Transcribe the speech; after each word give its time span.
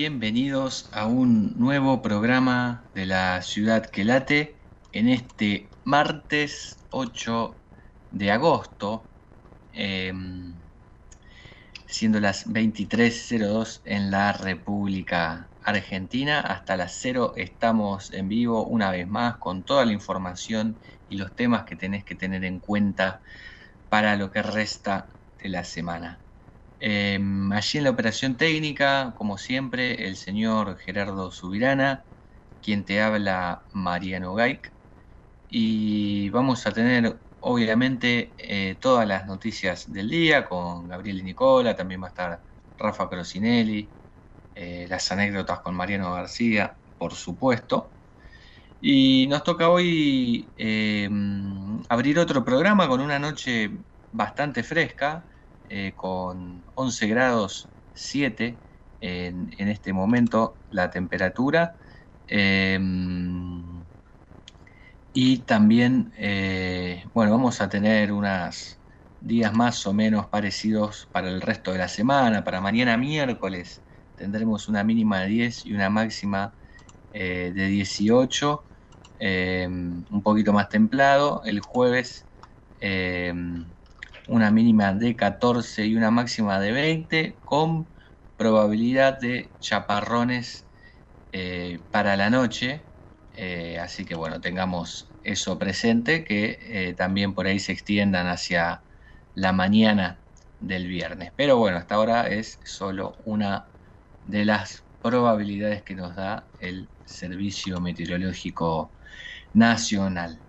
bienvenidos 0.00 0.88
a 0.94 1.04
un 1.06 1.52
nuevo 1.58 2.00
programa 2.00 2.82
de 2.94 3.04
la 3.04 3.42
ciudad 3.42 3.84
que 3.84 4.02
late 4.02 4.56
en 4.92 5.10
este 5.10 5.68
martes 5.84 6.78
8 6.88 7.54
de 8.10 8.30
agosto, 8.30 9.04
em, 9.74 10.54
siendo 11.86 12.18
las 12.18 12.46
23.02 12.46 13.82
en 13.84 14.10
la 14.10 14.32
República 14.32 15.50
Argentina. 15.62 16.40
Hasta 16.40 16.78
las 16.78 16.96
0 16.98 17.34
estamos 17.36 18.10
en 18.14 18.30
vivo 18.30 18.64
una 18.64 18.90
vez 18.90 19.06
más 19.06 19.36
con 19.36 19.64
toda 19.64 19.84
la 19.84 19.92
información 19.92 20.78
y 21.10 21.18
los 21.18 21.36
temas 21.36 21.64
que 21.64 21.76
tenés 21.76 22.04
que 22.04 22.14
tener 22.14 22.46
en 22.46 22.58
cuenta 22.58 23.20
para 23.90 24.16
lo 24.16 24.30
que 24.30 24.40
resta 24.40 25.08
de 25.42 25.50
la 25.50 25.64
semana. 25.64 26.29
Em, 26.80 27.52
allí 27.52 27.78
en 27.78 27.84
la 27.84 27.90
operación 27.90 28.36
técnica, 28.38 29.14
como 29.16 29.38
siempre, 29.38 30.06
el 30.08 30.16
señor 30.16 30.78
Gerardo 30.78 31.30
Subirana, 31.30 32.06
quien 32.62 32.84
te 32.86 33.00
habla 33.02 33.66
Mariano 33.72 34.34
Gaik. 34.34 34.74
Y 35.48 36.30
vamos 36.30 36.66
a 36.66 36.72
tener, 36.72 37.22
obviamente, 37.40 38.34
eh, 38.38 38.76
todas 38.76 39.06
las 39.08 39.26
noticias 39.26 39.90
del 39.92 40.08
día 40.10 40.46
con 40.48 40.88
Gabriel 40.88 41.20
y 41.20 41.22
Nicola, 41.24 41.76
también 41.76 42.02
va 42.02 42.06
a 42.08 42.10
estar 42.10 42.44
Rafa 42.78 43.08
Crocinelli, 43.10 43.94
eh, 44.54 44.86
las 44.88 45.10
anécdotas 45.12 45.60
con 45.60 45.74
Mariano 45.76 46.12
García, 46.14 46.80
por 46.98 47.14
supuesto. 47.14 47.96
Y 48.80 49.26
nos 49.28 49.44
toca 49.44 49.68
hoy 49.68 50.52
em, 50.56 51.82
abrir 51.88 52.18
otro 52.18 52.44
programa 52.44 52.88
con 52.88 53.00
una 53.00 53.18
noche 53.18 53.70
bastante 54.10 54.62
fresca, 54.62 55.28
eh, 55.72 55.92
con 55.94 56.64
11 56.74 57.06
grados 57.06 57.70
7 57.94 58.58
en, 59.00 59.68
este 59.68 59.92
momento 59.92 60.56
la 60.70 60.90
temperatura. 60.90 61.76
Em, 62.26 63.84
y 65.12 65.38
también, 65.38 66.12
eh, 66.16 67.04
bueno, 67.14 67.30
vamos 67.32 67.60
a 67.60 67.68
tener 67.68 68.12
unos 68.12 68.80
días 69.20 69.52
más 69.54 69.86
o 69.86 69.92
menos 69.92 70.26
parecidos 70.26 71.08
para 71.12 71.28
el 71.28 71.40
resto 71.40 71.70
de 71.72 71.78
la 71.78 71.88
semana. 71.88 72.42
Para 72.42 72.60
mañana 72.60 72.96
miércoles 72.96 73.84
tendremos 74.16 74.68
una 74.68 74.82
mínima 74.82 75.20
de 75.20 75.28
10 75.28 75.66
y 75.66 75.72
una 75.72 75.88
máxima 75.88 76.56
eh, 77.12 77.52
de 77.54 77.68
18. 77.68 78.66
Em, 79.20 80.04
un 80.10 80.22
poquito 80.22 80.52
más 80.52 80.68
templado. 80.68 81.42
El 81.44 81.60
jueves 81.60 82.26
em, 82.80 83.72
una 84.30 84.50
mínima 84.50 84.94
de 84.94 85.16
14 85.16 85.86
y 85.86 85.96
una 85.96 86.10
máxima 86.10 86.60
de 86.60 86.72
20 86.72 87.40
con 87.44 87.94
probabilidad 88.36 89.18
de 89.20 89.54
chaparrones 89.60 90.68
eh, 91.32 91.84
para 91.90 92.16
la 92.16 92.30
noche. 92.30 92.88
Eh, 93.32 93.78
así 93.78 94.04
que 94.04 94.14
bueno, 94.14 94.40
tengamos 94.40 95.14
eso 95.22 95.58
presente, 95.58 96.24
que 96.24 96.58
eh, 96.62 96.94
también 96.94 97.34
por 97.34 97.46
ahí 97.46 97.58
se 97.60 97.72
extiendan 97.72 98.26
hacia 98.28 98.84
la 99.34 99.52
mañana 99.52 100.24
del 100.58 100.86
viernes. 100.88 101.32
Pero 101.36 101.56
bueno, 101.58 101.78
hasta 101.78 101.94
ahora 101.96 102.28
es 102.28 102.60
solo 102.64 103.16
una 103.24 103.70
de 104.24 104.44
las 104.44 104.86
probabilidades 105.00 105.82
que 105.82 105.94
nos 105.94 106.16
da 106.16 106.50
el 106.58 106.92
Servicio 107.04 107.80
Meteorológico 107.80 108.94
Nacional. 109.52 110.44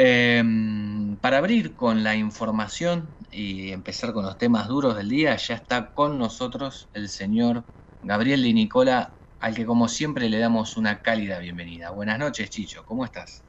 Em, 0.00 1.16
para 1.18 1.38
abrir 1.38 1.74
con 1.74 2.04
la 2.04 2.14
información 2.14 3.16
y 3.32 3.72
empezar 3.72 4.12
con 4.12 4.24
los 4.24 4.38
temas 4.38 4.68
duros 4.68 4.96
del 4.96 5.08
día, 5.08 5.34
ya 5.34 5.56
está 5.56 5.92
con 5.92 6.18
nosotros 6.18 6.88
el 6.92 7.08
señor 7.08 7.64
Gabriel 8.00 8.44
Di 8.44 8.54
Nicola, 8.54 9.18
al 9.40 9.56
que 9.56 9.66
como 9.66 9.88
siempre 9.88 10.28
le 10.28 10.38
damos 10.38 10.76
una 10.76 11.02
cálida 11.02 11.40
bienvenida. 11.40 11.90
Buenas 11.90 12.16
noches, 12.20 12.48
Chicho, 12.48 12.84
¿cómo 12.84 13.04
estás? 13.04 13.44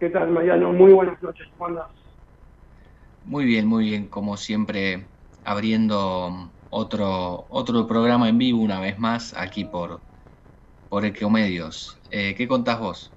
¿Qué 0.00 0.08
tal, 0.08 0.30
Mariano? 0.30 0.72
Muy 0.72 0.94
buenas 0.94 1.20
noches, 1.20 1.46
¿cómo 1.52 1.66
andas? 1.66 1.86
Muy 3.22 3.44
bien, 3.44 3.66
muy 3.66 3.84
bien, 3.84 4.08
como 4.08 4.38
siempre, 4.38 5.10
abriendo 5.44 6.54
otro, 6.70 7.46
otro 7.50 7.86
programa 7.86 8.30
en 8.30 8.38
vivo 8.38 8.62
una 8.62 8.80
vez 8.80 8.98
más 8.98 9.34
aquí 9.36 9.66
por, 9.66 10.02
por 10.88 11.04
Ecomedios. 11.04 12.00
Eh, 12.10 12.34
¿Qué 12.34 12.48
contás 12.48 12.80
vos? 12.80 13.14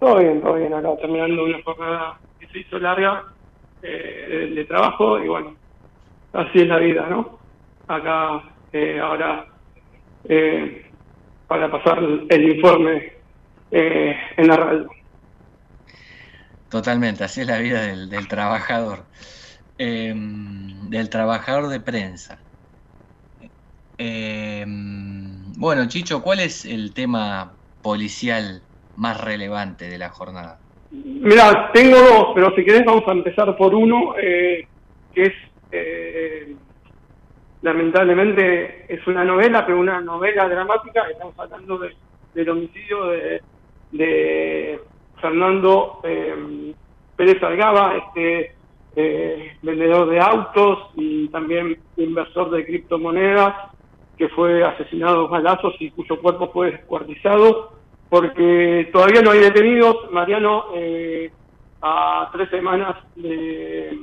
Todo 0.00 0.18
bien, 0.18 0.40
todo 0.40 0.54
bien. 0.54 0.72
Acá 0.72 0.96
terminando 0.96 1.44
una 1.44 1.62
jornada 1.62 2.18
que 2.38 2.46
se 2.48 2.60
hizo 2.60 2.78
larga 2.78 3.22
eh, 3.82 4.50
de, 4.54 4.64
trabajo 4.64 5.22
y 5.22 5.28
bueno, 5.28 5.56
así 6.32 6.60
es 6.60 6.66
la 6.66 6.78
vida, 6.78 7.06
¿no? 7.06 7.38
Acá 7.86 8.42
eh, 8.72 8.98
ahora 8.98 9.46
eh, 10.24 10.90
para 11.46 11.70
pasar 11.70 11.98
el 12.30 12.50
informe 12.50 13.12
en 13.70 14.48
la 14.48 14.56
radio. 14.56 14.90
Totalmente, 16.70 17.24
así 17.24 17.42
es 17.42 17.46
la 17.46 17.58
vida 17.58 17.82
del, 17.82 18.08
del 18.08 18.26
trabajador, 18.26 19.04
em, 19.76 20.88
del 20.88 21.10
trabajador 21.10 21.68
de 21.68 21.80
prensa. 21.80 22.42
Em, 23.98 25.52
bueno, 25.58 25.86
Chicho, 25.88 26.22
¿cuál 26.22 26.40
es 26.40 26.64
el 26.64 26.94
tema 26.94 27.58
policial 27.82 28.69
más 29.00 29.18
relevante 29.18 29.88
de 29.88 29.98
la 29.98 30.10
jornada? 30.10 30.58
Mira, 30.90 31.70
tengo 31.72 31.96
dos, 31.96 32.28
pero 32.34 32.54
si 32.54 32.64
querés 32.64 32.84
vamos 32.84 33.04
a 33.08 33.12
empezar 33.12 33.56
por 33.56 33.74
uno, 33.74 34.14
eh, 34.20 34.66
que 35.14 35.22
es, 35.22 35.32
eh, 35.72 36.54
lamentablemente, 37.62 38.92
es 38.92 39.04
una 39.06 39.24
novela, 39.24 39.64
pero 39.64 39.80
una 39.80 40.00
novela 40.00 40.48
dramática, 40.48 41.08
estamos 41.10 41.34
hablando 41.38 41.80
del 42.34 42.48
homicidio 42.50 43.06
de, 43.92 44.80
Fernando 45.20 46.00
eh, 46.04 46.74
Pérez 47.16 47.42
Algaba, 47.42 47.96
este 47.96 48.54
vendedor 49.62 50.10
de 50.10 50.20
autos 50.20 50.90
y 50.96 51.28
también 51.28 51.78
inversor 51.96 52.50
de 52.50 52.66
criptomonedas, 52.66 53.54
que 54.18 54.28
fue 54.28 54.62
asesinado 54.62 55.26
a 55.26 55.30
balazos 55.30 55.74
y 55.78 55.90
cuyo 55.90 56.20
cuerpo 56.20 56.50
fue 56.52 56.72
descuartizado 56.72 57.79
porque 58.10 58.90
todavía 58.92 59.22
no 59.22 59.30
hay 59.30 59.38
detenidos, 59.38 60.10
Mariano, 60.10 60.64
eh, 60.74 61.30
a 61.80 62.28
tres 62.32 62.50
semanas 62.50 62.96
de, 63.14 63.96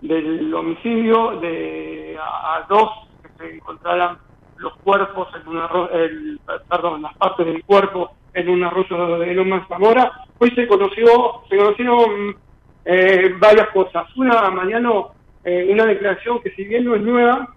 del 0.00 0.54
homicidio, 0.54 1.38
de 1.38 2.16
a, 2.18 2.64
dos 2.68 2.88
que 3.22 3.28
se 3.36 3.54
encontraran 3.56 4.16
los 4.56 4.74
cuerpos 4.78 5.28
en 5.38 5.46
una 5.46 5.68
el, 5.92 6.40
perdón, 6.68 7.02
las 7.02 7.14
partes 7.18 7.44
del 7.44 7.62
cuerpo 7.64 8.12
en 8.32 8.48
un 8.48 8.64
arroyo 8.64 9.18
de 9.18 9.34
Lomas 9.34 9.68
Zamora. 9.68 10.10
Hoy 10.38 10.50
se 10.52 10.66
conoció, 10.66 11.42
se 11.50 11.56
conocieron 11.58 12.34
eh, 12.86 13.34
varias 13.38 13.68
cosas. 13.68 14.06
Una, 14.16 14.50
Mariano, 14.50 15.10
eh, 15.44 15.68
una 15.70 15.84
declaración 15.84 16.40
que 16.40 16.50
si 16.52 16.64
bien 16.64 16.86
no 16.86 16.94
es 16.94 17.02
nueva, 17.02 17.52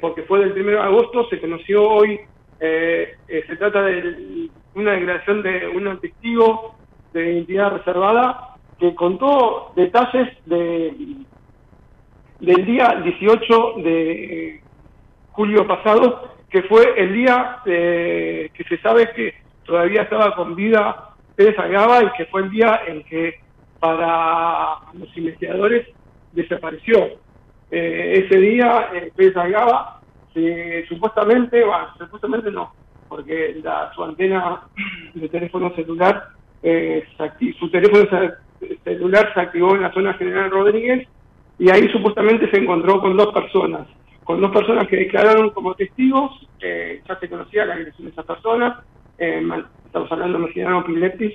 porque 0.00 0.22
fue 0.22 0.40
del 0.40 0.52
1 0.52 0.70
de 0.70 0.80
agosto, 0.80 1.28
se 1.28 1.38
conoció 1.38 1.86
hoy 1.88 2.18
eh, 2.60 3.16
eh, 3.28 3.44
se 3.46 3.56
trata 3.56 3.82
de 3.82 4.48
una 4.74 4.92
declaración 4.92 5.42
de 5.42 5.68
un 5.68 5.98
testigo 6.00 6.76
de 7.12 7.32
identidad 7.32 7.72
reservada 7.72 8.56
que 8.78 8.94
contó 8.94 9.72
detalles 9.76 10.28
de 10.46 10.94
del 12.40 12.66
día 12.66 13.00
18 13.02 13.74
de 13.82 14.60
julio 15.32 15.66
pasado, 15.66 16.34
que 16.50 16.62
fue 16.64 16.82
el 16.96 17.14
día 17.14 17.58
eh, 17.64 18.50
que 18.52 18.64
se 18.64 18.78
sabe 18.78 19.10
que 19.14 19.34
todavía 19.64 20.02
estaba 20.02 20.34
con 20.34 20.54
vida 20.54 21.14
Pérez 21.34 21.58
Agaba 21.58 22.04
y 22.04 22.10
que 22.16 22.26
fue 22.26 22.42
el 22.42 22.50
día 22.50 22.82
en 22.86 23.02
que 23.04 23.40
para 23.80 24.76
los 24.92 25.14
investigadores 25.16 25.86
desapareció. 26.32 27.18
Eh, 27.70 28.26
ese 28.26 28.38
día 28.38 28.90
Pérez 29.16 29.36
Agaba 29.36 30.00
supuestamente, 30.88 31.64
bueno, 31.64 31.88
supuestamente 31.98 32.50
no, 32.50 32.72
porque 33.08 33.60
la, 33.62 33.92
su 33.94 34.02
antena 34.04 34.62
de 35.14 35.28
teléfono 35.28 35.74
celular, 35.74 36.28
eh, 36.62 37.04
su 37.58 37.70
teléfono 37.70 38.06
celular 38.84 39.32
se 39.34 39.40
activó 39.40 39.74
en 39.74 39.82
la 39.82 39.92
zona 39.92 40.14
General 40.14 40.50
Rodríguez 40.50 41.06
y 41.58 41.70
ahí 41.70 41.88
supuestamente 41.88 42.50
se 42.50 42.58
encontró 42.58 43.00
con 43.00 43.16
dos 43.16 43.32
personas, 43.32 43.86
con 44.24 44.40
dos 44.40 44.50
personas 44.50 44.86
que 44.88 44.96
declararon 44.96 45.50
como 45.50 45.74
testigos, 45.74 46.32
ya 46.60 47.18
se 47.18 47.28
conocía 47.28 47.64
la 47.64 47.74
agresión 47.74 48.06
de 48.06 48.12
esas 48.12 48.26
personas, 48.26 48.84
eh, 49.18 49.42
estamos 49.84 50.10
hablando 50.12 50.38
de 50.38 50.44
Maximiliano 50.44 50.84
Pileptis 50.84 51.32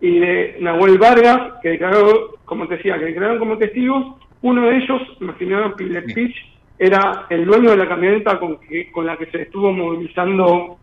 y 0.00 0.18
de 0.18 0.56
Nahuel 0.60 0.98
Vargas, 0.98 1.60
que 1.62 1.70
declaró, 1.70 2.34
como 2.44 2.66
te 2.66 2.76
decía, 2.76 2.98
que 2.98 3.04
declararon 3.04 3.38
como 3.38 3.58
testigos, 3.58 4.16
uno 4.40 4.62
de 4.62 4.76
ellos, 4.78 5.02
Maximiliano 5.20 5.76
Pileptis, 5.76 6.34
era 6.84 7.26
el 7.30 7.44
dueño 7.46 7.70
de 7.70 7.76
la 7.76 7.86
camioneta 7.86 8.40
con, 8.40 8.58
que, 8.58 8.90
con 8.90 9.06
la 9.06 9.16
que 9.16 9.26
se 9.26 9.42
estuvo 9.42 9.72
movilizando 9.72 10.78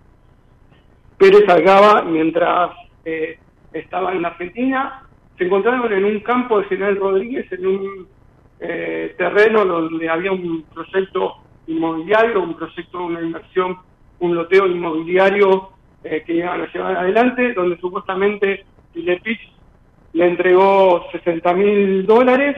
Pérez 1.17 1.49
Algaba 1.49 2.03
mientras 2.03 2.71
eh, 3.03 3.37
estaba 3.73 4.13
en 4.13 4.25
Argentina. 4.25 5.03
Se 5.37 5.43
encontraron 5.43 5.91
en 5.91 6.05
un 6.05 6.21
campo 6.21 6.59
de 6.59 6.67
General 6.67 6.95
Rodríguez, 6.95 7.51
en 7.51 7.67
un, 7.67 8.07
eh, 8.61 9.13
terreno 9.17 9.65
donde 9.65 10.07
había 10.07 10.31
un 10.31 10.63
proyecto 10.73 11.35
inmobiliario, 11.67 12.43
un 12.43 12.55
proyecto, 12.55 13.03
una 13.03 13.21
inversión, 13.21 13.77
un 14.19 14.35
loteo 14.35 14.67
inmobiliario 14.67 15.71
eh, 16.05 16.23
que 16.25 16.35
iban 16.35 16.61
a 16.61 16.71
llevar 16.71 16.95
adelante, 16.95 17.53
donde 17.53 17.77
supuestamente 17.77 18.65
Filepich 18.93 19.39
le 20.13 20.27
entregó 20.27 21.05
60 21.11 21.53
mil 21.55 22.05
dólares. 22.05 22.55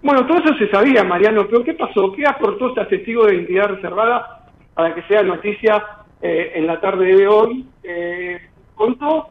Bueno, 0.00 0.26
todo 0.26 0.38
eso 0.38 0.54
se 0.54 0.70
sabía, 0.70 1.02
Mariano, 1.02 1.46
pero 1.48 1.64
¿qué 1.64 1.74
pasó? 1.74 2.12
¿Qué 2.12 2.24
aportó 2.26 2.68
este 2.68 2.84
testigo 2.84 3.26
de 3.26 3.34
identidad 3.34 3.68
reservada 3.68 4.44
para 4.74 4.94
que 4.94 5.02
sea 5.02 5.22
noticia 5.24 5.84
eh, 6.22 6.52
en 6.54 6.66
la 6.68 6.80
tarde 6.80 7.16
de 7.16 7.26
hoy? 7.26 7.66
Eh, 7.82 8.40
contó 8.76 9.28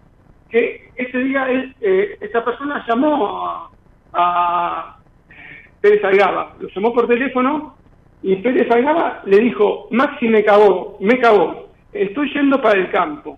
que 0.50 0.92
ese 0.96 1.18
día 1.20 1.50
él, 1.50 1.74
eh, 1.80 2.18
esa 2.20 2.44
persona 2.44 2.84
llamó 2.86 3.48
a, 3.48 3.70
a 4.14 4.98
Pérez 5.80 6.04
Algaba, 6.04 6.56
lo 6.60 6.68
llamó 6.68 6.94
por 6.94 7.08
teléfono 7.08 7.78
y 8.22 8.36
Pérez 8.38 8.70
Algaba 8.70 9.22
le 9.26 9.40
dijo, 9.40 9.88
Maxi 9.92 10.28
me 10.28 10.44
cagó, 10.44 10.98
me 11.00 11.18
cagó, 11.20 11.70
estoy 11.94 12.34
yendo 12.34 12.62
para 12.62 12.78
el 12.78 12.92
campo. 12.92 13.38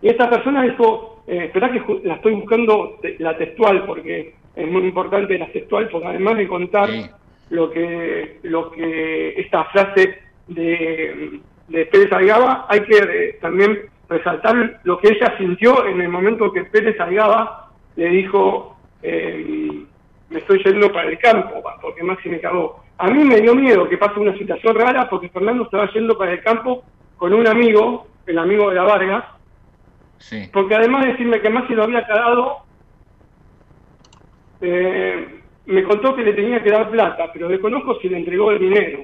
Y 0.00 0.08
esta 0.08 0.30
persona 0.30 0.62
dijo, 0.62 1.24
eh, 1.26 1.46
espera 1.46 1.72
que 1.72 1.82
la 2.04 2.14
estoy 2.14 2.34
buscando 2.34 2.98
la 3.18 3.36
textual 3.36 3.84
porque 3.84 4.41
es 4.54 4.68
muy 4.70 4.82
importante 4.82 5.38
la 5.38 5.50
textual 5.50 5.88
porque 5.90 6.08
además 6.08 6.36
de 6.36 6.48
contar 6.48 6.88
lo 7.50 7.70
que 7.70 8.38
lo 8.42 8.70
que 8.70 9.40
esta 9.40 9.64
frase 9.64 10.18
de, 10.48 11.40
de 11.68 11.86
Pérez 11.86 12.12
Algaba 12.12 12.66
hay 12.68 12.80
que 12.80 12.96
eh, 12.96 13.38
también 13.40 13.78
resaltar 14.08 14.80
lo 14.84 14.98
que 14.98 15.08
ella 15.08 15.34
sintió 15.38 15.86
en 15.86 16.00
el 16.00 16.08
momento 16.08 16.52
que 16.52 16.64
Pérez 16.64 16.98
Algaba 17.00 17.70
le 17.96 18.08
dijo 18.08 18.76
eh, 19.02 19.84
me 20.30 20.38
estoy 20.38 20.62
yendo 20.64 20.92
para 20.92 21.08
el 21.08 21.18
campo 21.18 21.62
porque 21.80 22.02
Maxi 22.02 22.28
me 22.28 22.40
cagó 22.40 22.82
a 22.98 23.08
mí 23.08 23.24
me 23.24 23.40
dio 23.40 23.54
miedo 23.54 23.88
que 23.88 23.98
pase 23.98 24.20
una 24.20 24.36
situación 24.36 24.74
rara 24.74 25.08
porque 25.08 25.28
Fernando 25.28 25.64
estaba 25.64 25.90
yendo 25.92 26.16
para 26.16 26.32
el 26.32 26.42
campo 26.42 26.84
con 27.16 27.32
un 27.32 27.46
amigo 27.46 28.06
el 28.26 28.38
amigo 28.38 28.68
de 28.68 28.76
la 28.76 28.82
Vargas. 28.82 29.24
Porque 30.52 30.74
además 30.74 31.04
de 31.04 31.12
decirme 31.12 31.40
que 31.40 31.50
Maxi 31.50 31.74
lo 31.74 31.84
había 31.84 32.06
cagado, 32.06 32.58
eh, 34.62 35.40
me 35.66 35.82
contó 35.84 36.14
que 36.14 36.24
le 36.24 36.32
tenía 36.32 36.62
que 36.62 36.70
dar 36.70 36.90
plata, 36.90 37.30
pero 37.32 37.48
desconozco 37.48 37.98
si 38.00 38.08
le 38.08 38.18
entregó 38.18 38.50
el 38.50 38.58
dinero. 38.58 39.00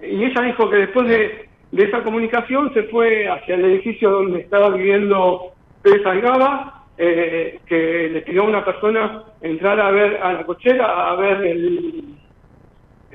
Y 0.00 0.24
ella 0.24 0.42
dijo 0.42 0.68
que 0.68 0.76
después 0.76 1.08
de, 1.08 1.48
esa 1.72 2.02
comunicación 2.02 2.72
se 2.74 2.84
fue 2.84 3.28
hacia 3.28 3.54
el 3.54 3.64
edificio 3.64 4.10
donde 4.10 4.40
estaba 4.40 4.70
viviendo 4.70 5.52
Pérez 5.82 6.04
Algaba, 6.06 6.84
eh, 6.98 7.60
que 7.66 8.10
le 8.12 8.22
pidió 8.22 8.42
a 8.42 8.48
una 8.48 8.64
persona 8.64 9.24
entrar 9.40 9.80
a 9.80 9.90
ver 9.90 10.18
a 10.22 10.32
la 10.32 10.44
cochera, 10.44 11.10
a 11.10 11.16
ver 11.16 11.42
el, 11.42 12.04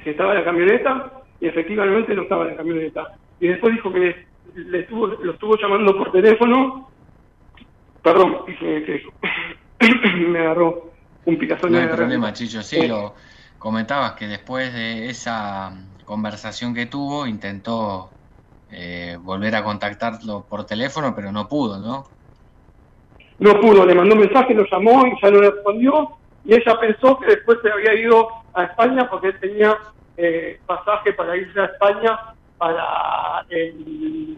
si 0.04 0.10
estaba 0.10 0.34
la 0.34 0.44
camioneta, 0.44 1.12
y 1.40 1.48
efectivamente 1.48 2.16
no 2.16 2.24
estaba 2.24 2.46
la 2.46 2.56
camioneta. 2.56 3.16
Y 3.40 3.48
después 3.48 3.74
dijo 3.74 3.92
que 3.92 4.16
le 4.56 4.80
estuvo, 4.80 5.08
lo 5.08 5.32
estuvo 5.34 5.58
llamando 5.58 5.96
por 5.96 6.12
teléfono 6.12 6.88
Perdón, 8.08 8.38
me 10.30 10.40
agarró 10.40 10.87
un. 11.28 11.72
No 11.72 11.78
hay 11.78 11.88
problema, 11.88 12.34
Chicho. 12.34 12.62
Sí, 12.62 12.80
eh. 12.80 12.88
lo 12.88 13.14
comentabas 13.60 14.14
que 14.14 14.28
después 14.28 14.74
de 14.74 15.10
esa 15.10 15.74
conversación 16.06 16.74
que 16.74 16.86
tuvo, 16.86 17.28
intentó 17.28 18.10
eh, 18.72 19.18
volver 19.22 19.56
a 19.56 19.64
contactarlo 19.64 20.46
por 20.50 20.66
teléfono, 20.66 21.14
pero 21.16 21.32
no 21.32 21.48
pudo, 21.48 21.80
¿no? 21.80 22.06
No 23.40 23.60
pudo, 23.60 23.86
le 23.86 23.94
mandó 23.94 24.16
un 24.16 24.22
mensaje, 24.22 24.54
lo 24.54 24.66
llamó 24.66 25.06
y 25.06 25.14
ya 25.22 25.30
no 25.30 25.42
le 25.42 25.52
respondió. 25.52 26.18
Y 26.46 26.56
ella 26.56 26.80
pensó 26.80 27.20
que 27.20 27.28
después 27.28 27.60
se 27.62 27.70
había 27.70 27.94
ido 27.94 28.28
a 28.54 28.64
España 28.64 29.10
porque 29.10 29.28
él 29.28 29.40
tenía 29.40 29.78
eh, 30.16 30.60
pasaje 30.66 31.14
para 31.14 31.36
irse 31.36 31.60
a 31.60 31.66
España 31.66 32.18
para 32.58 33.46
el 33.50 34.38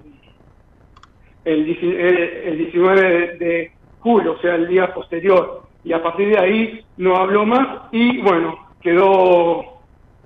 el, 1.45 1.65
19 1.65 3.37
de, 3.37 3.71
julio, 3.99 4.33
o 4.33 4.41
sea, 4.41 4.55
el 4.55 4.67
día 4.67 4.93
posterior. 4.93 5.68
Y 5.83 5.93
a 5.93 6.03
partir 6.03 6.29
de 6.29 6.39
ahí 6.39 6.85
no 6.97 7.15
habló 7.15 7.45
más 7.45 7.87
y 7.91 8.21
bueno, 8.21 8.67
quedó, 8.81 9.79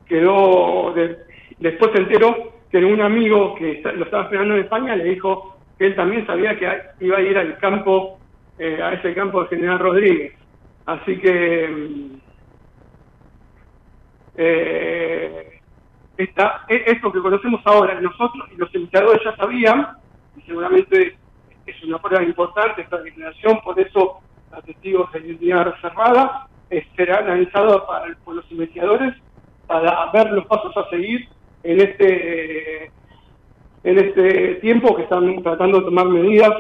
quedó, 0.08 0.94
después 1.60 1.92
se 1.94 2.02
enteró 2.02 2.54
que 2.72 2.84
un 2.84 3.02
amigo 3.02 3.56
que 3.56 3.82
lo 3.96 4.06
estaba 4.06 4.24
esperando 4.24 4.56
en 4.56 4.62
España 4.62 4.96
le 4.96 5.04
dijo 5.04 5.58
que 5.78 5.88
él 5.88 5.96
también 5.96 6.26
sabía 6.26 6.58
que 6.58 7.06
iba 7.06 7.18
a 7.18 7.22
ir 7.22 7.38
al 7.38 7.58
campo, 7.60 8.20
eh, 8.58 8.82
a 8.82 8.94
ese 8.94 9.14
campo 9.14 9.44
de 9.44 9.50
General 9.50 9.80
Rodríguez. 9.80 10.34
Así 10.86 11.18
que 11.20 11.68
mm, 11.68 12.20
eh, 14.38 15.60
esta, 16.18 16.66
e, 16.68 16.84
esto 16.88 17.12
que 17.12 17.20
conocemos 17.20 17.62
ahora, 17.66 18.00
nosotros 18.02 18.50
y 18.52 18.58
los 18.58 18.74
empleadores 18.74 19.22
ya 19.24 19.36
sabían, 19.36 19.88
y 20.36 20.42
seguramente 20.42 21.16
es 21.66 21.84
una 21.84 22.00
prueba 22.00 22.24
importante 22.24 22.82
esta 22.82 22.98
declaración, 23.02 23.60
por 23.64 23.80
eso 23.80 24.20
los 24.56 24.64
testigos 24.66 25.12
de 25.12 25.20
identidad 25.20 25.66
reservada 25.66 26.48
eh, 26.70 26.86
será 26.96 27.20
analizado 27.20 27.86
por 28.24 28.36
los 28.36 28.52
investigadores 28.52 29.14
para 29.68 30.12
ver 30.12 30.32
los 30.32 30.46
pasos 30.46 30.76
a 30.78 30.90
seguir 30.90 31.28
en 31.64 31.82
este 31.82 32.92
en 33.84 34.00
este 34.00 34.56
tiempo 34.56 34.96
que 34.96 35.04
están 35.04 35.42
tratando 35.44 35.80
de 35.80 35.86
tomar 35.86 36.08
medidas 36.08 36.52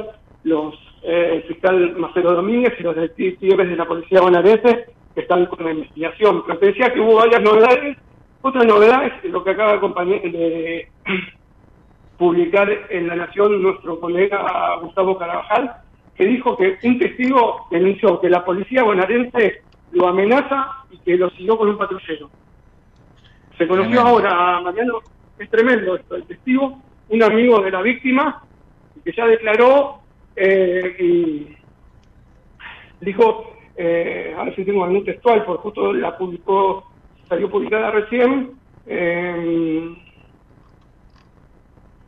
los 0.44 0.76
eh, 1.04 1.32
el 1.36 1.44
fiscal 1.44 1.96
Marcelo 1.98 2.34
Domínguez 2.34 2.74
y 2.80 2.84
los 2.84 2.96
detectives 2.96 3.70
de 3.70 3.76
la 3.76 3.86
policía 3.86 4.22
bonaerense 4.22 4.86
que 5.14 5.22
están 5.22 5.46
con 5.48 5.66
la 5.66 5.72
investigación. 5.72 6.44
Pero 6.46 6.60
te 6.60 6.66
decía 6.68 6.94
que 6.94 7.00
hubo 7.00 7.16
varias 7.16 7.42
novedades. 7.42 7.98
Otra 8.42 8.64
novedad 8.64 9.06
es 9.06 9.32
lo 9.32 9.44
que 9.44 9.52
acaba 9.52 9.74
de 9.74 10.88
publicar 12.18 12.70
en 12.90 13.08
La 13.08 13.16
Nación 13.16 13.62
nuestro 13.62 14.00
colega 14.00 14.78
Gustavo 14.82 15.18
Carabajal, 15.18 15.76
que 16.16 16.26
dijo 16.26 16.56
que 16.58 16.78
un 16.84 17.00
testigo 17.00 17.68
denunció 17.72 18.20
que 18.20 18.30
la 18.30 18.46
policía 18.46 18.84
bonaerense 18.84 19.62
lo 19.92 20.08
amenaza 20.08 20.68
y 20.92 20.98
que 21.00 21.18
lo 21.18 21.30
siguió 21.32 21.58
con 21.58 21.70
un 21.70 21.78
patrullero. 21.78 22.30
Se 23.58 23.68
conoció 23.68 24.02
ahora, 24.02 24.62
Mariano, 24.62 25.00
es 25.38 25.50
tremendo 25.50 25.96
esto, 25.96 26.16
el 26.16 26.26
testigo, 26.26 26.82
un 27.10 27.24
amigo 27.24 27.62
de 27.62 27.72
la 27.72 27.82
víctima, 27.82 28.44
que 29.04 29.12
ya 29.12 29.28
declaró 29.28 30.00
eh, 30.36 30.96
y 31.00 31.58
dijo, 33.02 33.56
eh, 33.76 34.34
a 34.38 34.44
ver 34.44 34.56
si 34.56 34.66
tengo 34.66 34.84
algún 34.84 35.04
textual, 35.04 35.44
porque 35.46 35.64
justo 35.64 35.94
la 35.94 36.18
publicó, 36.18 36.92
salió 37.28 37.50
publicada 37.50 37.92
recién, 37.92 38.52
eh, 38.86 39.96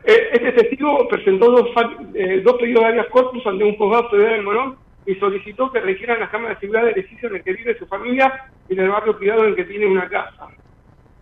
este 0.05 0.51
testigo 0.51 1.07
presentó 1.07 1.51
dos, 1.51 1.69
eh, 2.13 2.41
dos 2.43 2.55
pedidos 2.55 2.83
de 2.83 2.89
habeas 2.89 3.07
corpus 3.07 3.45
ante 3.47 3.63
un 3.63 3.75
juzgado 3.75 4.09
federal 4.09 4.35
en 4.35 4.45
Morón 4.45 4.75
y 5.05 5.15
solicitó 5.15 5.71
que 5.71 5.79
regieran 5.79 6.19
las 6.19 6.29
cámaras 6.29 6.57
de 6.57 6.62
seguridad 6.62 6.85
del 6.85 6.97
edificio 6.97 7.29
en 7.29 7.35
el 7.35 7.43
que 7.43 7.53
vive 7.53 7.77
su 7.77 7.85
familia 7.88 8.51
y 8.69 8.74
en 8.74 8.79
el 8.79 8.89
barrio 8.89 9.17
privado 9.17 9.43
en 9.43 9.50
el 9.50 9.55
que 9.55 9.65
tiene 9.65 9.88
una 9.88 10.07
casa. 10.07 10.47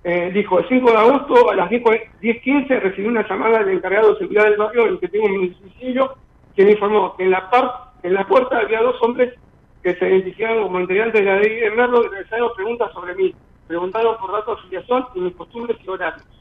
Eh, 0.03 0.31
dijo, 0.33 0.59
el 0.59 0.67
5 0.67 0.91
de 0.91 0.97
agosto 0.97 1.49
a 1.49 1.55
las 1.55 1.69
10.15 1.69 2.79
recibió 2.81 3.09
una 3.09 3.27
llamada 3.27 3.59
del 3.59 3.77
encargado 3.77 4.13
de 4.13 4.19
seguridad 4.19 4.43
del 4.43 4.57
barrio 4.57 4.83
en 4.83 4.89
el 4.89 4.99
que 4.99 5.07
tengo 5.07 5.29
mi 5.29 5.47
domicilio, 5.47 6.13
quien 6.55 6.69
informó 6.69 7.15
que 7.15 7.23
en 7.23 7.31
la, 7.31 7.49
par, 7.49 7.71
en 8.03 8.13
la 8.13 8.27
puerta 8.27 8.59
había 8.59 8.81
dos 8.81 9.01
hombres 9.01 9.33
que 9.81 9.95
se 9.95 10.09
identificaron 10.09 10.63
como 10.63 10.81
integrantes 10.81 11.21
de 11.21 11.25
la 11.25 11.39
ley 11.39 11.55
de 11.55 11.71
Merlo 11.71 12.03
y 12.03 12.09
realizaron 12.09 12.49
preguntas 12.55 12.91
sobre 12.93 13.15
mí. 13.15 13.33
Preguntaron 13.67 14.17
por 14.17 14.31
datos 14.33 14.57
de 14.57 14.61
afiliación 14.77 15.05
y 15.15 15.19
mis 15.21 15.35
costumbres 15.35 15.77
y 15.81 15.89
horarios. 15.89 16.32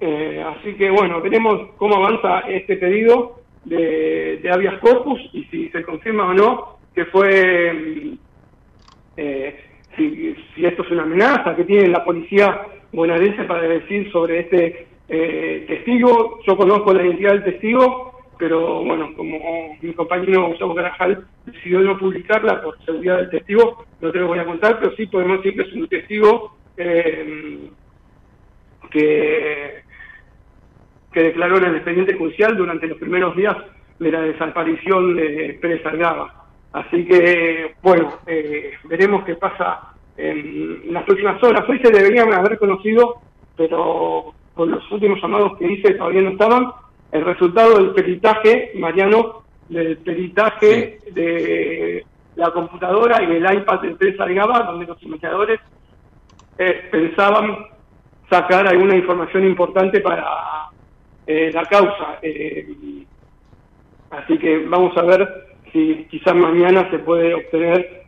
Eh, 0.00 0.44
así 0.46 0.74
que 0.74 0.90
bueno, 0.90 1.20
veremos 1.22 1.70
cómo 1.76 1.96
avanza 1.96 2.40
este 2.40 2.76
pedido 2.76 3.40
de, 3.64 4.38
de 4.42 4.50
habeas 4.50 4.78
corpus 4.80 5.18
y 5.32 5.44
si 5.44 5.68
se 5.70 5.82
confirma 5.82 6.26
o 6.26 6.34
no 6.34 6.76
que 6.96 7.04
fue, 7.06 7.72
mm, 7.72 8.18
eh, 9.18 9.60
si, 9.96 10.34
esto 10.64 10.82
es 10.82 10.90
una 10.90 11.02
amenaza 11.02 11.54
que 11.54 11.64
tiene 11.64 11.88
la 11.88 12.04
policía 12.04 12.62
bonaerense 12.92 13.44
para 13.44 13.62
decir 13.62 14.10
sobre 14.10 14.40
este 14.40 14.86
eh, 15.08 15.64
testigo. 15.68 16.40
Yo 16.46 16.56
conozco 16.56 16.94
la 16.94 17.04
identidad 17.04 17.32
del 17.32 17.44
testigo, 17.44 18.22
pero 18.38 18.82
bueno, 18.82 19.14
como 19.14 19.76
mi 19.80 19.92
compañero 19.92 20.48
Gustavo 20.48 20.74
Carajal 20.74 21.26
decidió 21.44 21.80
no 21.80 21.98
publicarla 21.98 22.62
por 22.62 22.82
seguridad 22.84 23.18
del 23.18 23.30
testigo, 23.30 23.84
no 24.00 24.10
te 24.10 24.18
lo 24.18 24.28
voy 24.28 24.38
a 24.38 24.46
contar, 24.46 24.78
pero 24.78 24.96
sí 24.96 25.06
podemos 25.06 25.42
decir 25.42 25.54
que 25.54 25.68
es 25.68 25.74
un 25.74 25.88
testigo 25.88 26.56
que 28.90 29.82
que 31.16 31.22
declaró 31.22 31.56
en 31.56 31.64
el 31.64 31.76
expediente 31.76 32.12
judicial 32.12 32.54
durante 32.58 32.86
los 32.86 32.98
primeros 32.98 33.34
días 33.34 33.56
de 33.98 34.12
la 34.12 34.20
desaparición 34.20 35.16
de 35.16 35.58
Pérez 35.62 35.82
Salgaba. 35.82 36.44
Así 36.74 37.06
que, 37.06 37.74
bueno, 37.82 38.18
eh, 38.26 38.72
veremos 38.84 39.24
qué 39.24 39.34
pasa 39.36 39.94
en 40.18 40.92
las 40.92 41.04
próximas 41.04 41.42
horas. 41.42 41.66
Hoy 41.66 41.78
se 41.78 41.90
deberían 41.90 42.34
haber 42.34 42.58
conocido, 42.58 43.14
pero 43.56 44.34
con 44.52 44.70
los 44.70 44.92
últimos 44.92 45.18
llamados 45.22 45.56
que 45.56 45.72
hice 45.72 45.94
todavía 45.94 46.20
no 46.20 46.30
estaban, 46.32 46.70
el 47.12 47.24
resultado 47.24 47.78
del 47.78 47.92
peritaje, 47.92 48.72
Mariano, 48.74 49.44
del 49.70 49.96
peritaje 49.96 50.98
de 51.12 52.04
la 52.34 52.50
computadora 52.50 53.22
y 53.22 53.36
el 53.36 53.54
iPad 53.54 53.80
de 53.80 53.94
Pérez 53.94 54.20
Algaba, 54.20 54.64
donde 54.64 54.84
los 54.84 55.02
investigadores 55.02 55.60
eh, 56.58 56.88
pensaban 56.90 57.56
sacar 58.28 58.68
alguna 58.68 58.94
información 58.94 59.46
importante 59.46 60.00
para 60.00 60.26
eh, 61.26 61.50
la 61.52 61.64
causa. 61.64 62.18
así 64.10 64.38
que 64.38 64.58
vamos 64.66 64.96
a 64.96 65.02
ver 65.02 65.28
si 65.72 66.06
quizás 66.10 66.34
mañana 66.34 66.88
se 66.90 66.98
puede 67.00 67.34
obtener 67.34 68.04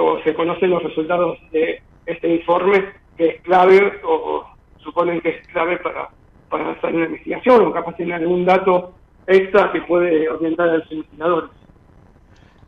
o 0.00 0.20
se 0.22 0.34
conocen 0.34 0.70
los 0.70 0.82
resultados 0.82 1.38
de 1.52 1.80
este 2.06 2.28
informe 2.28 2.84
que 3.16 3.28
es 3.28 3.42
clave 3.42 4.00
o, 4.04 4.44
suponen 4.82 5.20
que 5.20 5.30
es 5.30 5.48
clave 5.48 5.78
para, 5.78 6.10
para 6.48 6.70
hacer 6.70 6.94
una 6.94 7.06
investigación 7.06 7.66
o 7.66 7.72
capaz 7.72 7.96
tener 7.96 8.14
algún 8.14 8.44
dato 8.44 8.94
extra 9.26 9.72
que 9.72 9.80
puede 9.82 10.28
orientar 10.28 10.68
a 10.68 10.76
los 10.78 10.92
investigadores. 10.92 11.50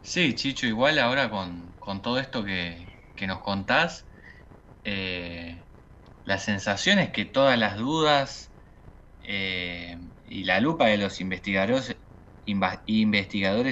Sí, 0.02 0.34
Chicho, 0.34 0.66
igual 0.66 0.98
ahora 0.98 1.30
con, 1.30 1.70
con 1.78 2.02
todo 2.02 2.18
esto 2.18 2.44
que, 2.44 2.86
que 3.14 3.26
nos 3.26 3.38
contás, 3.38 4.04
eh, 4.84 5.58
la 6.24 6.38
sensación 6.38 6.98
es 6.98 7.10
que 7.10 7.24
todas 7.24 7.58
las 7.58 7.76
dudas 7.76 8.47
eh, 9.30 9.98
y 10.24 10.44
la 10.44 10.58
lupa 10.60 10.86
de 10.86 10.96
los 10.96 11.20
investigadores, 11.20 11.98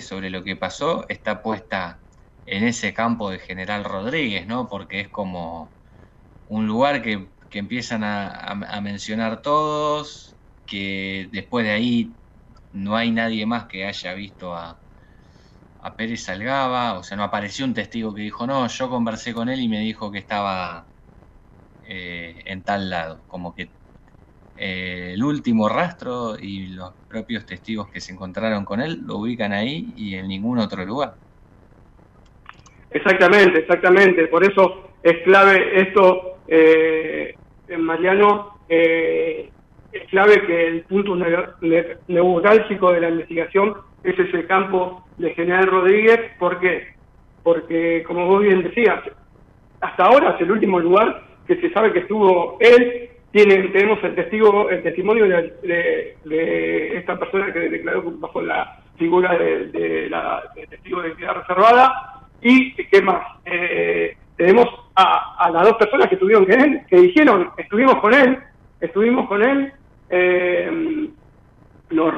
sobre 0.06 0.28
lo 0.30 0.44
que 0.44 0.56
pasó 0.56 1.06
está 1.08 1.42
puesta 1.42 2.02
en 2.44 2.64
ese 2.64 2.92
campo 2.94 3.30
de 3.30 3.38
General 3.38 3.84
Rodríguez, 3.84 4.46
¿no? 4.46 4.68
Porque 4.68 5.00
es 5.00 5.08
como 5.08 5.74
un 6.46 6.66
lugar 6.66 7.02
que, 7.02 7.32
empiezan 7.52 8.04
a, 8.04 8.54
mencionar 8.82 9.40
todos, 9.42 10.36
que 10.66 11.28
después 11.32 11.64
de 11.64 11.72
ahí 11.72 12.16
no 12.72 12.96
hay 12.96 13.10
nadie 13.10 13.46
más 13.46 13.66
que 13.66 13.86
haya 13.86 14.14
visto 14.14 14.54
a, 14.54 14.82
a 15.78 15.96
Pérez 15.96 16.24
Salgaba, 16.24 16.98
o 16.98 17.02
sea, 17.02 17.16
no 17.16 17.24
apareció 17.24 17.64
un 17.64 17.74
testigo 17.74 18.14
que 18.14 18.22
dijo, 18.22 18.46
no, 18.46 18.66
yo 18.68 18.90
conversé 18.90 19.32
con 19.34 19.48
él 19.48 19.60
y 19.60 19.68
me 19.68 19.80
dijo 19.80 20.10
que 20.12 20.18
estaba 20.18 20.90
eh, 21.82 22.42
en 22.46 22.64
tal 22.64 22.90
lado, 22.90 23.24
como 23.26 23.54
que 23.54 23.75
eh, 24.56 25.12
el 25.14 25.22
último 25.22 25.68
rastro 25.68 26.36
y 26.38 26.68
los 26.68 26.92
propios 27.08 27.46
testigos 27.46 27.88
que 27.88 28.00
se 28.00 28.12
encontraron 28.12 28.64
con 28.64 28.80
él 28.80 29.00
lo 29.06 29.18
ubican 29.18 29.52
ahí 29.52 29.92
y 29.96 30.14
en 30.14 30.28
ningún 30.28 30.58
otro 30.58 30.84
lugar. 30.84 31.14
Exactamente, 32.90 33.60
exactamente, 33.60 34.26
por 34.28 34.44
eso 34.44 34.90
es 35.02 35.22
clave 35.24 35.80
esto 35.80 36.38
eh, 36.48 37.34
Mariano, 37.78 38.58
eh, 38.68 39.50
es 39.92 40.08
clave 40.08 40.46
que 40.46 40.66
el 40.66 40.82
punto 40.82 41.16
neurálgico 42.08 42.92
de 42.92 43.00
la 43.00 43.10
investigación 43.10 43.74
ese 44.06 44.22
es 44.22 44.34
el 44.34 44.46
campo 44.46 45.04
de 45.18 45.34
General 45.34 45.66
Rodríguez. 45.66 46.20
¿Por 46.38 46.60
qué? 46.60 46.94
Porque, 47.42 48.04
como 48.06 48.26
vos 48.26 48.42
bien 48.42 48.62
decías, 48.62 49.00
hasta 49.80 50.04
ahora 50.04 50.36
es 50.36 50.40
el 50.42 50.52
último 50.52 50.78
lugar 50.78 51.24
que 51.46 51.60
se 51.60 51.72
sabe 51.72 51.92
que 51.92 52.00
estuvo 52.00 52.56
él. 52.60 53.05
Tiene, 53.36 53.68
tenemos 53.68 54.02
el 54.02 54.14
testigo, 54.14 54.70
el 54.70 54.82
testimonio 54.82 55.26
de, 55.26 56.16
esta 56.96 57.18
persona 57.18 57.52
que 57.52 57.68
declaró 57.68 58.02
bajo 58.12 58.40
la 58.40 58.78
figura 58.96 59.36
de, 59.36 60.08
la 60.08 60.42
testigo 60.70 61.02
de 61.02 61.08
identidad 61.08 61.34
reservada. 61.34 62.22
¿Y 62.40 62.72
qué 62.72 63.02
más? 63.02 63.20
Eh, 63.44 64.16
tenemos 64.38 64.66
a, 64.94 65.50
las 65.52 65.64
dos 65.64 65.76
personas 65.76 66.08
que 66.08 66.14
estuvieron 66.14 66.46
con 66.46 66.58
él, 66.58 66.80
que 66.88 66.96
dijeron, 66.96 67.50
estuvimos 67.58 67.96
con 67.96 68.14
él, 68.14 68.38
estuvimos 68.80 69.28
con 69.28 69.42
él, 69.42 69.70
eh, 70.08 71.10
nos, 71.90 72.14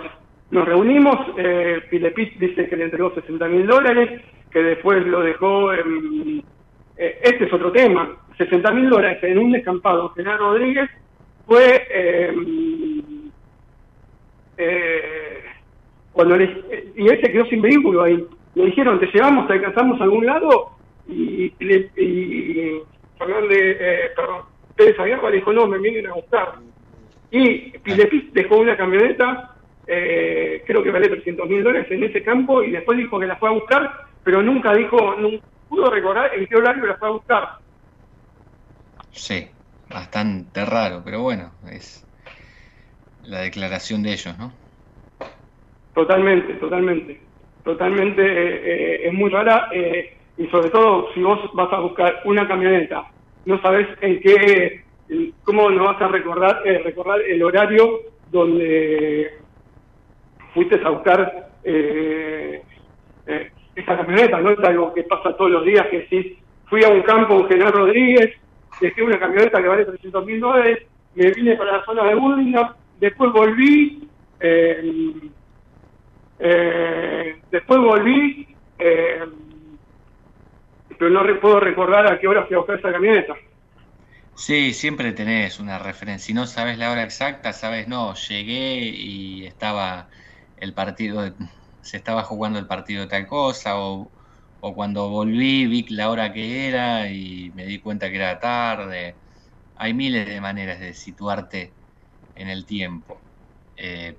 reunimos, 0.52 1.16
eh, 1.36 1.82
dice 1.90 2.68
que 2.68 2.76
le 2.76 2.84
entregó 2.84 3.12
60 3.12 3.44
mil 3.48 3.66
dólares, 3.66 4.22
que 4.52 4.62
después 4.62 5.04
lo 5.04 5.22
dejó, 5.22 5.72
en, 5.72 6.44
eh, 6.96 7.18
este 7.24 7.46
es 7.46 7.52
otro 7.52 7.72
tema, 7.72 8.08
60 8.36 8.70
mil 8.70 8.88
dólares 8.88 9.18
en 9.24 9.38
un 9.38 9.50
descampado, 9.50 10.10
General 10.10 10.38
Rodríguez, 10.38 10.88
fue 11.48 11.86
eh, 11.90 12.34
eh, 14.58 15.42
cuando 16.12 16.36
le, 16.36 16.92
y 16.94 17.08
él 17.08 17.20
se 17.22 17.32
quedó 17.32 17.46
sin 17.46 17.62
vehículo 17.62 18.02
ahí, 18.02 18.22
le 18.54 18.66
dijeron, 18.66 19.00
te 19.00 19.06
llevamos, 19.06 19.46
te 19.46 19.54
alcanzamos 19.54 19.98
a 20.00 20.04
algún 20.04 20.26
lado, 20.26 20.72
y, 21.08 21.44
y, 21.58 22.80
Fernández, 23.16 23.76
eh, 23.80 24.10
perdón, 24.14 24.42
Pérez 24.76 24.96
le 24.98 25.36
dijo, 25.36 25.52
no, 25.52 25.66
me 25.66 25.78
vienen 25.78 26.06
a 26.08 26.14
buscar. 26.14 26.54
Y 27.30 27.78
Pilepis 27.78 28.32
dejó 28.34 28.58
una 28.58 28.76
camioneta, 28.76 29.54
eh, 29.86 30.62
creo 30.66 30.82
que 30.82 30.90
vale 30.90 31.08
300 31.08 31.48
mil 31.48 31.62
dólares 31.62 31.90
en 31.90 32.04
ese 32.04 32.22
campo, 32.22 32.62
y 32.62 32.72
después 32.72 32.98
dijo 32.98 33.18
que 33.18 33.26
la 33.26 33.36
fue 33.36 33.48
a 33.48 33.52
buscar, 33.52 34.06
pero 34.22 34.42
nunca 34.42 34.74
dijo, 34.74 35.14
no 35.16 35.30
pudo 35.68 35.90
recordar 35.90 36.34
en 36.34 36.46
qué 36.46 36.56
horario 36.56 36.84
la 36.84 36.96
fue 36.96 37.08
a 37.08 37.12
buscar. 37.12 37.48
Sí, 39.12 39.48
bastante 39.90 40.64
raro, 40.64 41.02
pero 41.04 41.22
bueno, 41.22 41.52
es 41.70 42.06
la 43.24 43.40
declaración 43.40 44.02
de 44.02 44.12
ellos, 44.12 44.38
¿no? 44.38 44.52
Totalmente, 45.94 46.54
totalmente. 46.54 47.20
Totalmente, 47.64 48.22
eh, 48.22 48.60
eh, 48.64 49.08
es 49.08 49.12
muy 49.12 49.28
rara. 49.30 49.68
Eh, 49.72 50.16
y 50.38 50.46
sobre 50.46 50.70
todo 50.70 51.12
si 51.12 51.20
vos 51.20 51.38
vas 51.52 51.72
a 51.72 51.80
buscar 51.80 52.20
una 52.24 52.46
camioneta, 52.46 53.04
no 53.44 53.60
sabes 53.60 53.88
en 54.00 54.20
qué, 54.20 54.84
cómo 55.42 55.68
no 55.68 55.84
vas 55.84 56.00
a 56.00 56.08
recordar, 56.08 56.62
recordar 56.84 57.20
el 57.22 57.42
horario 57.42 58.00
donde 58.30 59.32
fuiste 60.54 60.80
a 60.84 60.90
buscar 60.90 61.50
esa 63.74 63.96
camioneta, 63.96 64.40
no 64.40 64.50
es 64.50 64.58
algo 64.60 64.94
que 64.94 65.02
pasa 65.02 65.36
todos 65.36 65.50
los 65.50 65.64
días, 65.64 65.86
que 65.88 66.06
si 66.06 66.38
fui 66.66 66.84
a 66.84 66.88
un 66.88 67.02
campo 67.02 67.40
en 67.40 67.48
General 67.48 67.72
Rodríguez, 67.72 68.30
dejé 68.80 69.02
una 69.02 69.18
camioneta 69.18 69.60
que 69.60 69.68
vale 69.68 69.84
300 69.84 70.24
mil 70.24 70.40
dólares, 70.40 70.78
me 71.14 71.30
vine 71.30 71.56
para 71.56 71.78
la 71.78 71.84
zona 71.84 72.04
de 72.04 72.14
Burlingame, 72.14 72.70
después 73.00 73.32
volví, 73.32 74.08
eh, 74.40 75.22
después 77.50 77.80
volví, 77.80 78.46
pero 80.98 81.10
no 81.10 81.40
puedo 81.40 81.60
recordar 81.60 82.12
a 82.12 82.18
qué 82.18 82.28
hora 82.28 82.44
fui 82.46 82.54
a 82.54 82.58
buscar 82.58 82.78
esa 82.78 82.92
camioneta. 82.92 83.34
Sí, 84.34 84.72
siempre 84.72 85.12
tenés 85.12 85.58
una 85.58 85.78
referencia. 85.78 86.26
Si 86.26 86.32
no 86.32 86.46
sabes 86.46 86.78
la 86.78 86.92
hora 86.92 87.02
exacta, 87.02 87.52
sabes, 87.52 87.88
no, 87.88 88.14
llegué 88.14 88.76
y 88.76 89.46
estaba 89.46 90.08
el 90.56 90.74
partido, 90.74 91.34
se 91.80 91.96
estaba 91.96 92.22
jugando 92.22 92.58
el 92.58 92.66
partido 92.66 93.02
de 93.02 93.08
tal 93.08 93.26
cosa, 93.26 93.78
o, 93.80 94.12
o 94.60 94.74
cuando 94.74 95.08
volví 95.10 95.66
vi 95.66 95.86
la 95.90 96.10
hora 96.10 96.32
que 96.32 96.68
era 96.68 97.10
y 97.10 97.50
me 97.54 97.66
di 97.66 97.80
cuenta 97.80 98.08
que 98.10 98.16
era 98.16 98.38
tarde. 98.40 99.18
Hay 99.74 99.94
miles 99.94 100.26
de 100.26 100.40
maneras 100.40 100.80
de 100.80 100.94
situarte 100.94 101.76
en 102.34 102.48
el 102.48 102.66
tiempo. 102.66 103.22
Eh, 103.76 104.16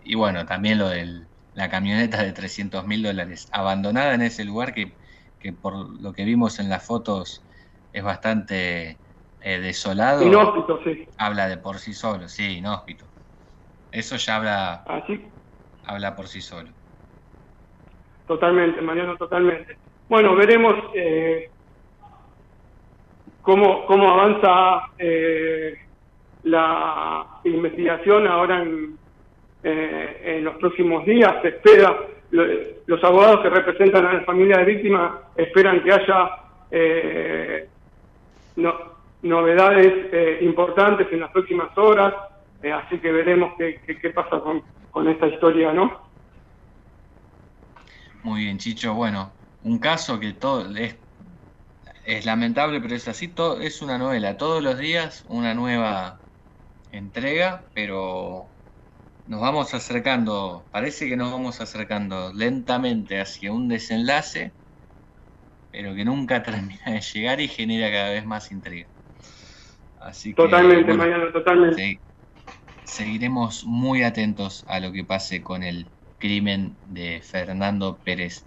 y 0.00 0.14
bueno, 0.14 0.46
también 0.46 0.78
lo 0.78 0.88
de 0.88 1.28
la 1.52 1.68
camioneta 1.68 2.22
de 2.22 2.32
300 2.32 2.86
mil 2.86 3.02
dólares 3.02 3.48
abandonada 3.52 4.14
en 4.14 4.22
ese 4.22 4.44
lugar 4.44 4.74
que 4.74 4.96
que 5.42 5.52
por 5.52 6.00
lo 6.00 6.12
que 6.12 6.24
vimos 6.24 6.60
en 6.60 6.68
las 6.68 6.86
fotos 6.86 7.44
es 7.92 8.02
bastante 8.02 9.00
eh, 9.40 9.58
desolado. 9.58 10.24
Inhóspito, 10.24 10.80
sí. 10.84 11.04
Habla 11.18 11.48
de 11.48 11.58
por 11.58 11.80
sí 11.80 11.92
solo, 11.94 12.28
sí, 12.28 12.44
inhóspito. 12.44 13.10
Eso 13.90 14.16
ya 14.16 14.36
habla, 14.36 14.84
¿Ah, 14.86 15.04
habla 15.84 16.14
por 16.14 16.28
sí 16.28 16.40
solo. 16.40 16.72
Totalmente, 18.26 18.80
Mariano, 18.80 19.16
totalmente. 19.16 19.76
Bueno, 20.08 20.34
veremos 20.36 20.74
eh, 20.94 21.50
cómo, 23.42 23.86
cómo 23.86 24.10
avanza 24.10 24.90
eh, 24.98 25.74
la 26.44 27.26
investigación 27.44 28.26
ahora 28.26 28.62
en, 28.62 28.98
en 29.62 30.44
los 30.44 30.56
próximos 30.56 31.04
días. 31.04 31.36
Se 31.42 31.48
espera 31.48 31.96
los 32.32 33.04
abogados 33.04 33.40
que 33.40 33.50
representan 33.50 34.06
a 34.06 34.14
la 34.14 34.20
familia 34.22 34.58
de 34.58 34.64
víctimas 34.64 35.12
esperan 35.36 35.82
que 35.82 35.92
haya 35.92 36.30
eh, 36.70 37.68
novedades 39.22 39.92
eh, 40.12 40.38
importantes 40.40 41.06
en 41.12 41.20
las 41.20 41.30
próximas 41.30 41.76
horas, 41.76 42.14
eh, 42.62 42.72
así 42.72 42.98
que 42.98 43.12
veremos 43.12 43.52
qué, 43.58 43.80
qué, 44.00 44.10
pasa 44.10 44.40
con, 44.40 44.62
con, 44.90 45.08
esta 45.08 45.26
historia, 45.26 45.72
¿no? 45.72 46.11
Muy 48.22 48.42
bien, 48.42 48.58
Chicho. 48.58 48.94
Bueno, 48.94 49.32
un 49.62 49.78
caso 49.78 50.20
que 50.20 50.32
todo 50.32 50.74
es, 50.76 50.96
es 52.04 52.24
lamentable, 52.24 52.80
pero 52.80 52.94
es 52.94 53.08
así, 53.08 53.28
todo, 53.28 53.60
es 53.60 53.82
una 53.82 53.98
novela. 53.98 54.36
Todos 54.36 54.62
los 54.62 54.78
días 54.78 55.24
una 55.26 55.54
nueva 55.54 56.22
entrega, 56.90 57.64
pero 57.74 58.48
nos 59.26 59.40
vamos 59.40 59.72
acercando, 59.74 60.68
parece 60.70 61.08
que 61.08 61.16
nos 61.16 61.32
vamos 61.32 61.60
acercando 61.60 62.32
lentamente 62.32 63.20
hacia 63.20 63.52
un 63.52 63.68
desenlace, 63.68 64.52
pero 65.70 65.94
que 65.94 66.04
nunca 66.04 66.42
termina 66.44 66.82
de 66.86 67.00
llegar 67.00 67.40
y 67.40 67.48
genera 67.48 67.90
cada 67.90 68.10
vez 68.10 68.24
más 68.24 68.50
intriga. 68.52 68.88
Así 70.00 70.34
totalmente, 70.34 70.92
Mariano, 70.94 71.32
totalmente. 71.32 72.00
seguiremos 72.84 73.64
muy 73.64 74.02
atentos 74.02 74.64
a 74.68 74.80
lo 74.80 74.92
que 74.92 75.04
pase 75.04 75.42
con 75.42 75.62
el 75.62 75.91
crimen 76.22 76.76
de 76.88 77.20
Fernando 77.20 77.98
Pérez 78.02 78.44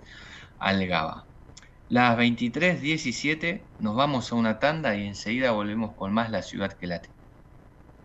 Algaba. 0.60 1.26
Las 1.90 2.18
23.17 2.18 3.60
nos 3.80 3.96
vamos 3.96 4.32
a 4.32 4.36
una 4.36 4.60
tanda 4.60 4.96
y 4.96 5.06
enseguida 5.06 5.52
volvemos 5.52 5.92
con 5.92 6.14
más 6.14 6.32
La 6.32 6.42
Ciudad 6.42 6.72
que 6.72 6.88
late. 6.88 7.10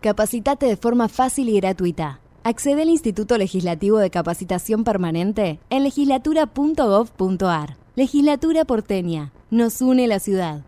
Capacitate 0.01 0.65
de 0.65 0.75
forma 0.75 1.07
fácil 1.07 1.47
y 1.47 1.55
gratuita. 1.55 2.19
Accede 2.43 2.81
al 2.81 2.89
Instituto 2.89 3.37
Legislativo 3.37 3.99
de 3.99 4.09
Capacitación 4.09 4.83
Permanente 4.83 5.59
en 5.69 5.83
legislatura.gov.ar. 5.83 7.77
Legislatura 7.95 8.65
porteña. 8.65 9.31
Nos 9.51 9.81
une 9.81 10.07
la 10.07 10.19
ciudad. 10.19 10.63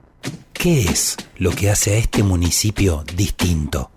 ¿Qué 0.53 0.81
es 0.81 1.17
lo 1.37 1.51
que 1.51 1.69
hace 1.69 1.95
a 1.95 1.97
este 1.97 2.23
municipio 2.23 3.03
distinto? 3.15 3.91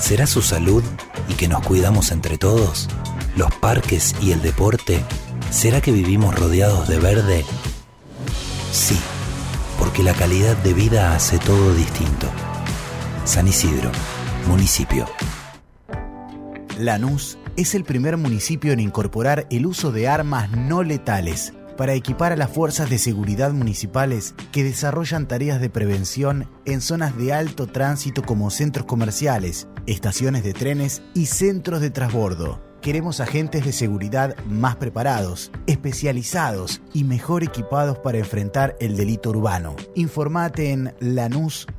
¿Será 0.00 0.26
su 0.26 0.42
salud 0.42 0.82
y 1.28 1.34
que 1.34 1.48
nos 1.48 1.64
cuidamos 1.64 2.10
entre 2.10 2.38
todos? 2.38 2.88
¿Los 3.34 3.54
parques 3.54 4.14
y 4.20 4.32
el 4.32 4.42
deporte? 4.42 5.02
¿Será 5.50 5.80
que 5.80 5.90
vivimos 5.90 6.38
rodeados 6.38 6.86
de 6.86 6.98
verde? 6.98 7.44
Sí, 8.70 8.98
porque 9.78 10.02
la 10.02 10.12
calidad 10.12 10.54
de 10.58 10.74
vida 10.74 11.14
hace 11.14 11.38
todo 11.38 11.74
distinto. 11.74 12.26
San 13.24 13.48
Isidro, 13.48 13.90
municipio. 14.46 15.06
Lanús 16.78 17.38
es 17.56 17.74
el 17.74 17.84
primer 17.84 18.18
municipio 18.18 18.70
en 18.70 18.80
incorporar 18.80 19.46
el 19.50 19.64
uso 19.64 19.92
de 19.92 20.08
armas 20.08 20.50
no 20.50 20.82
letales 20.82 21.54
para 21.78 21.94
equipar 21.94 22.32
a 22.32 22.36
las 22.36 22.50
fuerzas 22.50 22.90
de 22.90 22.98
seguridad 22.98 23.52
municipales 23.52 24.34
que 24.52 24.62
desarrollan 24.62 25.26
tareas 25.26 25.58
de 25.58 25.70
prevención 25.70 26.50
en 26.66 26.82
zonas 26.82 27.16
de 27.16 27.32
alto 27.32 27.66
tránsito 27.66 28.24
como 28.24 28.50
centros 28.50 28.84
comerciales, 28.84 29.68
estaciones 29.86 30.44
de 30.44 30.52
trenes 30.52 31.00
y 31.14 31.26
centros 31.26 31.80
de 31.80 31.88
transbordo. 31.88 32.71
Queremos 32.82 33.20
agentes 33.20 33.64
de 33.64 33.70
seguridad 33.70 34.36
más 34.46 34.74
preparados, 34.74 35.52
especializados 35.68 36.82
y 36.92 37.04
mejor 37.04 37.44
equipados 37.44 38.00
para 38.00 38.18
enfrentar 38.18 38.76
el 38.80 38.96
delito 38.96 39.30
urbano. 39.30 39.76
Informate 39.94 40.72
en 40.72 40.92
lanús.gov.ar. 40.98 41.70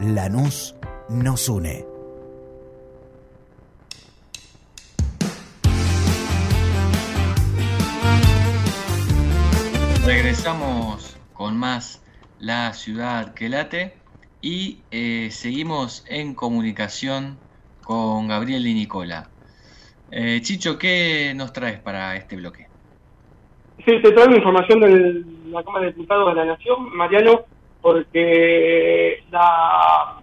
Lanús 0.00 0.74
nos 1.10 1.50
une. 1.50 1.84
Regresamos 10.06 11.18
con 11.34 11.58
más 11.58 12.00
La 12.38 12.72
Ciudad 12.72 13.34
que 13.34 13.50
late 13.50 13.98
y 14.40 14.80
eh, 14.90 15.28
seguimos 15.30 16.06
en 16.08 16.32
comunicación 16.34 17.36
con 17.88 18.28
Gabriel 18.28 18.66
y 18.66 18.74
Nicola. 18.74 19.30
Eh, 20.10 20.40
Chicho, 20.42 20.78
¿qué 20.78 21.32
nos 21.34 21.54
traes 21.54 21.80
para 21.80 22.16
este 22.16 22.36
bloque? 22.36 22.66
Sí, 23.78 24.02
te 24.02 24.12
traigo 24.12 24.36
información 24.36 24.80
de 24.80 25.24
la 25.50 25.62
Cámara 25.62 25.86
de 25.86 25.92
Diputados 25.92 26.28
de 26.28 26.34
la 26.34 26.44
Nación, 26.44 26.94
Mariano, 26.94 27.46
porque 27.80 29.24
la, 29.30 30.20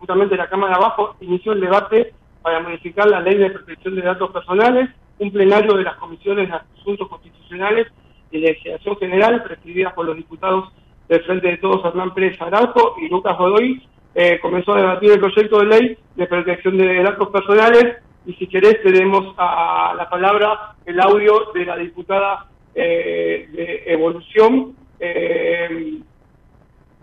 justamente 0.00 0.36
la 0.36 0.48
Cámara 0.48 0.76
de 0.76 0.84
Abajo 0.84 1.14
inició 1.20 1.52
el 1.52 1.60
debate 1.60 2.12
para 2.42 2.58
modificar 2.58 3.06
la 3.06 3.20
ley 3.20 3.36
de 3.36 3.50
protección 3.50 3.94
de 3.94 4.02
datos 4.02 4.32
personales, 4.32 4.90
un 5.20 5.30
plenario 5.30 5.74
de 5.74 5.84
las 5.84 5.94
comisiones 5.94 6.48
de 6.48 6.56
asuntos 6.56 7.06
constitucionales 7.06 7.86
y 8.32 8.38
legislación 8.38 8.96
general, 8.96 9.44
presididas 9.44 9.92
por 9.92 10.06
los 10.06 10.16
diputados 10.16 10.72
del 11.08 11.22
Frente 11.22 11.46
de 11.46 11.58
Todos, 11.58 11.84
Hernán 11.84 12.14
Pérez 12.14 12.36
Araujo 12.42 12.96
y 13.00 13.08
Lucas 13.08 13.38
Godoy, 13.38 13.80
eh, 14.14 14.38
comenzó 14.40 14.72
a 14.74 14.80
debatir 14.80 15.12
el 15.12 15.20
proyecto 15.20 15.60
de 15.60 15.66
ley 15.66 15.98
de 16.16 16.26
protección 16.26 16.76
de 16.76 17.02
datos 17.02 17.28
personales 17.28 17.98
y 18.26 18.32
si 18.34 18.46
querés 18.46 18.82
tenemos 18.82 19.34
a 19.36 19.94
la 19.96 20.08
palabra 20.08 20.74
el 20.84 21.00
audio 21.00 21.52
de 21.54 21.64
la 21.64 21.76
diputada 21.76 22.46
eh, 22.74 23.48
de 23.52 23.82
Evolución, 23.86 24.74
eh, 24.98 26.00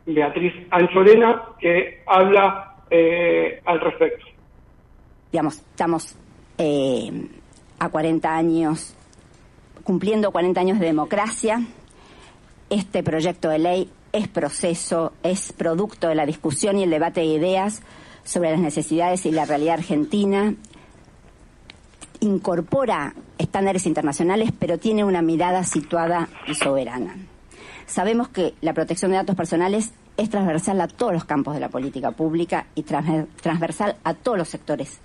Beatriz 0.05 0.53
Anchorena, 0.69 1.43
que 1.59 2.03
habla 2.05 2.75
al 3.65 3.81
respecto. 3.81 4.25
Digamos, 5.31 5.57
estamos 5.57 6.17
a 7.79 7.89
40 7.89 8.35
años, 8.35 8.95
cumpliendo 9.83 10.31
40 10.31 10.61
años 10.61 10.79
de 10.79 10.85
democracia. 10.85 11.61
Este 12.69 13.03
proyecto 13.03 13.49
de 13.49 13.59
ley 13.59 13.89
es 14.15 14.29
proceso, 14.29 15.11
es 15.23 15.51
producto 15.51 16.07
de 16.07 16.15
la 16.15 16.25
discusión 16.25 16.77
y 16.77 16.83
el 16.83 16.89
debate 16.89 17.19
de 17.19 17.25
ideas 17.25 17.81
sobre 18.23 18.51
las 18.51 18.61
necesidades 18.61 19.25
y 19.25 19.31
la 19.31 19.43
realidad 19.43 19.75
argentina. 19.75 20.55
Incorpora 22.21 23.13
estándares 23.37 23.85
internacionales, 23.85 24.51
pero 24.57 24.77
tiene 24.77 25.03
una 25.03 25.21
mirada 25.21 25.65
situada 25.65 26.29
y 26.47 26.55
soberana. 26.55 27.17
Sabemos 27.87 28.29
que 28.29 28.53
la 28.61 28.73
protección 28.73 29.11
de 29.11 29.17
datos 29.17 29.35
personales 29.35 29.91
es 30.15 30.29
transversal 30.29 30.79
a 30.79 30.87
todos 30.87 31.11
los 31.11 31.25
campos 31.25 31.53
de 31.53 31.59
la 31.59 31.69
política 31.69 32.11
pública 32.11 32.67
y 32.73 32.83
transversal 32.83 33.97
a 34.05 34.13
todos 34.13 34.37
los 34.37 34.47
sectores 34.47 34.99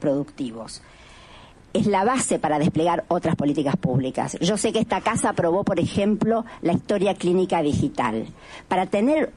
productivos 0.00 0.82
es 1.74 1.86
la 1.86 2.04
base 2.04 2.38
para 2.38 2.58
desplegar 2.58 3.04
otras 3.08 3.34
políticas 3.34 3.76
públicas. 3.76 4.38
Yo 4.40 4.56
sé 4.56 4.72
que 4.72 4.78
esta 4.78 5.00
casa 5.00 5.30
aprobó, 5.30 5.64
por 5.64 5.80
ejemplo, 5.80 6.44
la 6.62 6.72
historia 6.72 7.14
clínica 7.14 7.60
digital. 7.62 8.26
Para 8.68 8.86
tener 8.86 9.30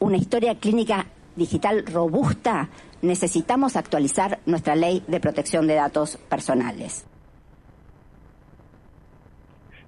una 0.00 0.16
historia 0.16 0.56
clínica 0.56 1.06
digital 1.36 1.86
robusta, 1.86 2.68
necesitamos 3.02 3.76
actualizar 3.76 4.40
nuestra 4.46 4.74
ley 4.74 5.04
de 5.06 5.20
protección 5.20 5.68
de 5.68 5.76
datos 5.76 6.16
personales. 6.16 7.06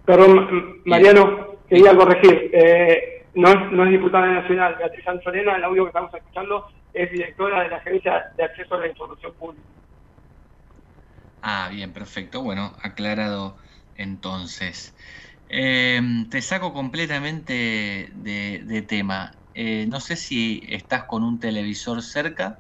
Perdón, 0.04 0.80
Mariano, 0.84 1.58
quería 1.68 1.96
corregir. 1.96 2.50
Eh, 2.52 3.26
no, 3.34 3.48
es, 3.48 3.72
no 3.72 3.84
es 3.84 3.90
diputada 3.90 4.26
nacional. 4.26 4.76
Beatriz 4.78 5.06
Anzorena, 5.08 5.56
el 5.56 5.64
audio 5.64 5.84
que 5.84 5.88
estamos 5.88 6.14
escuchando, 6.14 6.66
es 6.94 7.10
directora 7.10 7.64
de 7.64 7.70
la 7.70 7.76
Agencia 7.76 8.32
de 8.36 8.44
Acceso 8.44 8.76
a 8.76 8.78
la 8.78 8.88
Información 8.88 9.32
Pública. 9.34 9.62
Ah, 11.42 11.68
bien, 11.72 11.92
perfecto. 11.92 12.40
Bueno, 12.42 12.72
aclarado 12.82 13.56
entonces. 13.96 14.94
Em, 15.48 16.30
te 16.30 16.40
saco 16.40 16.72
completamente 16.72 18.10
de, 18.14 18.84
tema. 18.88 19.32
Eh, 19.54 19.86
no 19.88 20.00
sé 20.00 20.16
si 20.16 20.62
estás 20.68 21.04
con 21.04 21.24
un 21.24 21.40
televisor 21.40 22.00
cerca, 22.00 22.58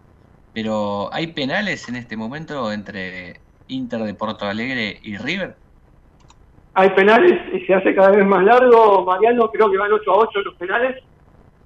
pero 0.52 1.08
¿hay 1.12 1.28
penales 1.28 1.88
en 1.88 1.96
este 1.96 2.16
momento 2.16 2.70
entre 2.72 3.40
Inter 3.68 4.00
de 4.02 4.14
Porto 4.14 4.46
Alegre 4.46 4.98
y 5.02 5.16
River? 5.16 5.56
Hay 6.74 6.90
penales 6.90 7.40
y 7.54 7.60
se 7.64 7.74
hace 7.74 7.94
cada 7.94 8.10
vez 8.10 8.26
más 8.26 8.44
largo. 8.44 9.04
Mariano, 9.04 9.48
creo 9.50 9.70
que 9.70 9.78
van 9.78 9.92
8 9.92 10.10
a 10.10 10.16
8 10.16 10.40
los 10.40 10.54
penales 10.56 11.02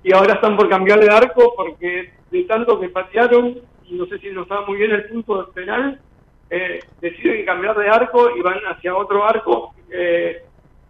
y 0.04 0.12
ahora 0.12 0.34
están 0.34 0.56
por 0.56 0.68
cambiar 0.68 1.00
de 1.00 1.10
arco 1.10 1.54
porque 1.56 2.12
de 2.30 2.42
tanto 2.44 2.78
que 2.78 2.90
patearon, 2.90 3.58
no 3.90 4.06
sé 4.06 4.18
si 4.18 4.28
nos 4.30 4.42
estaba 4.42 4.66
muy 4.66 4.76
bien 4.76 4.92
el 4.92 5.08
punto 5.08 5.42
del 5.42 5.52
penal, 5.52 6.00
eh, 6.50 6.80
deciden 7.00 7.44
cambiar 7.44 7.76
de 7.76 7.88
arco 7.88 8.36
y 8.36 8.40
van 8.40 8.58
hacia 8.66 8.94
otro 8.94 9.24
arco. 9.24 9.74
Eh, 9.90 10.42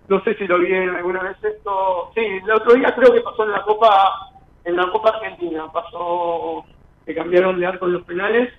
no 0.08 0.22
sé 0.22 0.34
si 0.34 0.46
lo 0.46 0.58
vi 0.58 0.72
alguna 0.72 1.22
vez 1.22 1.36
esto. 1.42 2.10
Sí, 2.14 2.20
el 2.20 2.50
otro 2.50 2.74
día 2.74 2.94
creo 2.94 3.12
que 3.12 3.20
pasó 3.20 3.44
en 3.44 3.52
la 3.52 3.62
Copa 3.62 4.30
en 4.64 4.76
la 4.76 4.90
Copa 4.90 5.10
Argentina. 5.10 5.66
Pasó 5.72 6.64
que 7.04 7.14
cambiaron 7.14 7.58
de 7.58 7.66
arco 7.66 7.86
en 7.86 7.92
los 7.92 8.04
penales. 8.04 8.52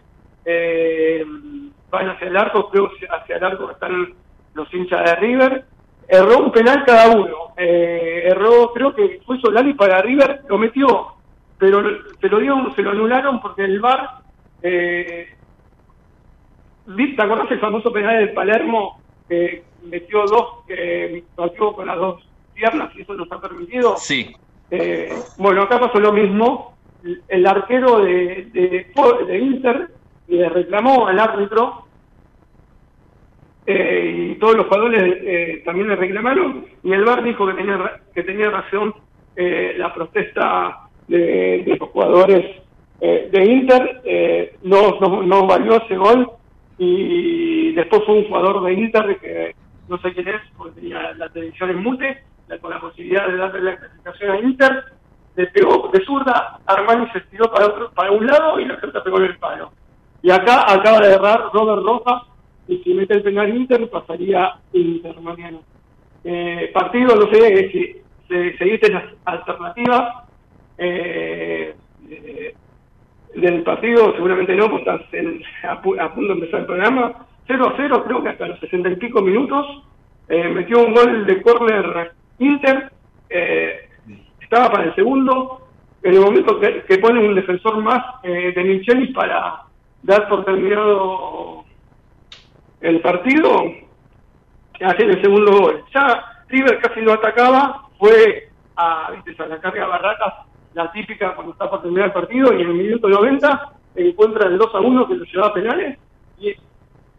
Eh, 0.46 1.26
van 1.90 2.10
hacia 2.10 2.28
el 2.28 2.38
arco, 2.38 2.70
creo 2.70 2.90
que 2.98 3.08
hacia 3.08 3.38
el 3.38 3.44
arco 3.44 3.72
están 3.72 4.14
los 4.54 4.74
hinchas 4.74 5.04
de 5.04 5.16
River. 5.16 5.66
Erró 6.08 6.40
un 6.40 6.52
penal 6.52 6.84
cada 6.86 7.12
uno. 7.12 7.54
Eh, 7.58 8.24
erró, 8.26 8.72
creo 8.74 8.94
que 8.94 9.20
fue 9.26 9.40
Solari 9.40 9.74
para 9.74 10.02
River, 10.02 10.42
lo 10.48 10.58
metió, 10.58 11.08
pero 11.58 11.82
se 12.22 12.30
lo 12.30 12.40
dio, 12.40 12.72
se 12.76 12.84
lo 12.84 12.92
anularon 12.92 13.42
porque 13.42 13.64
el 13.64 13.80
VAR 13.80 14.20
eh, 14.62 15.37
¿Te 16.96 17.22
acordás 17.22 17.52
el 17.52 17.60
famoso 17.60 17.92
penal 17.92 18.18
del 18.18 18.34
Palermo 18.34 19.02
que 19.28 19.64
metió 19.84 20.24
dos, 20.26 20.66
que 20.68 21.22
partió 21.36 21.74
con 21.74 21.86
las 21.86 21.98
dos 21.98 22.26
piernas 22.54 22.96
y 22.96 23.02
eso 23.02 23.14
nos 23.14 23.30
ha 23.30 23.42
permitido? 23.42 23.98
Sí. 23.98 24.34
Eh, 24.72 25.14
bueno, 25.38 25.64
acá 25.64 25.80
pasó 25.80 26.00
lo 26.00 26.14
mismo. 26.14 26.78
El 27.28 27.46
arquero 27.46 28.00
de, 28.00 28.48
de, 28.54 29.38
Inter 29.38 29.90
le 30.28 30.50
reclamó 30.50 31.08
al 31.08 31.20
árbitro 31.20 31.86
eh, 33.66 34.32
y 34.32 34.36
todos 34.36 34.56
los 34.56 34.68
jugadores 34.68 35.04
eh, 35.24 35.62
también 35.66 35.90
le 35.90 35.96
reclamaron 35.96 36.66
y 36.84 36.92
el 36.92 37.04
VAR 37.04 37.24
dijo 37.24 37.46
que 37.48 37.54
tenía, 37.54 38.02
que 38.14 38.24
tenía 38.24 38.50
razón 38.50 38.94
la 39.36 39.94
protesta 39.94 40.90
de, 41.08 41.64
los 41.80 41.90
jugadores 41.90 42.62
de 43.00 43.46
Inter. 43.46 44.58
no, 44.64 45.00
no, 45.00 45.22
no 45.22 45.46
valió 45.46 45.76
ese 45.84 45.96
gol 45.96 46.37
y 46.78 47.74
después 47.74 48.04
fue 48.06 48.20
un 48.20 48.28
jugador 48.28 48.64
de 48.64 48.74
Inter 48.74 49.20
que 49.20 49.56
no 49.88 49.98
sé 50.00 50.14
quién 50.14 50.28
es, 50.28 50.42
porque 50.58 50.80
tenía 50.82 51.14
la 51.14 51.30
televisión 51.30 51.70
en 51.70 51.84
mute, 51.84 52.24
con 52.62 52.72
la 52.72 52.80
posibilidad 52.80 53.28
de 53.28 53.38
darle 53.38 53.62
la 53.62 53.78
clasificación 53.78 54.32
a 54.32 54.40
Inter, 54.40 54.84
le 55.36 55.48
pegó 55.48 55.90
de 55.94 56.04
zurda, 56.04 56.60
Armani 56.66 57.10
se 57.12 57.20
estiró 57.20 57.52
para, 57.52 57.68
otro, 57.68 57.92
para 57.92 58.12
un 58.12 58.26
lado 58.26 58.60
y 58.60 58.66
la 58.66 58.80
pelota 58.80 59.04
pegó 59.04 59.18
en 59.20 59.26
el 59.26 59.38
palo. 59.38 59.72
Y 60.22 60.32
acá 60.32 60.66
acaba 60.68 61.00
de 61.00 61.14
errar 61.14 61.50
Robert 61.54 61.84
Rojas 61.84 62.24
y 62.68 62.78
si 62.80 62.94
mete 62.94 63.14
el 63.14 63.24
penal 63.24 63.56
Inter, 63.56 63.90
pasaría 63.90 64.56
Inter 64.74 65.20
mañana. 65.22 65.60
Eh, 66.24 66.72
partido, 66.74 67.16
no 67.16 67.30
sé 67.32 67.70
si, 67.72 68.02
seguiste 68.58 68.92
las 68.92 69.04
alternativas 69.26 70.26
eh, 70.78 71.76
eh, 72.10 72.56
del 73.36 73.64
partido, 73.64 74.14
seguramente 74.14 74.56
no, 74.56 74.70
porque 74.70 74.90
estás 74.90 75.02
a, 75.64 75.82
punto 75.82 76.34
de 76.34 76.34
empezar 76.34 76.62
el 76.62 76.66
programa. 76.66 77.26
0 77.48 77.68
a 77.68 77.74
0, 77.78 78.04
creo 78.06 78.24
que 78.24 78.30
hasta 78.30 78.48
los 78.48 78.60
60 78.60 78.90
y 78.90 78.96
pico 78.96 79.22
minutos. 79.22 79.84
Eh, 80.28 80.50
metió 80.50 80.84
un 80.84 80.94
gol 80.94 81.26
de 81.26 81.42
córner 81.42 82.12
Inter. 82.40 82.92
estaba 84.42 84.70
para 84.70 84.84
el 84.86 84.96
segundo. 84.96 85.68
En 86.04 86.14
el 86.14 86.22
momento 86.22 86.60
que, 86.60 86.84
que 86.84 86.98
pone 87.00 87.26
un 87.26 87.36
defensor 87.36 87.78
más 87.82 88.22
de 88.24 88.64
Michelis 88.64 89.14
para 89.14 89.64
dar 90.04 90.30
por 90.30 90.46
terminado 90.46 91.66
el 92.82 93.02
partido, 93.02 93.66
hace 94.82 95.04
el 95.04 95.22
segundo 95.22 95.52
gol. 95.60 95.84
Ya 95.94 96.44
River 96.48 96.80
casi 96.80 97.02
lo 97.02 97.14
atacaba, 97.14 97.88
fue 97.98 98.50
a, 98.76 99.12
¿viste, 99.12 99.42
a 99.42 99.48
la 99.48 99.60
carga 99.60 99.88
Barracas, 99.88 100.34
la 100.78 100.92
típica 100.92 101.34
cuando 101.34 101.54
está 101.54 101.68
por 101.68 101.82
terminar 101.82 102.06
el 102.06 102.14
partido, 102.14 102.54
y 102.54 102.62
en 102.62 102.68
el 102.68 102.76
minuto 102.76 103.10
90 103.10 103.74
encuentra 103.96 104.48
el 104.48 104.60
2 104.60 104.76
a 104.76 104.80
1 104.80 105.08
que 105.08 105.16
lo 105.16 105.26
llevaba 105.26 105.50
a 105.50 105.54
penales, 105.54 105.98
y 106.40 106.54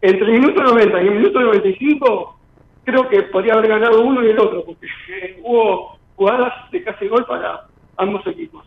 entre 0.01 0.27
el 0.27 0.39
minuto 0.39 0.63
90 0.63 1.03
y 1.03 1.07
el 1.07 1.15
minuto 1.15 1.41
95 1.41 2.39
creo 2.85 3.09
que 3.09 3.23
podría 3.23 3.55
haber 3.55 3.67
ganado 3.67 4.01
uno 4.01 4.23
y 4.23 4.29
el 4.29 4.39
otro, 4.39 4.63
porque 4.63 4.87
hubo 5.43 5.99
jugadas 6.15 6.71
de 6.71 6.83
casi 6.85 7.09
gol 7.09 7.25
para 7.25 7.65
ambos 7.97 8.25
equipos. 8.27 8.65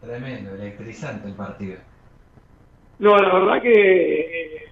Tremendo, 0.00 0.54
electrizante 0.54 1.26
el 1.26 1.34
partido. 1.34 1.78
No, 3.00 3.16
la 3.16 3.34
verdad 3.34 3.60
que 3.60 4.70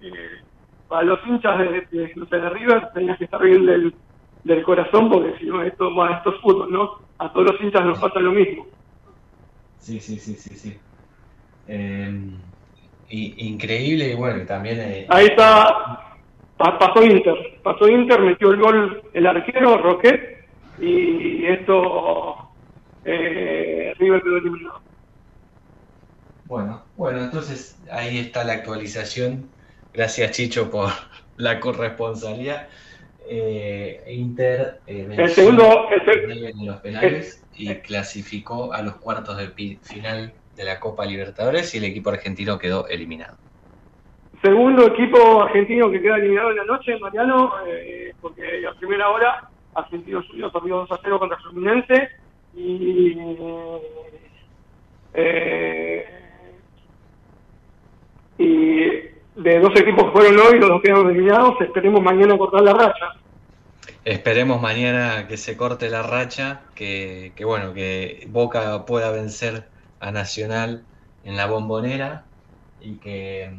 eh, 0.00 0.40
para 0.88 1.02
los 1.02 1.20
hinchas 1.26 1.58
de, 1.58 1.86
de, 1.90 2.48
River 2.48 2.88
tenías 2.94 3.18
que 3.18 3.24
estar 3.24 3.42
bien 3.42 3.66
del, 3.66 3.94
del 4.44 4.62
corazón 4.62 5.10
porque 5.10 5.38
si 5.38 5.44
no 5.44 5.62
esto, 5.62 5.90
esto 6.08 6.34
es 6.34 6.40
fútbol, 6.40 6.72
¿no? 6.72 7.11
A 7.22 7.32
todos 7.32 7.52
los 7.52 7.60
hinchas 7.60 7.84
nos 7.84 8.00
pasa 8.00 8.18
lo 8.18 8.32
mismo. 8.32 8.66
Sí, 9.78 10.00
sí, 10.00 10.18
sí, 10.18 10.34
sí, 10.34 10.56
sí. 10.56 10.76
Eh, 11.68 12.10
increíble 13.10 14.10
y 14.10 14.14
bueno, 14.14 14.44
también... 14.44 14.80
Eh, 14.80 15.06
Ahí 15.08 15.26
está, 15.26 16.18
pasó 16.56 17.00
Inter, 17.04 17.60
pasó 17.62 17.88
Inter, 17.88 18.20
metió 18.22 18.50
el 18.50 18.60
gol 18.60 19.02
el 19.14 19.26
arquero, 19.26 19.78
Roquet, 19.78 20.48
y 20.80 21.46
esto 21.46 22.34
eh, 23.04 23.94
River 23.98 24.22
quedó 24.22 24.36
eliminado. 24.38 24.80
Bueno, 26.46 26.82
bueno, 26.96 27.22
entonces 27.22 27.80
ahí 27.88 28.18
está 28.18 28.42
la 28.42 28.54
actualización. 28.54 29.48
Gracias 29.94 30.32
Chicho 30.32 30.70
por 30.70 30.90
la 31.36 31.60
corresponsabilidad. 31.60 32.68
Eh, 33.28 34.02
Inter 34.08 34.80
eh, 34.86 35.06
el 35.10 35.30
segundo 35.30 35.88
en 35.90 36.66
los 36.66 36.80
penales 36.80 37.44
y 37.54 37.74
clasificó 37.76 38.72
a 38.72 38.82
los 38.82 38.96
cuartos 38.96 39.36
de 39.36 39.78
final 39.82 40.34
de 40.56 40.64
la 40.64 40.80
Copa 40.80 41.06
Libertadores 41.06 41.74
y 41.74 41.78
el 41.78 41.84
equipo 41.84 42.10
argentino 42.10 42.58
quedó 42.58 42.86
eliminado. 42.88 43.36
Segundo 44.42 44.86
equipo 44.86 45.42
argentino 45.42 45.90
que 45.90 46.02
queda 46.02 46.16
eliminado 46.16 46.50
en 46.50 46.56
la 46.56 46.64
noche, 46.64 46.98
Mariano, 46.98 47.52
eh, 47.66 48.12
porque 48.20 48.66
a 48.66 48.74
primera 48.74 49.08
hora 49.08 49.48
Argentino 49.74 50.22
Juniors 50.26 50.52
perdió 50.52 50.76
2 50.78 50.92
a 50.92 51.00
0 51.02 51.18
contra 51.18 51.38
Fluminense 51.38 52.08
y 52.54 53.16
eh, 55.14 56.06
y 58.38 59.11
de 59.36 59.60
dos 59.60 59.72
equipos 59.76 60.04
que 60.04 60.10
fueron 60.10 60.38
hoy, 60.38 60.58
los 60.58 60.68
dos 60.68 60.82
quedaron 60.82 61.10
eliminados, 61.10 61.60
esperemos 61.60 62.02
mañana 62.02 62.36
cortar 62.36 62.62
la 62.62 62.74
racha. 62.74 63.14
Esperemos 64.04 64.60
mañana 64.60 65.28
que 65.28 65.36
se 65.36 65.56
corte 65.56 65.88
la 65.88 66.02
racha, 66.02 66.62
que, 66.74 67.32
bueno, 67.44 67.72
que 67.72 68.26
Boca 68.28 68.84
pueda 68.84 69.10
vencer 69.10 69.68
a 70.00 70.10
Nacional 70.10 70.84
en 71.24 71.36
la 71.36 71.46
bombonera 71.46 72.24
y 72.80 72.96
que, 72.96 73.52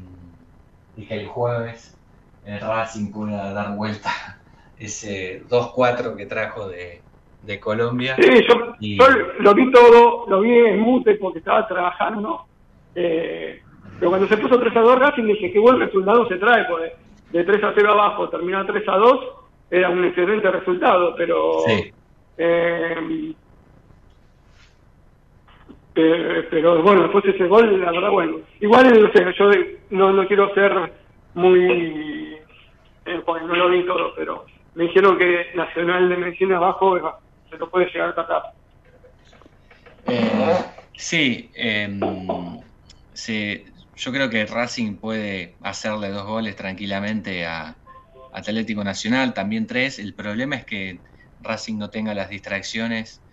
y 0.97 1.05
que 1.05 1.13
el 1.15 1.27
jueves 1.27 1.97
el 2.45 2.59
Racing 2.59 3.11
pueda 3.11 3.53
dar 3.53 3.75
vuelta 3.75 4.11
ese 4.77 5.43
2-4 5.47 6.15
que 6.15 6.25
trajo 6.25 6.67
de, 6.67 7.01
Colombia. 7.59 8.15
Sí, 8.15 8.41
yo, 8.47 9.05
lo 9.39 9.53
vi 9.53 9.69
todo, 9.71 10.25
lo 10.29 10.39
vi 10.39 10.59
en 10.59 10.79
mute 10.79 11.15
porque 11.15 11.39
estaba 11.39 11.67
trabajando. 11.67 12.45
Eh, 12.95 13.62
pero 13.99 14.11
cuando 14.11 14.27
se 14.27 14.37
puso 14.37 14.59
3 14.59 14.75
a 14.75 14.81
2 14.81 14.99
Racing 14.99 15.23
dije, 15.23 15.51
qué 15.51 15.59
buen 15.59 15.79
resultado 15.79 16.27
se 16.27 16.37
trae, 16.37 16.65
pues 16.65 16.91
de 17.31 17.43
3 17.43 17.63
a 17.63 17.73
0 17.75 17.91
abajo 17.91 18.29
terminar 18.29 18.65
3 18.65 18.87
a 18.87 18.97
2 18.97 19.19
era 19.71 19.89
un 19.89 20.05
excelente 20.05 20.51
resultado, 20.51 21.15
pero... 21.15 21.67
Eh, 21.67 21.93
eh, 22.37 23.33
pero 26.49 26.81
bueno, 26.81 27.03
después 27.03 27.25
ese 27.25 27.47
gol, 27.47 27.81
la 27.81 27.91
verdad, 27.91 28.09
bueno. 28.09 28.39
Igual, 28.59 29.01
no 29.01 29.11
sé, 29.11 29.25
yo 29.37 29.51
no, 29.91 30.11
no 30.11 30.27
quiero 30.27 30.53
ser 30.53 30.91
muy... 31.33 32.37
Eh, 33.05 33.21
porque 33.25 33.45
no 33.45 33.55
lo 33.55 33.69
vi 33.69 33.85
todo, 33.85 34.13
pero 34.15 34.45
me 34.75 34.85
dijeron 34.85 35.17
que 35.17 35.47
Nacional 35.55 36.09
de 36.09 36.17
Medicina 36.17 36.57
abajo 36.57 36.97
se 37.49 37.57
lo 37.57 37.69
puede 37.69 37.91
llegar 37.91 38.09
a 38.09 38.15
tratar. 38.15 38.43
Eh, 40.07 40.57
sí, 40.95 41.49
eh, 41.55 41.99
sí, 43.13 43.65
yo 44.03 44.11
creo 44.11 44.29
que 44.29 44.45
Racing 44.45 44.97
puede 44.97 45.57
hacerle 45.61 46.09
dos 46.09 46.25
goles 46.25 46.57
tranquilamente 46.57 47.45
a 47.45 47.79
Atlético 48.33 48.83
Nacional, 48.83 49.33
también 49.33 49.65
tres. 49.65 49.97
El 49.97 50.13
problema 50.13 50.57
es 50.57 50.65
que 50.65 51.03
Racing 51.39 51.77
no 51.77 51.89
tenga 51.89 52.13
las 52.13 52.27
distracciones 52.29 53.23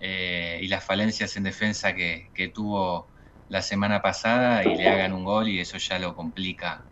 eh, 0.00 0.58
y 0.60 0.66
las 0.66 0.84
falencias 0.84 1.36
en 1.36 1.44
defensa 1.44 1.94
que, 1.94 2.32
tuvo 2.52 3.12
la 3.46 3.62
semana 3.62 4.02
pasada 4.02 4.64
y 4.64 4.74
le 4.74 4.88
hagan 4.88 5.12
un 5.12 5.22
gol 5.22 5.48
y 5.48 5.60
eso 5.60 5.78
ya 5.78 6.00
lo 6.00 6.16
complica. 6.16 6.88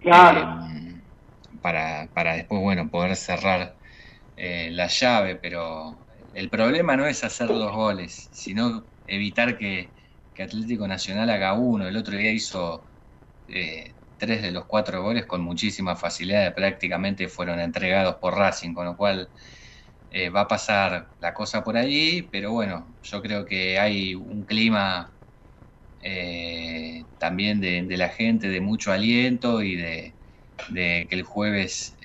Eh, 0.00 0.10
para, 1.62 2.10
para, 2.12 2.34
después, 2.34 2.60
bueno, 2.60 2.90
poder 2.90 3.16
cerrar 3.16 3.78
eh, 4.36 4.68
la 4.72 4.88
llave, 4.88 5.36
pero 5.36 6.04
el 6.34 6.50
problema 6.50 6.98
no 6.98 7.06
es 7.06 7.24
hacer 7.24 7.48
los 7.48 7.72
goles, 7.72 8.28
sino 8.30 8.88
evitar 9.06 9.56
que 9.56 9.94
que 10.34 10.42
Atlético 10.42 10.88
Nacional 10.88 11.30
haga 11.30 11.54
uno. 11.54 11.86
El 11.88 11.96
otro 11.96 12.16
día 12.16 12.32
hizo 12.32 12.86
eh, 13.48 13.96
tres 14.16 14.42
de 14.42 14.52
los 14.52 14.66
cuatro 14.66 15.02
goles 15.02 15.26
con 15.26 15.42
muchísima 15.42 15.96
facilidad, 15.96 16.54
prácticamente 16.54 17.28
fueron 17.28 17.60
entregados 17.60 18.16
por 18.16 18.34
Racing, 18.36 18.74
con 18.74 18.86
lo 18.86 18.96
cual 18.96 19.30
eh, 20.10 20.30
va 20.30 20.42
a 20.42 20.48
pasar 20.48 21.12
la 21.20 21.34
cosa 21.34 21.64
por 21.64 21.76
ahí, 21.76 22.22
pero 22.22 22.52
bueno, 22.52 22.96
yo 23.02 23.22
creo 23.22 23.44
que 23.46 23.78
hay 23.78 24.14
un 24.14 24.44
clima 24.44 25.16
eh, 26.00 27.06
también 27.18 27.60
de, 27.60 27.96
la 27.96 28.08
gente, 28.10 28.48
de 28.48 28.60
mucho 28.60 28.92
aliento 28.92 29.62
y 29.62 29.76
de, 29.76 30.16
que 30.74 31.08
el 31.10 31.22
jueves 31.24 31.98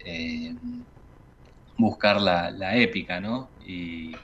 buscar 1.77 2.21
la, 2.21 2.77
épica, 2.77 3.19
¿no? 3.21 3.53
Y 3.59 4.15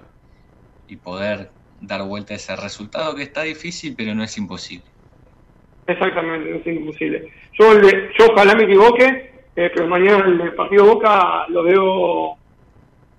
poder 1.04 1.54
dar 1.84 2.04
vuelta 2.04 2.34
a 2.34 2.38
ese 2.38 2.56
resultado 2.56 3.16
que 3.16 3.24
está 3.24 3.44
difícil, 3.44 3.96
pero 3.96 4.16
no 4.16 4.24
es 4.24 4.38
imposible. 4.38 4.86
Exactamente, 5.88 6.50
no 6.50 6.58
es 6.58 6.68
imposible. 6.68 7.32
Yo, 7.60 7.80
yo 7.82 8.26
ojalá 8.32 8.56
me 8.56 8.64
equivoque, 8.64 9.06
eh, 9.56 9.72
pero 9.74 9.88
mañana 9.88 10.26
el 10.26 10.54
partido 10.54 10.86
Boca 10.86 11.46
lo 11.50 11.64
veo 11.64 12.38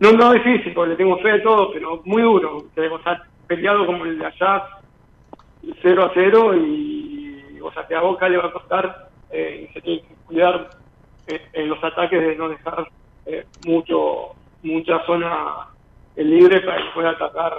no, 0.00 0.12
no 0.12 0.32
difícil, 0.32 0.72
porque 0.74 0.90
le 0.90 0.96
tengo 0.96 1.18
fe 1.18 1.32
a 1.32 1.42
todo, 1.42 1.72
pero 1.72 2.02
muy 2.04 2.22
duro. 2.22 2.58
O 2.58 3.02
sea, 3.02 3.22
peleado 3.46 3.86
como 3.86 4.04
el 4.04 4.18
de 4.18 4.26
allá, 4.26 4.64
0 5.82 6.04
a 6.04 6.10
0, 6.12 6.56
y 6.56 7.58
o 7.62 7.72
sea, 7.72 7.86
que 7.86 7.94
a 7.94 8.00
Boca 8.00 8.28
le 8.28 8.38
va 8.38 8.46
a 8.46 8.52
costar, 8.52 9.08
eh, 9.30 9.70
se 9.72 9.80
tiene 9.80 10.02
que 10.02 10.14
cuidar 10.26 10.70
eh, 11.26 11.40
en 11.52 11.68
los 11.68 11.82
ataques 11.82 12.20
de 12.20 12.36
no 12.36 12.48
dejar 12.48 12.86
eh, 13.26 13.46
mucho 13.66 14.34
mucha 14.62 15.04
zona 15.06 15.68
libre 16.16 16.60
para 16.60 16.78
que 16.78 16.90
pueda 16.94 17.10
atacar 17.10 17.52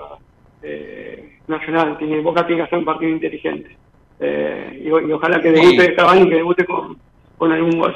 eh, 0.65 1.39
Nacional. 1.47 1.97
Tiene, 1.97 2.21
Boca 2.21 2.45
tiene 2.45 2.61
que 2.61 2.65
hacer 2.65 2.79
un 2.79 2.85
partido 2.85 3.11
inteligente. 3.11 3.77
Eh, 4.19 4.83
y, 4.85 4.91
ojalá 4.91 5.41
que 5.41 5.51
debute 5.51 5.85
sí. 5.85 6.21
y 6.21 6.29
que 6.29 6.35
debute 6.35 6.65
con, 6.65 6.97
con 7.37 7.51
algún 7.51 7.79
gol. 7.79 7.95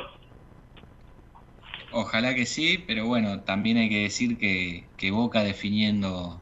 Ojalá 1.92 2.36
que 2.36 2.46
sí, 2.46 2.84
pero 2.86 3.08
bueno, 3.08 3.42
también 3.42 3.78
hay 3.78 3.90
que 3.90 4.04
decir 4.04 4.38
que, 4.38 4.84
que 4.98 5.10
Boca 5.10 5.44
definiendo 5.44 6.40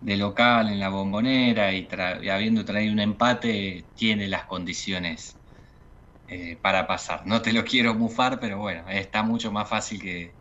de 0.00 0.16
local 0.16 0.68
en 0.68 0.80
la 0.80 0.88
bombonera 0.88 1.72
y, 1.72 1.86
habiendo 2.30 2.64
traído 2.64 2.92
un 2.92 3.00
empate, 3.00 3.84
tiene 3.94 4.26
las 4.26 4.44
condiciones 4.44 5.38
eh, 6.28 6.56
para 6.60 6.86
pasar. 6.86 7.22
No 7.26 7.42
te 7.42 7.52
lo 7.52 7.64
quiero 7.64 7.94
mufar, 7.94 8.40
pero 8.40 8.58
bueno, 8.58 8.82
está 8.88 9.22
mucho 9.22 9.52
más 9.52 9.68
fácil 9.68 10.00
que... 10.00 10.32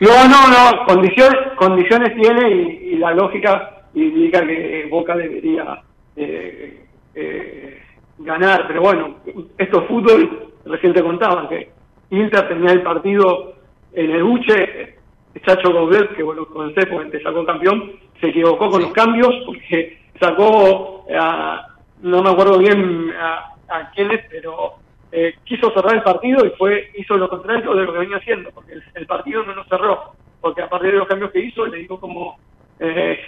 No, 0.00 0.28
no, 0.28 0.48
no, 0.48 0.86
condiciones, 0.86 1.36
condiciones 1.58 2.14
tiene 2.14 2.50
y 2.82 2.96
la 2.96 3.12
lógica 3.12 3.77
indica 3.94 4.46
que 4.46 4.86
Boca 4.90 5.16
debería 5.16 5.82
eh, 6.16 6.86
eh, 7.14 7.82
ganar, 8.18 8.66
pero 8.66 8.82
bueno, 8.82 9.16
esto 9.56 9.82
es 9.82 9.88
fútbol, 9.88 10.52
recién 10.64 10.92
te 10.92 11.02
contaban 11.02 11.48
que 11.48 11.70
Inter 12.10 12.48
tenía 12.48 12.72
el 12.72 12.82
partido 12.82 13.54
en 13.92 14.10
el 14.10 14.24
buche, 14.24 14.96
Chacho 15.44 15.72
Gaudet, 15.72 16.16
que 16.16 16.22
lo 16.22 16.46
conocés 16.48 16.86
porque 16.86 17.10
te 17.10 17.22
sacó 17.22 17.44
campeón, 17.44 17.92
se 18.20 18.28
equivocó 18.28 18.70
con 18.70 18.82
los 18.82 18.92
cambios 18.92 19.32
porque 19.46 19.98
sacó, 20.18 21.06
a, 21.16 21.76
no 22.02 22.22
me 22.22 22.30
acuerdo 22.30 22.58
bien 22.58 23.12
a, 23.18 23.54
a 23.68 23.90
quién 23.92 24.10
es, 24.10 24.24
pero 24.30 24.74
eh, 25.10 25.34
quiso 25.44 25.70
cerrar 25.72 25.94
el 25.94 26.02
partido 26.02 26.44
y 26.44 26.50
fue 26.50 26.90
hizo 26.96 27.16
lo 27.16 27.28
contrario 27.28 27.74
de 27.74 27.84
lo 27.84 27.92
que 27.92 27.98
venía 28.00 28.18
haciendo, 28.18 28.50
porque 28.50 28.74
el, 28.94 29.06
partido 29.06 29.42
no 29.42 29.54
lo 29.54 29.64
cerró, 29.64 30.12
porque 30.40 30.62
a 30.62 30.68
partir 30.68 30.92
de 30.92 30.98
los 30.98 31.08
cambios 31.08 31.30
que 31.30 31.40
hizo 31.40 31.66
le 31.66 31.78
dijo 31.78 31.98
como, 31.98 32.38
eh, 32.78 33.18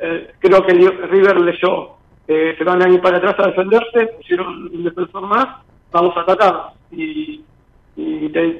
eh, 0.00 0.32
creo 0.38 0.64
que 0.64 0.72
River 0.72 1.40
leyó, 1.40 1.96
se 2.26 2.64
van 2.64 2.82
a 2.82 2.88
ir 2.88 3.00
para 3.00 3.16
atrás 3.16 3.34
a 3.38 3.48
defenderse, 3.48 4.06
pusieron 4.16 4.70
un 4.72 4.84
defensor 4.84 5.22
más, 5.22 5.46
vamos 5.90 6.16
a 6.16 6.20
atacar. 6.20 6.72
Y, 6.92 7.44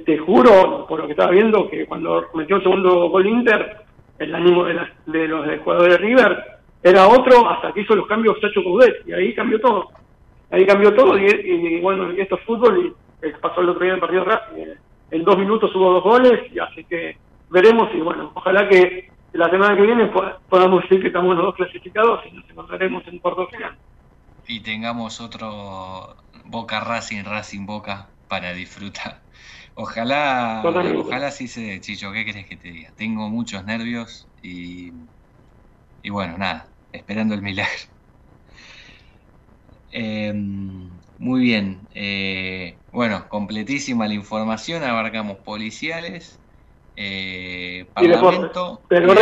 te, 0.05 0.18
juro, 0.18 0.87
por 0.88 1.00
lo 1.00 1.07
que 1.07 1.12
estaba 1.12 1.31
viendo, 1.31 1.68
que 1.68 1.87
cuando 1.87 2.26
metió 2.35 2.57
el 2.57 2.62
segundo 2.62 3.09
gol 3.09 3.26
Inter, 3.26 3.76
el 4.18 4.35
ánimo 4.35 4.64
de, 4.64 4.79
de 5.07 5.29
los 5.29 5.46
jugadores 5.62 5.94
de 5.94 5.98
River 5.98 6.44
era 6.83 7.07
otro 7.07 7.48
hasta 7.48 7.72
que 7.72 7.81
hizo 7.81 7.94
los 7.94 8.07
cambios 8.07 8.40
Chacho 8.40 8.62
Coudet, 8.62 9.07
y 9.07 9.12
ahí 9.12 9.35
cambió 9.35 9.61
todo 9.61 9.88
ahí 10.50 10.66
cambió 10.66 10.94
todo 10.94 11.16
y, 11.18 11.81
bueno, 11.81 12.11
esto 12.11 12.37
es 12.37 12.42
fútbol 12.42 12.94
y 13.22 13.26
eh, 13.26 13.35
pasó 13.40 13.61
el 13.61 13.70
otro 13.70 13.85
día 13.85 13.94
en 13.94 14.00
partido 14.00 14.24
Racing. 14.24 14.74
En 15.11 15.24
dos 15.24 15.38
minutos 15.38 15.74
hubo 15.74 15.92
dos 15.94 16.05
goles, 16.05 16.53
y 16.53 16.59
así 16.59 16.85
que 16.85 17.16
veremos 17.50 17.88
y 17.94 18.00
bueno, 18.00 18.31
ojalá 18.35 18.68
que 18.68 19.10
la 19.33 19.51
semana 19.51 19.77
que 19.77 19.83
viene 19.83 20.11
podamos 20.49 20.83
decir 20.83 21.01
que 21.01 21.09
estamos 21.09 21.35
los 21.37 21.47
dos 21.47 21.55
clasificados 21.57 22.21
y 22.27 22.33
nos 22.33 22.49
encontraremos 22.49 23.07
en 23.09 23.19
cuarto 23.19 23.47
final. 23.49 23.79
Y 24.45 24.62
tengamos 24.62 25.21
otro 25.21 26.16
Boca 26.45 26.81
Racing, 26.81 27.25
Racing 27.25 27.66
Boca 27.66 28.16
para 28.27 28.53
disfrutar. 28.53 29.27
Ojalá, 29.75 30.90
ojalá 30.95 31.31
sí 31.31 31.47
se 31.49 31.62
dé, 31.62 31.81
Chicho, 31.81 32.12
¿qué 32.12 32.25
crees 32.25 32.47
que 32.49 32.57
te 32.57 32.69
diga? 32.71 32.93
Tengo 32.97 33.29
muchos 33.31 33.64
nervios 33.64 34.31
y, 34.43 34.93
y 36.03 36.11
bueno, 36.11 36.37
nada, 36.38 36.77
esperando 36.93 37.35
el 37.35 37.43
milagro. 37.43 37.73
Em, 39.93 41.01
muy 41.16 41.40
bien. 41.43 41.88
Eh, 41.95 42.83
bueno, 42.93 43.29
completísima 43.29 44.07
la 44.09 44.14
información. 44.14 44.83
Abarcamos 44.85 45.38
policiales, 45.38 46.39
eh, 47.02 47.86
parlamento. 47.94 48.82
Pero, 48.88 49.14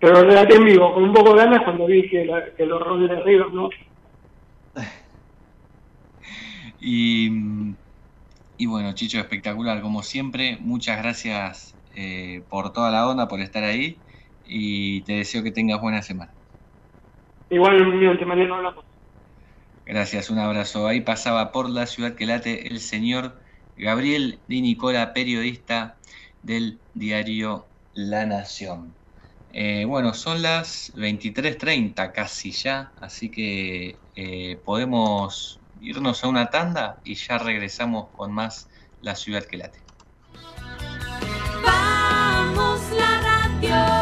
pero 0.00 0.40
en 0.40 0.64
vivo, 0.64 0.94
con 0.94 1.04
un 1.04 1.12
poco 1.12 1.34
de 1.34 1.44
ganas 1.44 1.62
cuando 1.62 1.84
vi 1.84 2.08
que, 2.08 2.24
los 2.24 2.82
roles 2.82 3.10
de 3.10 3.22
River, 3.22 3.52
¿no? 3.52 3.68
y, 6.80 7.28
y 8.56 8.66
bueno, 8.66 8.94
Chicho, 8.94 9.18
espectacular, 9.18 9.82
como 9.82 10.02
siempre. 10.02 10.56
Muchas 10.58 11.02
gracias 11.02 11.76
eh, 11.94 12.46
por 12.48 12.72
toda 12.72 12.90
la 12.90 13.06
onda, 13.06 13.28
por 13.28 13.40
estar 13.40 13.64
ahí. 13.64 14.00
Y 14.42 15.02
te 15.02 15.14
deseo 15.14 15.42
que 15.42 15.50
tengas 15.50 15.82
buena 15.82 16.00
semana. 16.00 16.32
Igualmente, 17.50 18.24
mañana 18.24 18.56
hablamos. 18.56 18.86
Gracias, 19.84 20.30
un 20.30 20.38
abrazo. 20.38 20.86
Ahí 20.86 21.02
pasaba 21.02 21.52
por 21.52 21.68
la 21.68 21.84
ciudad 21.84 22.14
que 22.14 22.24
late 22.24 22.68
el 22.68 22.80
señor 22.80 23.42
Gabriel 23.76 24.38
Di 24.48 24.60
Nicola, 24.60 25.12
periodista 25.12 25.96
del 26.42 26.78
diario 26.94 27.66
La 27.94 28.24
Nación. 28.24 28.94
Eh, 29.52 29.84
bueno, 29.86 30.12
son 30.14 30.42
las 30.42 30.92
23.30 30.96 32.12
casi 32.12 32.50
ya, 32.52 32.92
así 33.00 33.30
que 33.30 33.96
eh, 34.14 34.60
podemos 34.64 35.58
irnos 35.80 36.24
a 36.24 36.28
una 36.28 36.50
tanda 36.50 36.98
y 37.04 37.14
ya 37.14 37.38
regresamos 37.38 38.08
con 38.16 38.32
más 38.32 38.68
La 39.02 39.14
ciudad 39.14 39.44
que 39.44 39.56
late. 39.56 39.78
Vamos 41.62 42.80
la 42.92 43.20
radio. 43.20 43.95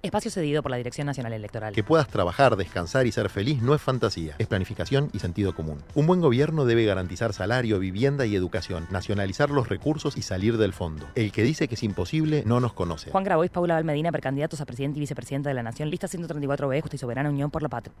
Espacio 0.00 0.30
cedido 0.30 0.62
por 0.62 0.70
la 0.70 0.76
Dirección 0.76 1.08
Nacional 1.08 1.32
Electoral. 1.32 1.74
Que 1.74 1.82
puedas 1.82 2.06
trabajar, 2.06 2.56
descansar 2.56 3.08
y 3.08 3.12
ser 3.12 3.28
feliz 3.28 3.60
no 3.60 3.74
es 3.74 3.82
fantasía, 3.82 4.36
es 4.38 4.46
planificación 4.46 5.10
y 5.12 5.18
sentido 5.18 5.56
común. 5.56 5.78
Un 5.96 6.06
buen 6.06 6.20
gobierno 6.20 6.64
debe 6.64 6.84
garantizar 6.84 7.32
salario, 7.32 7.80
vivienda 7.80 8.24
y 8.24 8.36
educación, 8.36 8.86
nacionalizar 8.92 9.50
los 9.50 9.68
recursos 9.68 10.16
y 10.16 10.22
salir 10.22 10.56
del 10.56 10.72
fondo. 10.72 11.06
El 11.16 11.32
que 11.32 11.42
dice 11.42 11.66
que 11.66 11.74
es 11.74 11.82
imposible 11.82 12.44
no 12.46 12.60
nos 12.60 12.74
conoce. 12.74 13.10
Juan 13.10 13.24
Grabois, 13.24 13.50
Paula 13.50 13.74
Valmedina, 13.74 14.12
precandidatos 14.12 14.60
a 14.60 14.66
presidente 14.66 14.98
y 14.98 15.00
vicepresidenta 15.00 15.48
de 15.48 15.56
la 15.56 15.64
Nación, 15.64 15.90
lista 15.90 16.06
134B, 16.06 16.80
Justa 16.80 16.94
y 16.94 16.98
Soberana 16.98 17.28
Unión 17.30 17.50
por 17.50 17.62
la 17.62 17.68
Patria. 17.68 17.92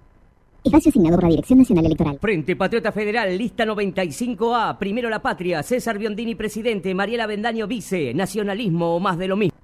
Espacio 0.62 0.90
asignado 0.90 1.16
por 1.16 1.24
la 1.24 1.30
Dirección 1.30 1.58
Nacional 1.58 1.86
Electoral. 1.86 2.18
Frente 2.20 2.54
Patriota 2.54 2.92
Federal, 2.92 3.36
lista 3.36 3.64
95A. 3.64 4.78
Primero 4.78 5.10
la 5.10 5.20
patria. 5.20 5.64
César 5.64 5.98
Biondini, 5.98 6.36
presidente. 6.36 6.94
Mariela 6.94 7.26
Bendaño, 7.26 7.66
vice. 7.66 8.14
Nacionalismo 8.14 8.94
o 8.96 9.00
más 9.00 9.18
de 9.18 9.26
lo 9.26 9.36
mismo. 9.36 9.58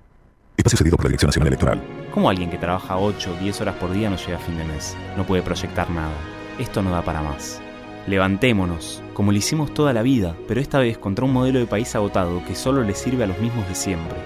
Espacio 0.56 0.78
cedido 0.78 0.96
por 0.96 1.06
la 1.06 1.10
Dirección 1.10 1.28
Nacional 1.28 1.48
Electoral. 1.48 2.03
¿Cómo 2.14 2.30
alguien 2.30 2.48
que 2.48 2.58
trabaja 2.58 2.96
8 2.96 3.32
o 3.32 3.42
10 3.42 3.60
horas 3.62 3.74
por 3.74 3.92
día 3.92 4.08
no 4.08 4.14
llega 4.14 4.36
a 4.36 4.40
fin 4.40 4.56
de 4.56 4.62
mes? 4.62 4.96
No 5.16 5.26
puede 5.26 5.42
proyectar 5.42 5.90
nada. 5.90 6.14
Esto 6.60 6.80
no 6.80 6.92
da 6.92 7.02
para 7.02 7.20
más. 7.20 7.60
Levantémonos, 8.06 9.02
como 9.14 9.32
lo 9.32 9.38
hicimos 9.38 9.74
toda 9.74 9.92
la 9.92 10.02
vida, 10.02 10.36
pero 10.46 10.60
esta 10.60 10.78
vez 10.78 10.96
contra 10.96 11.24
un 11.24 11.32
modelo 11.32 11.58
de 11.58 11.66
país 11.66 11.92
agotado 11.96 12.40
que 12.44 12.54
solo 12.54 12.84
le 12.84 12.94
sirve 12.94 13.24
a 13.24 13.26
los 13.26 13.40
mismos 13.40 13.68
de 13.68 13.74
siempre. 13.74 14.16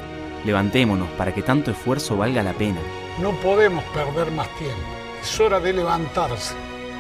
Levantémonos 0.45 1.09
para 1.17 1.33
que 1.33 1.41
tanto 1.41 1.71
esfuerzo 1.71 2.19
valga 2.19 2.43
la 2.43 2.53
pena. 2.53 2.81
No 3.23 3.31
podemos 3.41 3.83
perder 3.85 4.33
más 4.33 4.49
tiempo. 4.59 4.77
Es 5.23 5.41
hora 5.41 5.59
de 5.59 5.73
levantarse. 5.73 6.55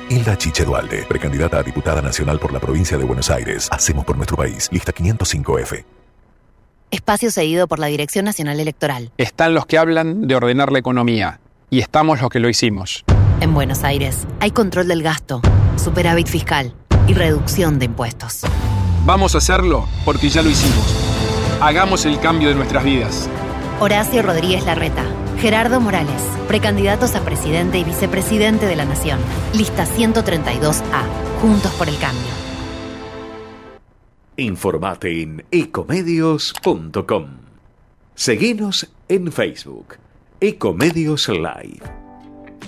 Hilda 0.09 0.39
Chiche 0.39 0.65
Dualde, 0.65 1.05
precandidata 1.07 1.59
a 1.59 1.63
diputada 1.63 2.01
nacional 2.01 2.39
por 2.39 2.51
la 2.51 2.61
provincia 2.61 2.97
de 2.97 3.05
Buenos 3.05 3.29
Aires. 3.29 3.69
Hacemos 3.71 4.07
por 4.07 4.17
nuestro 4.17 4.39
país. 4.39 4.71
Lista 4.73 4.95
505F. 4.95 5.85
Espacio 6.91 7.31
cedido 7.31 7.69
por 7.69 7.79
la 7.79 7.89
Dirección 7.89 8.25
Nacional 8.25 8.61
Electoral. 8.61 9.11
Están 9.19 9.53
los 9.53 9.67
que 9.67 9.77
hablan 9.77 10.27
de 10.27 10.35
ordenar 10.35 10.73
la 10.73 10.79
economía 10.79 11.39
y 11.69 11.81
estamos 11.81 12.23
los 12.23 12.31
que 12.31 12.41
lo 12.41 12.49
hicimos. 12.49 13.05
En 13.41 13.53
Buenos 13.53 13.85
Aires 13.85 14.27
hay 14.41 14.53
control 14.53 14.89
del 14.89 15.03
gasto, 15.03 15.43
superávit 15.77 16.29
fiscal 16.29 16.73
y 17.07 17.13
reducción 17.13 17.79
de 17.79 17.85
impuestos. 17.87 18.41
Vamos 19.05 19.35
a 19.35 19.39
hacerlo 19.39 19.87
porque 20.07 20.31
ya 20.31 20.41
lo 20.43 20.49
hicimos. 20.49 20.95
Hagamos 21.61 22.07
el 22.07 22.19
cambio 22.21 22.49
de 22.49 22.55
nuestras 22.55 22.85
vidas. 22.85 23.29
Horacio 23.81 24.23
Rodríguez 24.23 24.65
Larreta, 24.65 25.05
Gerardo 25.41 25.81
Morales, 25.81 26.23
precandidatos 26.49 27.15
a 27.17 27.21
presidente 27.21 27.79
y 27.79 27.85
vicepresidente 27.85 28.65
de 28.65 28.77
la 28.77 28.87
Nación. 28.87 29.19
Lista 29.53 29.85
132A. 29.85 31.03
Juntos 31.43 31.73
por 31.73 31.89
el 31.89 31.99
cambio. 31.99 32.48
Informate 34.41 35.21
en 35.21 35.45
ecomedios.com. 35.51 37.27
Seguinos 38.15 38.89
en 39.09 39.33
Facebook. 39.33 39.97
Ecomedios 40.41 41.29
Live. 41.29 41.81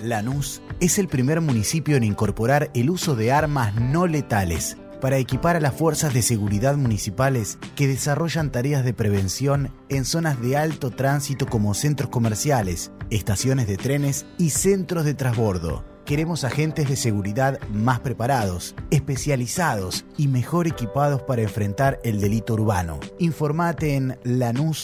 Lanús 0.03 0.63
es 0.81 0.99
el 0.99 1.07
primer 1.07 1.41
municipio 1.41 1.97
en 1.97 2.03
incorporar 2.03 2.73
el 2.75 2.91
uso 2.91 3.15
de 3.15 3.31
armas 3.31 3.77
no 3.77 4.09
letales 4.09 4.79
para 5.01 5.19
equipar 5.19 5.55
a 5.55 5.61
las 5.61 5.77
fuerzas 5.77 6.13
de 6.13 6.23
seguridad 6.23 6.77
municipales 6.77 7.57
que 7.77 7.87
desarrollan 7.87 8.51
tareas 8.51 8.85
de 8.85 8.93
prevención 8.93 9.73
en 9.89 10.05
zonas 10.05 10.43
de 10.43 10.57
alto 10.57 10.91
tránsito 10.91 11.47
como 11.47 11.75
centros 11.75 12.11
comerciales, 12.11 12.91
estaciones 13.11 13.69
de 13.69 13.77
trenes 13.77 14.27
y 14.39 14.51
centros 14.51 15.05
de 15.05 15.15
transbordo 15.15 15.85
Queremos 16.11 16.43
agentes 16.43 16.89
de 16.89 16.97
seguridad 16.97 17.61
más 17.69 18.01
preparados, 18.01 18.75
especializados 18.91 20.05
y 20.19 20.27
mejor 20.27 20.67
equipados 20.67 21.23
para 21.23 21.43
enfrentar 21.43 22.01
el 22.03 22.21
delito 22.21 22.55
urbano. 22.55 22.99
Informate 23.21 23.95
en 23.95 24.19
lanus.gov.ar. 24.25 24.75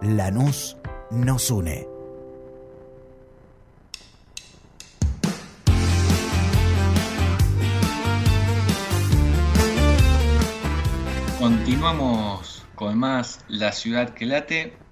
Lanús 0.00 0.76
nos 1.10 1.50
une. 1.50 1.88
Continuamos 11.40 12.64
con 12.76 12.96
más 12.96 13.40
La 13.48 13.72
ciudad 13.72 14.10
que 14.10 14.26
late 14.26 14.83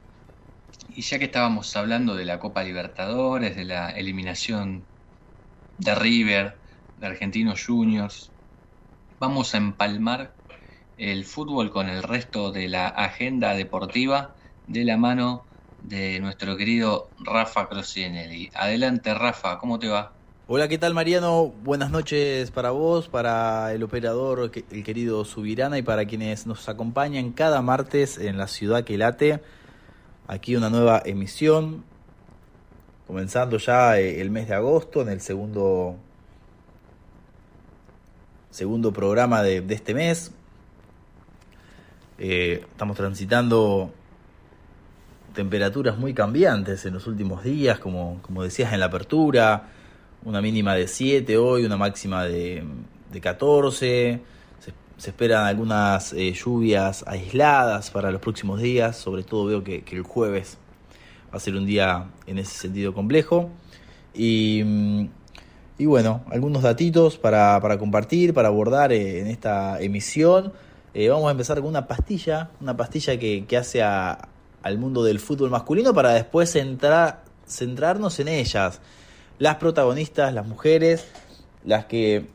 y 0.95 1.03
ya 1.03 1.19
que 1.19 1.27
estábamos 1.27 1.75
hablando 1.77 2.15
de 2.15 2.25
la 2.25 2.39
Copa 2.39 2.63
Libertadores, 2.63 3.57
de 3.57 3.65
la 3.65 3.91
eliminación 3.91 4.85
de 5.79 5.95
River, 5.95 6.57
de 7.01 7.07
Argentinos 7.07 7.65
Juniors, 7.67 8.31
vamos 9.19 9.55
a 9.55 9.59
empalmar 9.59 10.33
el 10.99 11.25
fútbol 11.25 11.71
con 11.71 11.89
el 11.89 12.03
resto 12.03 12.53
de 12.53 12.69
la 12.69 12.89
agenda 12.89 13.55
deportiva 13.55 14.35
de 14.67 14.85
la 14.85 14.97
mano 14.97 15.45
de 15.83 16.21
nuestro 16.21 16.57
querido 16.57 17.09
Rafa 17.21 17.69
Crocinelli. 17.69 18.51
Adelante 18.55 19.15
Rafa, 19.15 19.59
¿cómo 19.59 19.79
te 19.79 19.89
va? 19.89 20.13
Hola, 20.49 20.69
¿qué 20.69 20.77
tal 20.77 20.93
Mariano? 20.93 21.53
Buenas 21.65 21.91
noches 21.91 22.51
para 22.51 22.71
vos, 22.71 23.09
para 23.09 23.73
el 23.73 23.83
operador, 23.83 24.53
el 24.71 24.85
querido 24.85 25.25
Subirana 25.25 25.79
y 25.79 25.83
para 25.83 26.05
quienes 26.05 26.47
nos 26.47 26.69
acompañan 26.69 27.33
cada 27.33 27.63
martes 27.63 28.19
en 28.19 28.37
la 28.37 28.49
ciudad 28.49 28.85
que 28.85 28.99
late. 28.99 29.41
Aquí 30.27 30.57
una 30.57 30.71
nueva 30.71 31.03
emisión, 31.05 31.85
comenzando 33.07 33.59
ya 33.59 33.99
eh, 33.99 34.21
el 34.21 34.31
mes 34.31 34.49
de 34.49 34.55
agosto, 34.55 35.03
en 35.03 35.09
el 35.09 35.21
segundo, 35.21 35.97
segundo 38.51 38.93
programa 38.93 39.43
de, 39.43 39.65
este 39.69 39.95
mes. 39.95 40.33
Eh, 42.19 42.65
estamos 42.71 42.97
transitando 42.97 43.93
temperaturas 45.35 45.99
muy 45.99 46.15
cambiantes 46.15 46.87
en 46.87 46.95
los 46.95 47.07
últimos 47.07 47.43
días, 47.43 47.79
como, 47.79 48.21
como 48.23 48.43
decías 48.43 48.73
en 48.73 48.81
la 48.81 48.87
apertura 48.87 49.69
una 50.25 50.41
mínima 50.41 50.75
de 50.75 50.87
7 50.87 51.37
hoy, 51.37 51.65
una 51.65 51.77
máxima 51.77 52.25
de, 52.25 52.63
de 53.11 53.21
14. 53.21 54.21
Se, 55.03 55.11
esperan 55.11 55.47
algunas 55.47 56.13
eh, 56.13 56.33
lluvias 56.33 57.05
aisladas 57.09 57.91
para 57.91 58.13
los 58.13 58.21
próximos 58.21 58.61
días, 58.61 58.97
sobre 58.97 59.25
todo 59.25 59.47
veo 59.47 59.65
que, 59.65 59.85
el 59.91 60.03
jueves 60.03 60.59
va 61.33 61.39
a 61.39 61.41
ser 61.41 61.57
un 61.57 61.67
día 61.67 62.11
en 62.27 62.39
ese 62.39 62.57
sentido 62.57 62.95
complejo. 62.95 63.51
Y, 64.15 64.63
y 65.77 65.87
bueno, 65.87 66.23
algunos 66.31 66.63
datitos 66.63 67.19
para, 67.19 67.61
para 67.61 67.79
compartir, 67.79 68.33
para 68.33 68.49
abordar 68.49 68.93
eh, 68.93 69.21
en 69.21 69.27
esta 69.27 69.81
emisión. 69.81 70.53
Eh, 70.95 71.09
vamos 71.09 71.29
a 71.29 71.33
empezar 71.33 71.59
con 71.61 71.69
una 71.69 71.89
pastilla, 71.89 72.51
una 72.61 72.77
pastilla 72.77 73.19
que, 73.19 73.45
que 73.47 73.57
hace 73.57 73.83
a, 73.83 74.29
al 74.63 74.79
mundo 74.79 75.03
del 75.03 75.19
fútbol 75.19 75.51
masculino 75.51 75.93
para 75.93 76.11
después 76.11 76.55
entrar, 76.55 77.25
centrarnos 77.47 78.21
en 78.21 78.29
ellas 78.29 78.81
las 79.39 79.57
protagonistas, 79.57 80.33
las 80.33 80.47
mujeres, 80.47 81.09
las 81.65 81.87
que, 81.87 82.27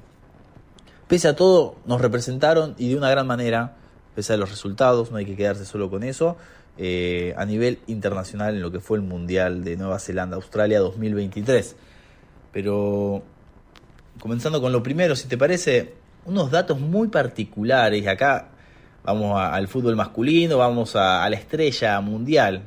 pese 1.08 1.28
a 1.28 1.36
todo, 1.36 1.76
nos 1.86 2.02
representaron 2.02 2.76
y 2.78 2.90
de 2.90 2.98
una 2.98 3.10
gran 3.10 3.28
manera, 3.28 3.76
pese 4.16 4.34
a 4.34 4.38
los 4.38 4.50
resultados, 4.50 5.12
no 5.12 5.18
hay 5.18 5.26
que 5.26 5.36
quedarse 5.36 5.66
solo 5.66 5.90
con 5.90 6.04
eso, 6.04 6.38
eh, 6.78 7.34
a 7.38 7.46
nivel 7.46 7.80
internacional 7.88 8.56
en 8.56 8.62
lo 8.62 8.72
que 8.72 8.80
fue 8.80 8.98
el 8.98 9.04
Mundial 9.04 9.64
de 9.64 9.78
Nueva 9.78 10.00
Zelanda-Australia 10.00 10.80
2023. 10.80 11.76
Pero, 12.52 13.24
comenzando 14.20 14.62
con 14.62 14.72
lo 14.72 14.84
primero, 14.84 15.16
si 15.16 15.28
te 15.28 15.38
parece, 15.38 15.94
unos 16.26 16.52
datos 16.52 16.80
muy 16.80 17.08
particulares, 17.08 18.08
acá 18.08 18.50
vamos 19.04 19.40
al 19.40 19.68
fútbol 19.68 19.96
masculino, 19.96 20.58
vamos 20.58 20.96
a, 20.96 21.24
a 21.24 21.30
la 21.30 21.36
estrella 21.38 22.00
mundial, 22.02 22.64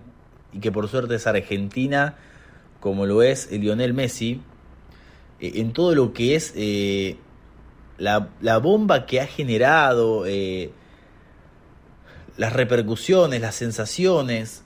y 0.53 0.61
que 0.61 0.73
por 0.73 0.89
suerte 0.89 1.17
es 1.17 1.27
Argentina, 1.27 2.17
como 2.81 3.07
lo 3.07 3.23
es 3.23 3.51
Lionel 3.53 3.95
Messi, 3.95 4.41
eh, 5.41 5.53
en 5.57 5.73
todo 5.73 5.95
lo 5.95 6.13
que 6.13 6.35
es 6.35 6.53
eh, 6.57 7.17
la, 8.01 8.59
bomba 8.59 9.07
que 9.07 9.21
ha 9.21 9.27
generado, 9.27 10.25
eh, 10.27 10.71
las 12.37 12.53
repercusiones, 12.53 13.41
las 13.41 13.55
sensaciones 13.55 14.65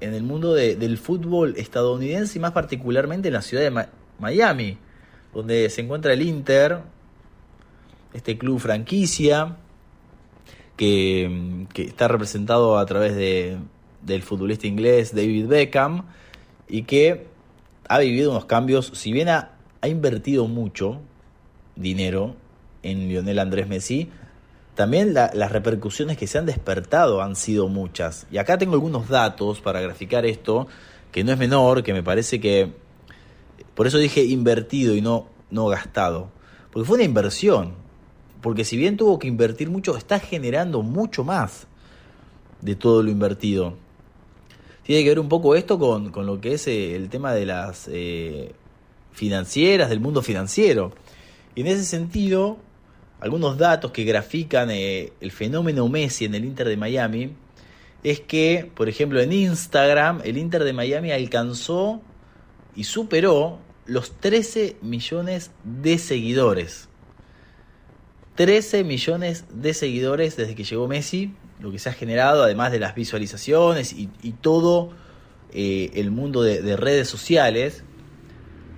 en 0.00 0.14
el 0.14 0.22
mundo 0.22 0.54
de, 0.54 0.76
del 0.76 0.98
fútbol 0.98 1.54
estadounidense 1.56 2.38
y 2.38 2.40
más 2.40 2.52
particularmente 2.52 3.28
en 3.28 3.34
la 3.34 3.42
ciudad 3.42 3.62
de 3.62 3.86
Miami, 4.18 4.78
donde 5.34 5.68
se 5.68 5.82
encuentra 5.82 6.14
el 6.14 6.22
Inter, 6.22 6.78
este 8.14 8.38
club 8.38 8.58
franquicia, 8.60 9.56
que, 10.76 11.66
está 11.76 12.08
representado 12.08 12.78
a 12.78 12.86
través 12.86 13.14
de, 13.14 13.58
del 14.02 14.22
futbolista 14.22 14.66
inglés 14.66 15.14
David 15.14 15.46
Beckham, 15.46 16.06
y 16.66 16.84
que 16.84 17.26
ha 17.88 17.98
vivido 17.98 18.30
unos 18.30 18.46
cambios, 18.46 18.90
si 18.94 19.12
bien 19.12 19.28
ha 19.28 19.50
invertido 19.82 20.48
mucho 20.48 21.02
dinero 21.76 22.34
en 22.82 23.08
Lionel 23.08 23.38
Andrés 23.38 23.68
Messi, 23.68 24.10
también 24.74 25.14
la, 25.14 25.30
las 25.34 25.52
repercusiones 25.52 26.16
que 26.16 26.26
se 26.26 26.38
han 26.38 26.46
despertado 26.46 27.22
han 27.22 27.36
sido 27.36 27.68
muchas. 27.68 28.26
Y 28.30 28.38
acá 28.38 28.58
tengo 28.58 28.74
algunos 28.74 29.08
datos 29.08 29.60
para 29.60 29.80
graficar 29.80 30.26
esto, 30.26 30.66
que 31.12 31.24
no 31.24 31.32
es 31.32 31.38
menor, 31.38 31.82
que 31.82 31.92
me 31.92 32.02
parece 32.02 32.40
que... 32.40 32.72
Por 33.74 33.86
eso 33.86 33.98
dije 33.98 34.24
invertido 34.24 34.94
y 34.94 35.00
no, 35.00 35.28
no 35.50 35.66
gastado. 35.66 36.30
Porque 36.72 36.86
fue 36.86 36.96
una 36.96 37.04
inversión. 37.04 37.74
Porque 38.40 38.64
si 38.64 38.76
bien 38.76 38.96
tuvo 38.96 39.18
que 39.18 39.28
invertir 39.28 39.70
mucho, 39.70 39.96
está 39.96 40.18
generando 40.18 40.82
mucho 40.82 41.24
más 41.24 41.66
de 42.60 42.76
todo 42.76 43.02
lo 43.02 43.10
invertido 43.10 43.74
tiene 44.84 45.02
que 45.02 45.08
ver 45.08 45.18
un 45.18 45.28
poco 45.28 45.54
esto 45.54 45.78
con, 45.78 46.10
con 46.10 46.26
lo 46.26 46.40
que 46.40 46.54
es 46.54 46.66
eh, 46.68 46.94
el 46.94 47.08
tema 47.08 47.32
de 47.32 47.46
las 47.46 47.88
eh, 47.90 48.52
financieras, 49.12 49.88
del 49.88 50.00
mundo 50.00 50.22
financiero. 50.22 50.92
Y 51.54 51.60
en 51.60 51.66
ese 51.68 51.84
sentido, 51.84 52.58
algunos 53.20 53.58
datos 53.58 53.92
que 53.92 54.04
grafican 54.04 54.70
eh, 54.70 55.12
el 55.20 55.30
fenómeno 55.32 55.88
Messi 55.88 56.24
en 56.24 56.34
el 56.34 56.44
Inter 56.44 56.68
de 56.68 56.76
Miami 56.76 57.32
es 58.02 58.20
que, 58.20 58.70
por 58.74 58.88
ejemplo, 58.88 59.20
en 59.20 59.32
Instagram, 59.32 60.20
el 60.24 60.36
Inter 60.36 60.64
de 60.64 60.72
Miami 60.72 61.10
alcanzó 61.10 62.02
y 62.76 62.84
superó 62.84 63.60
los 63.86 64.12
13 64.20 64.76
millones 64.82 65.52
de 65.62 65.98
seguidores. 65.98 66.88
13 68.34 68.84
millones 68.84 69.44
de 69.50 69.72
seguidores 69.74 70.36
desde 70.36 70.54
que 70.54 70.64
llegó 70.64 70.88
Messi 70.88 71.34
lo 71.60 71.70
que 71.70 71.78
se 71.78 71.88
ha 71.88 71.92
generado, 71.92 72.42
además 72.42 72.72
de 72.72 72.78
las 72.78 72.94
visualizaciones 72.94 73.92
y, 73.92 74.08
todo 74.40 74.90
eh, 75.52 75.90
el 75.94 76.10
mundo 76.10 76.42
de, 76.42 76.60
de, 76.60 76.76
redes 76.76 77.08
sociales, 77.08 77.84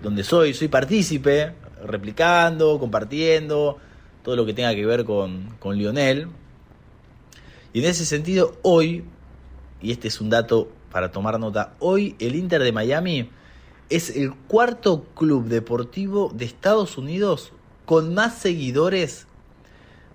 donde 0.03 0.23
soy, 0.23 0.55
soy 0.55 0.69
partícipe, 0.69 1.53
replicando, 1.83 2.79
compartiendo, 2.79 3.79
todo 4.23 4.37
lo 4.37 4.47
que 4.47 4.55
tenga 4.55 4.75
que 4.75 4.87
ver 4.87 5.05
con, 5.05 5.57
con 5.59 5.77
Lionel. 5.77 6.29
Y 7.73 7.81
en 7.81 7.87
ese 7.87 8.05
sentido, 8.05 8.57
hoy, 8.63 9.05
y 9.81 9.93
este 9.93 10.09
es 10.09 10.21
un 10.21 10.31
dato 10.31 10.71
para 10.91 11.13
tomar 11.13 11.39
nota, 11.39 11.75
hoy 11.79 12.17
el 12.19 12.35
Inter 12.35 12.63
de 12.63 12.73
Miami 12.73 13.31
es 13.91 14.17
el 14.17 14.35
cuarto 14.35 15.05
club 15.15 15.47
deportivo 15.47 16.33
de 16.35 16.45
Estados 16.45 16.99
Unidos 16.99 17.53
con 17.85 18.15
más 18.15 18.39
seguidores 18.39 19.27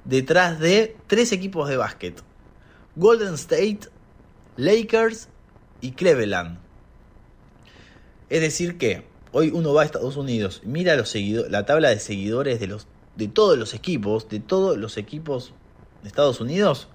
detrás 0.03 0.59
de 0.59 0.95
tres 1.07 1.31
equipos 1.31 1.69
de 1.69 1.77
básquet. 1.77 2.21
Golden 2.95 3.35
State, 3.35 3.81
Lakers 4.57 5.29
y 5.79 5.91
Cleveland. 5.91 6.59
Es 8.29 8.41
decir 8.41 8.77
que 8.77 9.10
hoy 9.31 9.51
uno 9.53 9.73
va 9.73 9.83
a 9.83 9.85
Estados 9.85 10.17
Unidos, 10.17 10.61
mira 10.65 10.95
los 10.95 11.15
la 11.49 11.65
tabla 11.65 11.89
de 11.89 11.99
seguidores 11.99 12.59
de, 12.59 12.67
los, 12.67 12.87
de 13.15 13.27
todos 13.27 13.57
los 13.57 13.73
equipos, 13.73 14.29
de 14.29 14.39
todos 14.39 14.77
los 14.77 14.97
equipos 14.97 15.53
de 16.01 16.09
Estados 16.09 16.41
Unidos, 16.41 16.87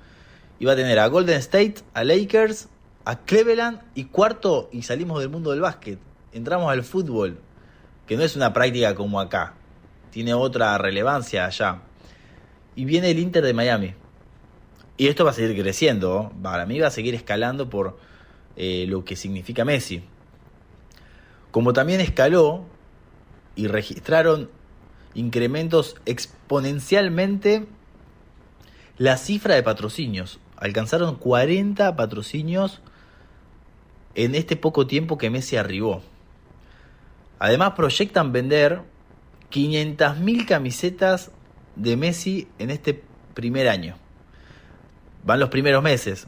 y 0.58 0.64
va 0.64 0.72
a 0.72 0.76
tener 0.76 0.98
a 0.98 1.06
Golden 1.06 1.38
State, 1.38 1.76
a 1.94 2.04
Lakers, 2.04 2.68
a 3.04 3.20
Cleveland 3.20 3.80
y 3.94 4.04
cuarto, 4.04 4.68
y 4.72 4.82
salimos 4.82 5.20
del 5.20 5.28
mundo 5.28 5.50
del 5.50 5.60
básquet, 5.60 5.98
entramos 6.32 6.70
al 6.70 6.82
fútbol, 6.82 7.38
que 8.06 8.16
no 8.16 8.22
es 8.22 8.36
una 8.36 8.52
práctica 8.52 8.94
como 8.94 9.20
acá, 9.20 9.54
tiene 10.10 10.34
otra 10.34 10.76
relevancia 10.78 11.46
allá. 11.46 11.82
Y 12.74 12.84
viene 12.84 13.10
el 13.10 13.18
Inter 13.18 13.42
de 13.42 13.54
Miami, 13.54 13.94
y 14.98 15.08
esto 15.08 15.24
va 15.24 15.30
a 15.30 15.34
seguir 15.34 15.60
creciendo, 15.60 16.32
para 16.42 16.66
mí 16.66 16.78
va 16.78 16.88
a 16.88 16.90
seguir 16.90 17.14
escalando 17.14 17.68
por 17.68 17.98
eh, 18.56 18.86
lo 18.88 19.04
que 19.04 19.16
significa 19.16 19.64
Messi. 19.64 20.02
Como 21.56 21.72
también 21.72 22.02
escaló 22.02 22.66
y 23.54 23.66
registraron 23.66 24.50
incrementos 25.14 25.96
exponencialmente 26.04 27.66
la 28.98 29.16
cifra 29.16 29.54
de 29.54 29.62
patrocinios. 29.62 30.38
Alcanzaron 30.58 31.16
40 31.16 31.96
patrocinios 31.96 32.82
en 34.14 34.34
este 34.34 34.56
poco 34.56 34.86
tiempo 34.86 35.16
que 35.16 35.30
Messi 35.30 35.56
arribó. 35.56 36.02
Además 37.38 37.72
proyectan 37.72 38.32
vender 38.32 38.82
500.000 39.50 40.46
camisetas 40.46 41.30
de 41.74 41.96
Messi 41.96 42.48
en 42.58 42.70
este 42.70 43.02
primer 43.32 43.70
año. 43.70 43.96
Van 45.24 45.40
los 45.40 45.48
primeros 45.48 45.82
meses. 45.82 46.26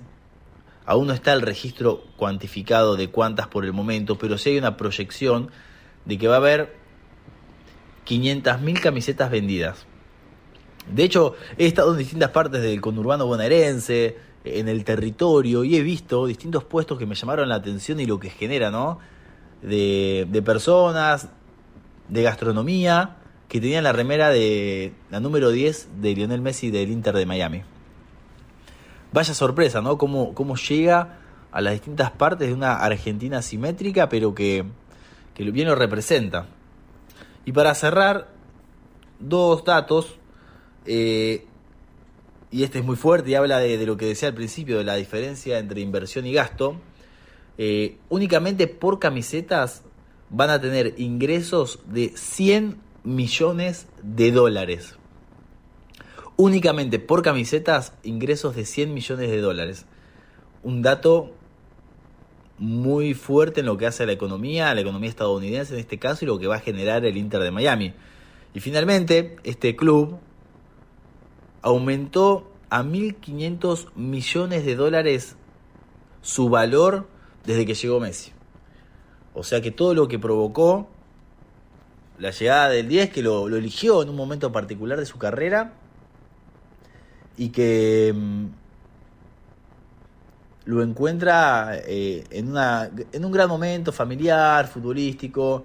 Aún 0.88 1.08
no 1.08 1.12
está 1.12 1.34
el 1.34 1.42
registro 1.42 2.02
cuantificado 2.16 2.96
de 2.96 3.10
cuántas 3.10 3.46
por 3.46 3.66
el 3.66 3.74
momento, 3.74 4.16
pero 4.16 4.38
sí 4.38 4.48
hay 4.48 4.58
una 4.58 4.78
proyección 4.78 5.50
de 6.06 6.16
que 6.16 6.28
va 6.28 6.36
a 6.36 6.38
haber 6.38 6.76
500.000 8.06 8.80
camisetas 8.80 9.30
vendidas. 9.30 9.84
De 10.90 11.04
hecho, 11.04 11.34
he 11.58 11.66
estado 11.66 11.92
en 11.92 11.98
distintas 11.98 12.30
partes 12.30 12.62
del 12.62 12.80
conurbano 12.80 13.26
bonaerense, 13.26 14.16
en 14.44 14.66
el 14.66 14.82
territorio, 14.84 15.62
y 15.62 15.76
he 15.76 15.82
visto 15.82 16.24
distintos 16.24 16.64
puestos 16.64 16.98
que 16.98 17.04
me 17.04 17.14
llamaron 17.14 17.50
la 17.50 17.56
atención 17.56 18.00
y 18.00 18.06
lo 18.06 18.18
que 18.18 18.30
genera, 18.30 18.70
¿no? 18.70 18.98
De, 19.60 20.26
de 20.30 20.40
personas, 20.40 21.28
de 22.08 22.22
gastronomía, 22.22 23.18
que 23.46 23.60
tenían 23.60 23.84
la 23.84 23.92
remera 23.92 24.30
de 24.30 24.94
la 25.10 25.20
número 25.20 25.50
10 25.50 26.00
de 26.00 26.14
Lionel 26.14 26.40
Messi 26.40 26.70
del 26.70 26.90
Inter 26.90 27.14
de 27.14 27.26
Miami 27.26 27.62
vaya 29.12 29.34
sorpresa, 29.34 29.80
¿no? 29.80 29.98
Cómo, 29.98 30.34
cómo 30.34 30.56
llega 30.56 31.18
a 31.50 31.60
las 31.60 31.72
distintas 31.72 32.10
partes 32.10 32.48
de 32.48 32.54
una 32.54 32.76
Argentina 32.76 33.42
simétrica, 33.42 34.08
pero 34.08 34.34
que, 34.34 34.64
que 35.34 35.44
bien 35.50 35.68
lo 35.68 35.74
representa. 35.74 36.46
Y 37.44 37.52
para 37.52 37.74
cerrar, 37.74 38.28
dos 39.18 39.64
datos, 39.64 40.16
eh, 40.84 41.46
y 42.50 42.62
este 42.62 42.78
es 42.78 42.84
muy 42.84 42.96
fuerte 42.96 43.30
y 43.30 43.34
habla 43.34 43.58
de, 43.58 43.84
lo 43.86 43.96
que 43.96 44.06
decía 44.06 44.28
al 44.28 44.34
principio, 44.34 44.78
de 44.78 44.84
la 44.84 44.94
diferencia 44.96 45.58
entre 45.58 45.80
inversión 45.80 46.26
y 46.26 46.32
gasto. 46.32 46.76
Eh, 47.56 47.96
únicamente 48.08 48.68
por 48.68 48.98
camisetas 48.98 49.82
van 50.30 50.50
a 50.50 50.60
tener 50.60 50.94
ingresos 50.98 51.80
de 51.86 52.12
100 52.14 52.76
millones 53.04 53.86
de 54.02 54.30
dólares. 54.30 54.97
Únicamente 56.40 57.00
por 57.00 57.22
camisetas, 57.22 57.94
ingresos 58.04 58.54
de 58.54 58.64
100 58.64 58.94
millones 58.94 59.28
de 59.28 59.40
dólares. 59.40 59.86
Un 60.62 60.82
dato 60.82 61.32
muy 62.58 63.12
fuerte 63.14 63.58
en 63.58 63.66
lo 63.66 63.76
que 63.76 63.86
hace 63.86 64.04
a 64.04 64.06
la 64.06 64.12
economía, 64.12 64.70
a 64.70 64.74
la 64.76 64.82
economía 64.82 65.10
estadounidense 65.10 65.74
en 65.74 65.80
este 65.80 65.98
caso, 65.98 66.24
y 66.24 66.28
lo 66.28 66.38
que 66.38 66.46
va 66.46 66.54
a 66.54 66.60
generar 66.60 67.04
el 67.04 67.16
Inter 67.16 67.42
de 67.42 67.50
Miami. 67.50 67.92
Y 68.54 68.60
finalmente, 68.60 69.34
este 69.42 69.74
club 69.74 70.20
aumentó 71.60 72.52
a 72.70 72.84
1.500 72.84 73.88
millones 73.96 74.64
de 74.64 74.76
dólares 74.76 75.34
su 76.22 76.50
valor 76.50 77.08
desde 77.46 77.66
que 77.66 77.74
llegó 77.74 77.98
Messi. 77.98 78.30
O 79.34 79.42
sea 79.42 79.60
que 79.60 79.72
todo 79.72 79.92
lo 79.92 80.06
que 80.06 80.20
provocó 80.20 80.88
la 82.16 82.30
llegada 82.30 82.68
del 82.68 82.86
10, 82.86 83.10
que 83.10 83.22
lo, 83.22 83.48
lo 83.48 83.56
eligió 83.56 84.04
en 84.04 84.10
un 84.10 84.14
momento 84.14 84.52
particular 84.52 85.00
de 85.00 85.06
su 85.06 85.18
carrera, 85.18 85.74
y 87.38 87.48
que 87.50 88.12
mm, 88.14 88.46
lo 90.66 90.82
encuentra 90.82 91.76
eh, 91.76 92.24
en, 92.30 92.50
una, 92.50 92.90
en 93.12 93.24
un 93.24 93.32
gran 93.32 93.48
momento 93.48 93.92
familiar, 93.92 94.66
futbolístico 94.66 95.64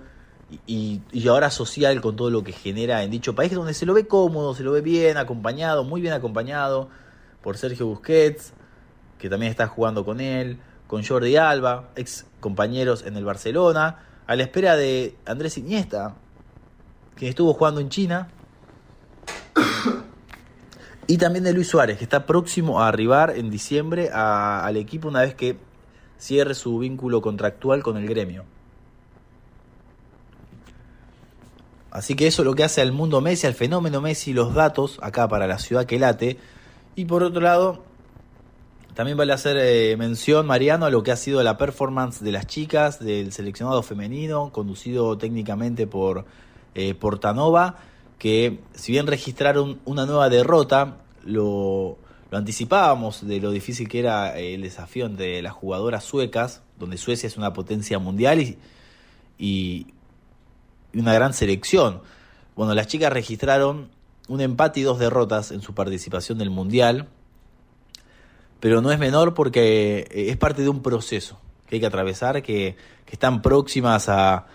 y, 0.67 1.01
y, 1.11 1.27
ahora 1.27 1.49
social 1.49 1.99
con 1.99 2.15
todo 2.15 2.29
lo 2.29 2.43
que 2.43 2.53
genera 2.53 3.03
en 3.03 3.11
dicho 3.11 3.35
país, 3.35 3.51
donde 3.51 3.73
se 3.73 3.87
lo 3.87 3.95
ve 3.95 4.07
cómodo, 4.07 4.53
se 4.53 4.63
lo 4.63 4.71
ve 4.71 4.81
bien, 4.81 5.17
acompañado, 5.17 5.83
muy 5.83 5.99
bien 5.99 6.13
acompañado 6.13 6.89
por 7.41 7.57
Sergio 7.57 7.87
Busquets, 7.87 8.53
que 9.17 9.29
también 9.29 9.49
está 9.49 9.67
jugando 9.67 10.05
con 10.05 10.21
él, 10.21 10.59
con 10.85 11.03
Jordi 11.03 11.35
Alba, 11.37 11.89
ex 11.95 12.25
compañeros 12.39 13.03
en 13.03 13.17
el 13.17 13.25
Barcelona, 13.25 14.05
a 14.27 14.35
la 14.35 14.43
espera 14.43 14.75
de 14.75 15.15
Andrés 15.25 15.57
Iniesta, 15.57 16.15
que 17.15 17.27
estuvo 17.27 17.53
jugando 17.53 17.81
en 17.81 17.89
China, 17.89 18.29
y 21.07 21.17
también 21.17 21.43
de 21.43 21.53
Luis 21.53 21.67
Suárez, 21.67 21.97
que 21.97 22.03
está 22.03 22.25
próximo 22.25 22.81
a 22.81 22.87
arribar 22.87 23.35
en 23.35 23.49
diciembre 23.49 24.09
al 24.11 24.77
equipo 24.77 25.07
una 25.07 25.21
vez 25.21 25.35
que 25.35 25.57
cierre 26.17 26.53
su 26.53 26.79
vínculo 26.79 27.21
contractual 27.21 27.83
con 27.83 27.97
el 27.97 28.07
gremio. 28.07 28.45
Así 31.91 32.15
que 32.15 32.25
eso 32.25 32.41
es 32.41 32.45
lo 32.47 32.55
que 32.55 32.63
hace 32.63 32.81
al 32.81 32.91
mundo 32.91 33.21
Messi, 33.21 33.45
al 33.45 33.53
fenómeno 33.53 34.01
Messi, 34.01 34.33
los 34.33 34.55
datos 34.55 34.97
acá 35.01 35.27
para 35.27 35.45
la 35.45 35.59
ciudad 35.59 35.85
que 35.85 35.99
late. 35.99 36.37
Y 36.95 37.05
por 37.05 37.21
otro 37.21 37.39
lado, 37.39 37.83
también 38.95 39.17
vale 39.17 39.33
hacer 39.33 39.57
eh, 39.59 39.95
mención, 39.97 40.47
Mariano, 40.47 40.85
a 40.85 40.89
lo 40.89 41.03
que 41.03 41.11
ha 41.11 41.15
sido 41.15 41.43
la 41.43 41.57
performance 41.57 42.21
de 42.23 42.31
las 42.31 42.47
chicas 42.47 42.99
del 42.99 43.31
seleccionado 43.31 43.83
femenino, 43.83 44.51
conducido 44.51 45.17
técnicamente 45.17 45.85
por 45.85 46.25
eh, 46.73 46.95
Portanova, 46.95 47.77
que 48.17 48.59
si 48.73 48.91
bien 48.91 49.07
registraron 49.07 49.79
una 49.85 50.05
nueva 50.05 50.29
derrota, 50.29 50.97
lo, 51.25 51.97
lo 52.31 52.37
anticipábamos 52.37 53.25
de 53.27 53.39
lo 53.39 53.51
difícil 53.51 53.87
que 53.87 53.99
era 53.99 54.39
eh, 54.39 54.55
el 54.55 54.61
desafío 54.61 55.05
entre 55.05 55.41
las 55.41 55.53
jugadoras 55.53 56.03
suecas, 56.03 56.61
donde 56.79 56.97
Suecia 56.97 57.27
es 57.27 57.37
una 57.37 57.53
potencia 57.53 57.99
mundial 57.99 58.41
y, 58.41 58.57
y 59.37 59.87
una 60.93 61.13
gran 61.13 61.33
selección. 61.33 62.01
Bueno, 62.55 62.73
las 62.73 62.87
chicas 62.87 63.11
registraron 63.11 63.89
un 64.27 64.41
empate 64.41 64.79
y 64.79 64.83
dos 64.83 64.99
derrotas 64.99 65.51
en 65.51 65.61
su 65.61 65.73
participación 65.73 66.37
del 66.37 66.49
Mundial, 66.49 67.07
pero 68.59 68.81
no 68.81 68.91
es 68.91 68.99
menor 68.99 69.33
porque 69.33 70.07
eh, 70.09 70.29
es 70.29 70.37
parte 70.37 70.61
de 70.61 70.69
un 70.69 70.81
proceso 70.81 71.39
que 71.67 71.75
hay 71.75 71.79
que 71.81 71.87
atravesar, 71.87 72.41
que, 72.41 72.77
que 73.05 73.11
están 73.11 73.41
próximas 73.41 74.07
a, 74.09 74.47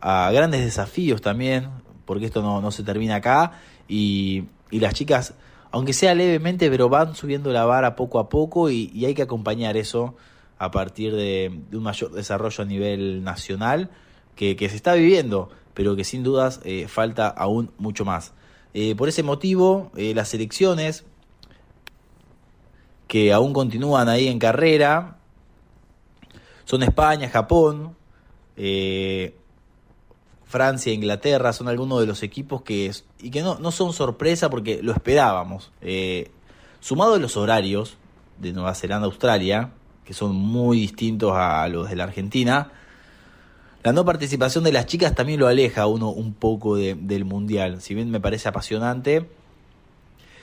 a, 0.00 0.30
grandes 0.32 0.64
desafíos 0.64 1.22
también, 1.22 1.70
porque 2.04 2.26
esto 2.26 2.42
no, 2.42 2.60
no 2.60 2.70
se 2.70 2.82
termina 2.82 3.16
acá, 3.16 3.60
y, 3.88 4.44
y, 4.70 4.80
las 4.80 4.94
chicas, 4.94 5.34
aunque 5.70 5.92
sea 5.92 6.14
levemente, 6.14 6.70
pero 6.70 6.88
van 6.88 7.14
subiendo 7.14 7.52
la 7.52 7.64
vara 7.64 7.96
poco 7.96 8.18
a 8.18 8.28
poco 8.28 8.70
y, 8.70 9.04
hay 9.04 9.14
que 9.14 9.22
acompañar 9.22 9.76
eso 9.76 10.16
a 10.58 10.70
partir 10.70 11.14
de, 11.14 11.60
de, 11.70 11.76
un 11.76 11.82
mayor 11.82 12.12
desarrollo 12.12 12.62
a 12.62 12.66
nivel 12.66 13.24
nacional 13.24 13.90
que, 14.36 14.56
que 14.56 14.68
se 14.68 14.76
está 14.76 14.94
viviendo 14.94 15.50
pero 15.74 15.96
que 15.96 16.04
sin 16.04 16.22
dudas 16.22 16.60
eh, 16.64 16.88
falta 16.88 17.28
aún 17.28 17.72
mucho 17.76 18.04
más. 18.04 18.32
Eh, 18.72 18.94
por 18.94 19.08
ese 19.08 19.22
motivo, 19.22 19.90
eh, 19.96 20.14
las 20.14 20.32
elecciones 20.32 21.04
que 23.08 23.32
aún 23.32 23.52
continúan 23.52 24.08
ahí 24.08 24.28
en 24.28 24.38
carrera 24.38 25.18
son 26.64 26.82
España, 26.82 27.28
Japón, 27.28 27.96
Francia, 30.54 30.92
Inglaterra, 30.92 31.52
son 31.52 31.66
algunos 31.66 31.98
de 31.98 32.06
los 32.06 32.22
equipos 32.22 32.62
que, 32.62 32.92
y 33.20 33.30
que 33.30 33.42
no, 33.42 33.58
no 33.58 33.72
son 33.72 33.92
sorpresa 33.92 34.48
porque 34.50 34.84
lo 34.84 34.92
esperábamos. 34.92 35.72
sumado 36.78 37.14
a 37.14 37.18
los 37.18 37.36
horarios 37.36 37.96
de 38.38 38.52
Nueva 38.52 38.76
Zelanda, 38.76 39.06
Australia, 39.06 39.72
que 40.04 40.14
son 40.14 40.36
muy 40.36 40.78
distintos 40.78 41.32
a 41.34 41.66
los 41.66 41.90
de 41.90 41.96
la 41.96 42.04
Argentina, 42.04 42.70
la 43.82 43.92
no 43.92 44.04
participación 44.04 44.62
de 44.62 44.70
las 44.70 44.86
chicas 44.86 45.12
también 45.16 45.40
lo 45.40 45.48
aleja 45.48 45.82
a 45.82 45.86
uno 45.88 46.08
un 46.10 46.34
poco 46.34 46.76
de, 46.76 46.94
del 46.94 47.24
mundial. 47.24 47.82
Si 47.82 47.94
bien 47.94 48.12
me 48.12 48.20
parece 48.20 48.48
apasionante, 48.48 49.26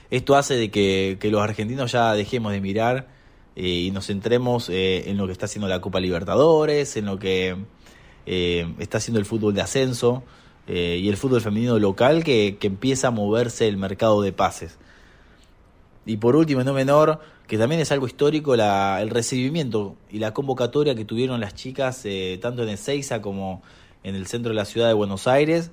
esto 0.09 0.35
hace 0.35 0.55
de 0.55 0.69
que, 0.69 1.17
que 1.21 1.31
los 1.31 1.41
argentinos 1.41 1.93
ya 1.93 2.13
dejemos 2.15 2.51
de 2.51 2.59
mirar 2.59 3.07
eh, 3.55 3.67
y 3.67 3.91
nos 3.91 4.07
centremos 4.07 4.69
eh, 4.69 5.09
en 5.09 5.17
lo 5.17 5.25
que 5.25 5.31
está 5.31 5.45
haciendo 5.45 5.69
la 5.69 5.79
Copa 5.79 6.01
Libertadores, 6.01 6.97
en 6.97 7.05
lo 7.05 7.17
que 7.17 7.55
eh, 8.25 8.73
está 8.79 8.97
haciendo 8.97 9.19
el 9.19 9.25
fútbol 9.25 9.53
de 9.53 9.61
ascenso 9.61 10.23
eh, 10.67 10.99
y 11.01 11.09
el 11.09 11.17
fútbol 11.17 11.41
femenino 11.41 11.79
local 11.79 12.23
que, 12.23 12.57
que 12.59 12.67
empieza 12.67 13.07
a 13.07 13.11
moverse 13.11 13.67
el 13.67 13.77
mercado 13.77 14.21
de 14.21 14.31
pases. 14.31 14.77
Y 16.05 16.17
por 16.17 16.35
último, 16.35 16.63
no 16.63 16.73
menor, 16.73 17.19
que 17.47 17.57
también 17.57 17.81
es 17.81 17.91
algo 17.91 18.07
histórico, 18.07 18.55
el 18.55 19.09
recibimiento 19.09 19.95
y 20.09 20.19
la 20.19 20.33
convocatoria 20.33 20.95
que 20.95 21.05
tuvieron 21.05 21.39
las 21.39 21.53
chicas, 21.53 22.01
eh, 22.05 22.39
tanto 22.41 22.63
en 22.63 22.69
Ezeiza 22.69 23.21
como 23.21 23.61
en 24.03 24.15
el 24.15 24.25
centro 24.27 24.49
de 24.49 24.55
la 24.55 24.65
ciudad 24.65 24.87
de 24.87 24.93
Buenos 24.93 25.27
Aires, 25.27 25.71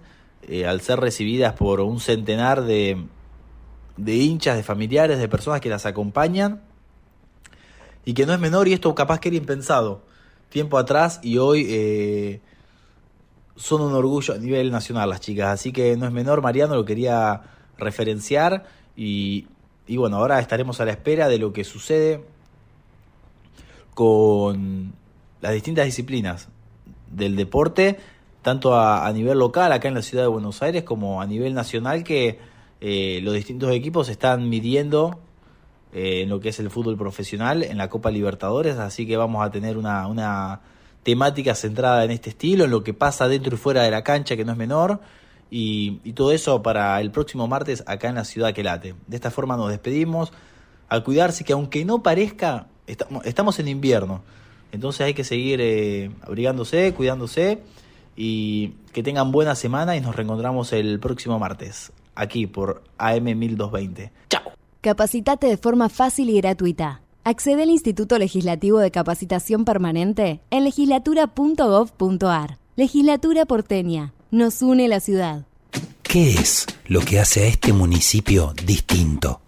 al 0.67 0.81
ser 0.81 1.01
recibidas 1.01 1.55
por 1.55 1.81
un 1.81 2.01
centenar 2.01 2.63
de, 2.63 3.05
de 3.97 4.15
hinchas, 4.15 4.57
de 4.57 4.63
familiares, 4.63 5.19
de 5.19 5.29
personas 5.29 5.61
que 5.61 5.69
las 5.69 5.85
acompañan, 5.85 6.63
y 8.05 8.15
que 8.15 8.25
no 8.25 8.33
es 8.33 8.41
menor, 8.41 8.69
y 8.69 8.73
esto 8.73 8.95
capaz 8.95 9.19
que 9.19 9.29
era 9.29 9.37
impensado 9.37 10.03
tiempo 10.49 10.79
atrás, 10.79 11.21
y 11.23 11.39
hoy 11.39 11.67
eh, 11.69 12.41
son 13.57 13.83
un 13.83 13.93
orgullo 13.93 14.35
a 14.35 14.39
nivel 14.39 14.71
nacional 14.71 15.11
las 15.11 15.21
chicas, 15.21 15.49
así 15.49 15.73
que 15.73 15.97
no 15.97 16.07
es 16.07 16.13
menor, 16.13 16.43
Mariano 16.43 16.75
lo 16.75 16.85
quería 16.85 17.43
referenciar, 17.79 18.67
y 18.97 19.47
y 19.89 19.97
bueno, 19.97 20.19
ahora 20.19 20.39
estaremos 20.39 20.81
a 20.81 20.85
la 20.85 20.93
espera 20.93 21.29
de 21.29 21.39
lo 21.39 21.53
que 21.55 21.65
sucede 21.65 22.23
con 23.95 24.93
las 25.41 25.55
distintas 25.55 25.87
disciplinas 25.87 26.49
del 27.11 27.35
deporte, 27.37 27.99
tanto 28.43 28.79
a, 28.79 29.11
nivel 29.13 29.39
local 29.39 29.73
acá 29.73 29.89
en 29.89 29.95
la 29.95 30.03
ciudad 30.03 30.25
de 30.25 30.29
Buenos 30.29 30.63
Aires 30.63 30.83
como 30.85 31.23
a 31.23 31.27
nivel 31.27 31.55
nacional, 31.55 32.05
que 32.05 32.39
eh, 32.83 33.21
los 33.23 33.33
distintos 33.33 33.73
equipos 33.73 34.11
están 34.11 34.51
midiendo 34.51 35.21
eh, 35.93 36.23
en 36.23 36.29
lo 36.29 36.41
que 36.41 36.51
es 36.51 36.59
el 36.61 36.71
fútbol 36.71 36.97
profesional 36.97 37.63
en 37.63 37.79
la 37.79 37.89
Copa 37.89 38.11
Libertadores, 38.11 38.77
así 38.79 39.07
que 39.07 39.17
vamos 39.17 39.45
a 39.45 39.51
tener 39.51 39.77
una, 39.77 40.07
una 40.07 40.61
temática 41.03 41.55
centrada 41.55 42.05
en 42.05 42.11
este 42.11 42.31
estilo, 42.31 42.65
en 42.65 42.71
lo 42.71 42.85
que 42.85 42.95
pasa 42.95 43.29
dentro 43.29 43.55
y 43.55 43.59
fuera 43.59 43.83
de 43.83 43.91
la 43.91 44.03
cancha, 44.03 44.37
que 44.37 44.45
no 44.45 44.53
es 44.53 44.59
menor, 44.59 45.01
y, 45.51 46.01
y, 46.05 46.13
todo 46.13 46.33
eso 46.33 46.63
para 46.63 47.01
el 47.01 47.11
próximo 47.11 47.49
martes 47.49 47.83
acá 47.87 48.09
en 48.11 48.17
la 48.17 48.25
ciudad 48.25 48.53
que 48.53 48.63
late. 48.63 48.95
De 49.07 49.17
esta 49.17 49.31
forma 49.31 49.57
nos 49.57 49.71
despedimos. 49.71 50.31
A 50.91 51.01
cuidarse 51.01 51.45
que 51.45 51.55
aunque 51.55 51.85
no 51.85 52.03
parezca, 52.03 52.67
estamos, 52.87 53.59
en 53.59 53.69
invierno. 53.69 54.23
Entonces 54.73 55.03
hay 55.03 55.15
que 55.15 55.25
seguir 55.25 55.61
eh, 55.61 56.11
abrigándose, 56.23 56.93
cuidándose 56.95 57.61
y 58.17 58.75
que 58.93 59.03
tengan 59.03 59.33
buena 59.33 59.55
semana 59.55 59.97
y 59.97 60.01
nos 60.01 60.17
reencontramos 60.17 60.73
el 60.73 60.99
próximo 61.01 61.39
martes 61.39 61.93
aquí 62.15 62.47
por 62.47 62.83
AM 62.99 63.25
1220. 63.25 64.11
Chao. 64.29 64.58
Capacitate 64.89 65.47
de 65.49 65.59
forma 65.59 65.91
fácil 65.91 66.31
y 66.31 66.41
gratuita. 66.41 67.03
Accede 67.23 67.65
al 67.65 67.69
Instituto 67.69 68.17
Legislativo 68.17 68.79
de 68.79 68.91
Capacitación 68.91 69.67
Permanente 69.67 70.41
en 70.49 70.65
legislatura.gov.ar. 70.65 72.57
Legislatura 72.75 73.45
porteña 73.45 74.15
nos 74.31 74.63
une 74.63 74.89
la 74.89 75.01
ciudad. 75.01 75.45
¿Qué 76.03 76.31
es 76.31 76.65
lo 76.87 77.01
que 77.01 77.21
hace 77.21 77.43
a 77.43 77.49
este 77.49 77.75
municipio 77.75 78.55
distinto? 78.65 79.43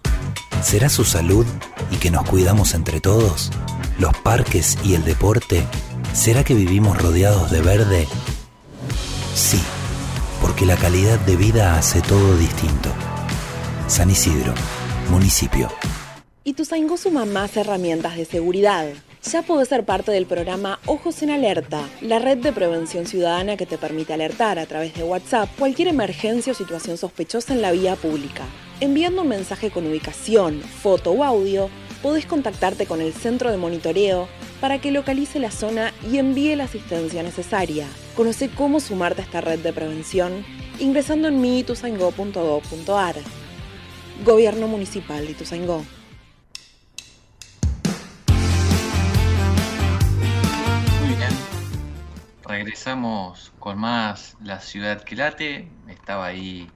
¿Será 0.61 0.91
su 0.91 1.07
salud 1.07 1.47
y 1.91 1.97
que 1.97 2.11
nos 2.11 2.29
cuidamos 2.29 2.75
entre 2.75 3.01
todos? 3.01 3.51
¿Los 3.99 4.15
parques 4.19 4.77
y 4.85 4.93
el 4.93 5.05
deporte? 5.05 5.65
¿Será 6.13 6.45
que 6.45 6.53
vivimos 6.53 6.99
rodeados 6.99 7.51
de 7.51 7.63
verde? 7.63 8.07
Sí 9.35 9.59
porque 10.43 10.67
la 10.67 10.77
calidad 10.77 11.19
de 11.21 11.37
vida 11.37 11.79
hace 11.79 12.01
todo 12.03 12.37
distinto. 12.37 12.91
San 13.89 14.11
Isidro, 14.11 14.55
municipio. 15.11 15.69
Ituzaingó 16.45 16.97
suma 16.97 17.27
más 17.27 17.57
herramientas 17.57 18.17
de 18.17 18.25
seguridad. 18.25 18.87
Ya 19.31 19.43
podés 19.43 19.69
ser 19.69 19.85
parte 19.85 20.13
del 20.13 20.25
programa 20.25 20.79
Ojos 20.87 21.23
en 21.23 21.31
Alerta, 21.31 21.83
la 22.01 22.19
red 22.19 22.39
de 22.39 22.53
prevención 22.53 23.07
ciudadana 23.07 23.57
que 23.57 23.67
te 23.67 23.77
permite 23.77 24.15
alertar 24.15 24.59
a 24.59 24.67
través 24.67 24.95
de 24.95 25.03
WhatsApp 25.03 25.51
cualquier 25.59 25.89
emergencia 25.89 26.53
o 26.53 26.57
situación 26.57 26.97
sospechosa 26.97 27.53
en 27.53 27.61
la 27.61 27.73
vía 27.73 27.97
pública. 27.97 28.45
Enviando 28.81 29.23
un 29.23 29.29
mensaje 29.29 29.71
con 29.71 29.87
ubicación, 29.87 30.61
foto 30.61 31.11
o 31.11 31.23
audio, 31.23 31.69
podés 32.03 32.25
contactarte 32.25 32.87
con 32.87 33.03
el 33.03 33.13
centro 33.13 33.51
de 33.51 33.59
monitoreo 33.59 34.27
para 34.61 34.81
que 34.81 34.91
localice 34.91 35.39
la 35.39 35.51
zona 35.51 35.93
y 36.11 36.17
envíe 36.17 36.57
la 36.57 36.65
asistencia 36.65 37.23
necesaria. 37.23 37.87
Conoce 38.17 38.49
cómo 38.49 38.81
sumarte 38.81 39.21
a 39.21 39.25
esta 39.25 39.43
red 39.43 39.59
de 39.59 39.73
prevención 39.73 40.45
ingresando 40.79 41.29
en 41.29 41.41
miituzaingó.gov.ar. 41.41 43.17
Gobierno 44.25 44.69
Municipal 44.69 45.25
de 45.25 45.33
Ituzaingó. 45.33 45.83
Muy 51.01 51.15
bien. 51.17 51.31
Regresamos 52.47 53.51
con 53.59 53.79
más 53.79 54.37
La 54.43 54.61
Ciudad 54.61 55.03
que 55.05 55.17
Late. 55.17 55.71
Estaba 55.89 56.27
ahí, 56.27 56.69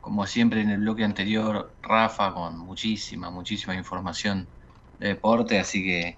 como 0.00 0.28
siempre 0.28 0.60
en 0.60 0.70
el 0.70 0.78
bloque 0.78 1.02
anterior, 1.02 1.72
Rafa 1.82 2.32
con 2.32 2.56
muchísima, 2.58 3.30
muchísima 3.30 3.74
información 3.74 4.46
de 5.00 5.08
deporte, 5.08 5.58
así 5.58 5.82
que 5.82 6.16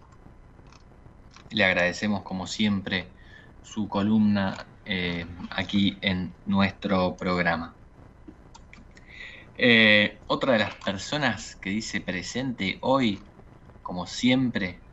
le 1.50 1.64
agradecemos 1.64 2.22
como 2.22 2.46
siempre 2.46 3.08
su 3.62 3.88
columna 3.88 4.66
eh, 4.84 5.24
aquí 5.50 5.96
en 6.02 6.34
nuestro 6.44 7.16
programa. 7.16 7.74
Eh, 9.60 10.22
otra 10.28 10.52
de 10.52 10.60
las 10.60 10.76
personas 10.76 11.56
que 11.56 11.70
dice 11.70 12.00
presente 12.00 12.78
hoy, 12.82 13.28
como 13.82 14.06
siempre, 14.06 14.84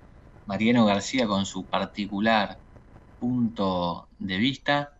Mariano 0.45 0.85
García 0.85 1.27
con 1.27 1.45
su 1.45 1.69
particular 1.69 2.61
punto 3.19 4.09
de 4.17 4.37
vista 4.37 4.93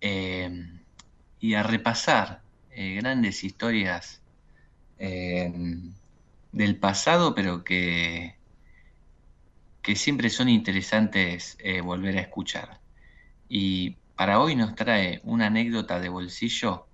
eh, 0.00 0.50
y 1.38 1.54
a 1.54 1.62
repasar 1.62 2.44
grandes 2.68 3.42
historias 3.44 4.22
del 6.50 6.78
pasado, 6.80 7.34
pero 7.34 7.64
que 9.82 9.96
siempre 9.96 10.30
son 10.30 10.48
interesantes 10.48 11.56
volver 11.84 12.18
a 12.18 12.22
escuchar. 12.22 12.80
Y 13.48 13.98
para 14.16 14.40
hoy 14.40 14.56
nos 14.56 14.74
trae 14.76 15.20
una 15.24 15.46
anécdota 15.48 16.00
de 16.00 16.08
bolsillo 16.10 16.85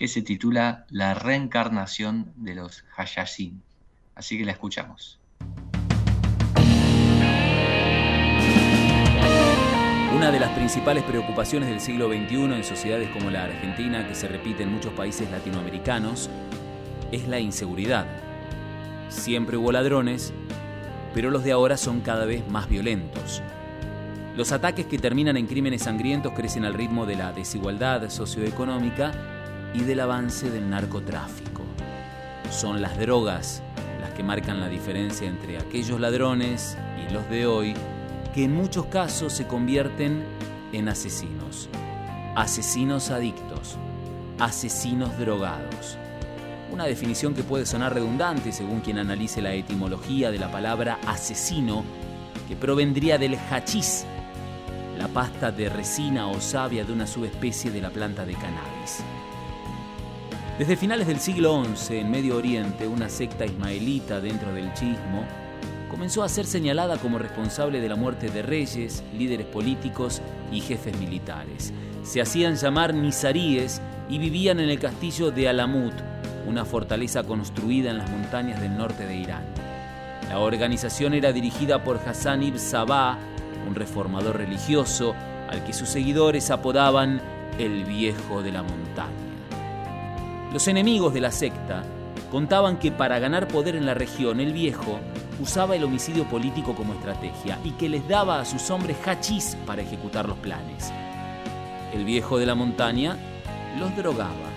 que 0.00 0.08
se 0.08 0.22
titula 0.22 0.86
La 0.88 1.12
reencarnación 1.12 2.32
de 2.36 2.54
los 2.54 2.86
Hayashin. 2.96 3.60
Así 4.14 4.38
que 4.38 4.46
la 4.46 4.52
escuchamos. 4.52 5.20
Una 10.16 10.30
de 10.30 10.40
las 10.40 10.52
principales 10.52 11.04
preocupaciones 11.04 11.68
del 11.68 11.80
siglo 11.80 12.08
XXI 12.08 12.44
en 12.44 12.64
sociedades 12.64 13.10
como 13.10 13.28
la 13.28 13.44
Argentina, 13.44 14.08
que 14.08 14.14
se 14.14 14.26
repite 14.26 14.62
en 14.62 14.72
muchos 14.72 14.94
países 14.94 15.30
latinoamericanos, 15.30 16.30
es 17.12 17.28
la 17.28 17.38
inseguridad. 17.38 18.06
Siempre 19.10 19.58
hubo 19.58 19.70
ladrones, 19.70 20.32
pero 21.12 21.30
los 21.30 21.44
de 21.44 21.52
ahora 21.52 21.76
son 21.76 22.00
cada 22.00 22.24
vez 22.24 22.48
más 22.48 22.70
violentos. 22.70 23.42
Los 24.34 24.50
ataques 24.52 24.86
que 24.86 24.96
terminan 24.96 25.36
en 25.36 25.46
crímenes 25.46 25.82
sangrientos 25.82 26.32
crecen 26.32 26.64
al 26.64 26.72
ritmo 26.72 27.04
de 27.04 27.16
la 27.16 27.32
desigualdad 27.32 28.08
socioeconómica 28.08 29.39
y 29.74 29.80
del 29.80 30.00
avance 30.00 30.50
del 30.50 30.68
narcotráfico. 30.68 31.62
Son 32.50 32.82
las 32.82 32.98
drogas 32.98 33.62
las 34.00 34.10
que 34.10 34.22
marcan 34.22 34.60
la 34.60 34.68
diferencia 34.68 35.28
entre 35.28 35.58
aquellos 35.58 36.00
ladrones 36.00 36.76
y 36.98 37.12
los 37.12 37.28
de 37.28 37.46
hoy, 37.46 37.74
que 38.34 38.44
en 38.44 38.54
muchos 38.54 38.86
casos 38.86 39.32
se 39.32 39.46
convierten 39.46 40.24
en 40.72 40.88
asesinos. 40.88 41.68
Asesinos 42.34 43.10
adictos, 43.10 43.76
asesinos 44.38 45.16
drogados. 45.18 45.98
Una 46.72 46.84
definición 46.84 47.34
que 47.34 47.42
puede 47.42 47.66
sonar 47.66 47.94
redundante 47.94 48.52
según 48.52 48.80
quien 48.80 48.98
analice 48.98 49.42
la 49.42 49.52
etimología 49.52 50.30
de 50.30 50.38
la 50.38 50.50
palabra 50.50 50.98
asesino, 51.06 51.84
que 52.48 52.56
provendría 52.56 53.18
del 53.18 53.36
hachís, 53.50 54.06
la 54.96 55.08
pasta 55.08 55.50
de 55.50 55.68
resina 55.68 56.28
o 56.28 56.40
savia 56.40 56.84
de 56.84 56.92
una 56.92 57.06
subespecie 57.06 57.70
de 57.70 57.80
la 57.80 57.90
planta 57.90 58.24
de 58.24 58.34
cannabis. 58.34 59.02
Desde 60.60 60.76
finales 60.76 61.06
del 61.06 61.20
siglo 61.20 61.64
XI, 61.64 62.00
en 62.00 62.10
Medio 62.10 62.36
Oriente, 62.36 62.86
una 62.86 63.08
secta 63.08 63.46
ismaelita 63.46 64.20
dentro 64.20 64.52
del 64.52 64.70
chismo 64.74 65.24
comenzó 65.90 66.22
a 66.22 66.28
ser 66.28 66.44
señalada 66.44 66.98
como 66.98 67.18
responsable 67.18 67.80
de 67.80 67.88
la 67.88 67.96
muerte 67.96 68.28
de 68.28 68.42
reyes, 68.42 69.02
líderes 69.16 69.46
políticos 69.46 70.20
y 70.52 70.60
jefes 70.60 70.94
militares. 70.98 71.72
Se 72.02 72.20
hacían 72.20 72.56
llamar 72.56 72.92
nizaríes 72.92 73.80
y 74.10 74.18
vivían 74.18 74.60
en 74.60 74.68
el 74.68 74.78
castillo 74.78 75.30
de 75.30 75.48
Alamut, 75.48 75.94
una 76.46 76.66
fortaleza 76.66 77.22
construida 77.22 77.92
en 77.92 77.96
las 77.96 78.10
montañas 78.10 78.60
del 78.60 78.76
norte 78.76 79.06
de 79.06 79.16
Irán. 79.16 79.46
La 80.28 80.40
organización 80.40 81.14
era 81.14 81.32
dirigida 81.32 81.82
por 81.82 81.96
Hassan 82.06 82.42
ibn 82.42 82.58
Sabah, 82.58 83.16
un 83.66 83.74
reformador 83.74 84.36
religioso 84.36 85.14
al 85.48 85.64
que 85.64 85.72
sus 85.72 85.88
seguidores 85.88 86.50
apodaban 86.50 87.22
el 87.58 87.86
viejo 87.86 88.42
de 88.42 88.52
la 88.52 88.62
montaña. 88.62 89.29
Los 90.52 90.66
enemigos 90.68 91.14
de 91.14 91.20
la 91.20 91.30
secta 91.30 91.84
contaban 92.30 92.78
que 92.78 92.90
para 92.90 93.18
ganar 93.18 93.48
poder 93.48 93.76
en 93.76 93.86
la 93.86 93.94
región 93.94 94.40
el 94.40 94.52
viejo 94.52 94.98
usaba 95.40 95.76
el 95.76 95.84
homicidio 95.84 96.24
político 96.24 96.74
como 96.74 96.94
estrategia 96.94 97.58
y 97.64 97.70
que 97.72 97.88
les 97.88 98.06
daba 98.08 98.40
a 98.40 98.44
sus 98.44 98.68
hombres 98.70 98.96
hachís 99.06 99.56
para 99.66 99.82
ejecutar 99.82 100.28
los 100.28 100.38
planes. 100.38 100.92
El 101.92 102.04
viejo 102.04 102.38
de 102.38 102.46
la 102.46 102.54
montaña 102.54 103.16
los 103.78 103.94
drogaba 103.96 104.50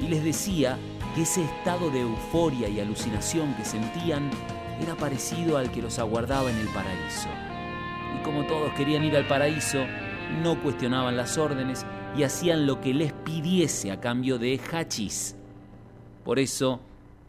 y 0.00 0.08
les 0.08 0.22
decía 0.22 0.76
que 1.14 1.22
ese 1.22 1.42
estado 1.42 1.90
de 1.90 2.00
euforia 2.00 2.68
y 2.68 2.80
alucinación 2.80 3.54
que 3.54 3.64
sentían 3.64 4.30
era 4.82 4.94
parecido 4.94 5.56
al 5.56 5.70
que 5.70 5.82
los 5.82 5.98
aguardaba 5.98 6.50
en 6.50 6.58
el 6.58 6.68
paraíso 6.68 7.28
y 8.14 8.22
como 8.22 8.44
todos 8.44 8.72
querían 8.74 9.04
ir 9.04 9.16
al 9.16 9.26
paraíso, 9.26 9.78
no 10.42 10.60
cuestionaban 10.60 11.16
las 11.16 11.38
órdenes 11.38 11.84
y 12.16 12.22
hacían 12.22 12.66
lo 12.66 12.80
que 12.80 12.94
les 12.94 13.12
pidiese 13.12 13.90
a 13.90 14.00
cambio 14.00 14.38
de 14.38 14.58
hachís. 14.58 15.36
Por 16.24 16.38
eso, 16.38 16.80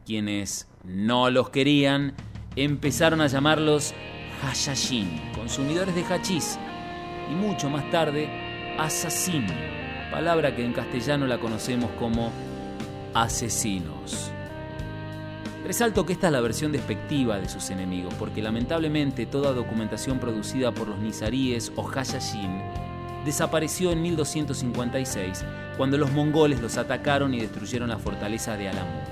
quienes 0.06 0.68
no 0.84 1.30
los 1.30 1.50
querían 1.50 2.14
empezaron 2.56 3.22
a 3.22 3.28
llamarlos 3.28 3.94
hashashin, 4.42 5.08
consumidores 5.36 5.96
de 5.96 6.04
hachís, 6.04 6.58
y 7.32 7.36
mucho 7.36 7.70
más 7.70 7.90
tarde, 7.92 8.76
asesín, 8.78 9.46
palabra 10.12 10.56
que 10.56 10.66
en 10.66 10.74
castellano 10.74 11.28
la 11.28 11.40
conocemos 11.40 11.92
como 11.92 12.32
asesinos. 13.14 14.32
Resalto 15.64 16.06
que 16.06 16.14
esta 16.14 16.28
es 16.28 16.34
la 16.34 16.42
versión 16.42 16.72
despectiva 16.72 17.40
de 17.40 17.48
sus 17.48 17.70
enemigos, 17.70 18.14
porque 18.16 18.42
lamentablemente 18.42 19.28
toda 19.28 19.54
documentación 19.54 20.20
producida 20.20 20.74
por 20.74 20.88
los 20.88 20.98
nizaríes 20.98 21.72
o 21.76 21.88
Hayashin 21.88 22.91
desapareció 23.26 23.92
en 23.92 24.02
1256, 24.02 25.46
cuando 25.78 25.98
los 25.98 26.12
mongoles 26.12 26.62
los 26.62 26.78
atacaron 26.78 27.34
y 27.34 27.40
destruyeron 27.40 27.90
la 27.90 27.98
fortaleza 27.98 28.58
de 28.58 28.70
Alamut. 28.70 29.04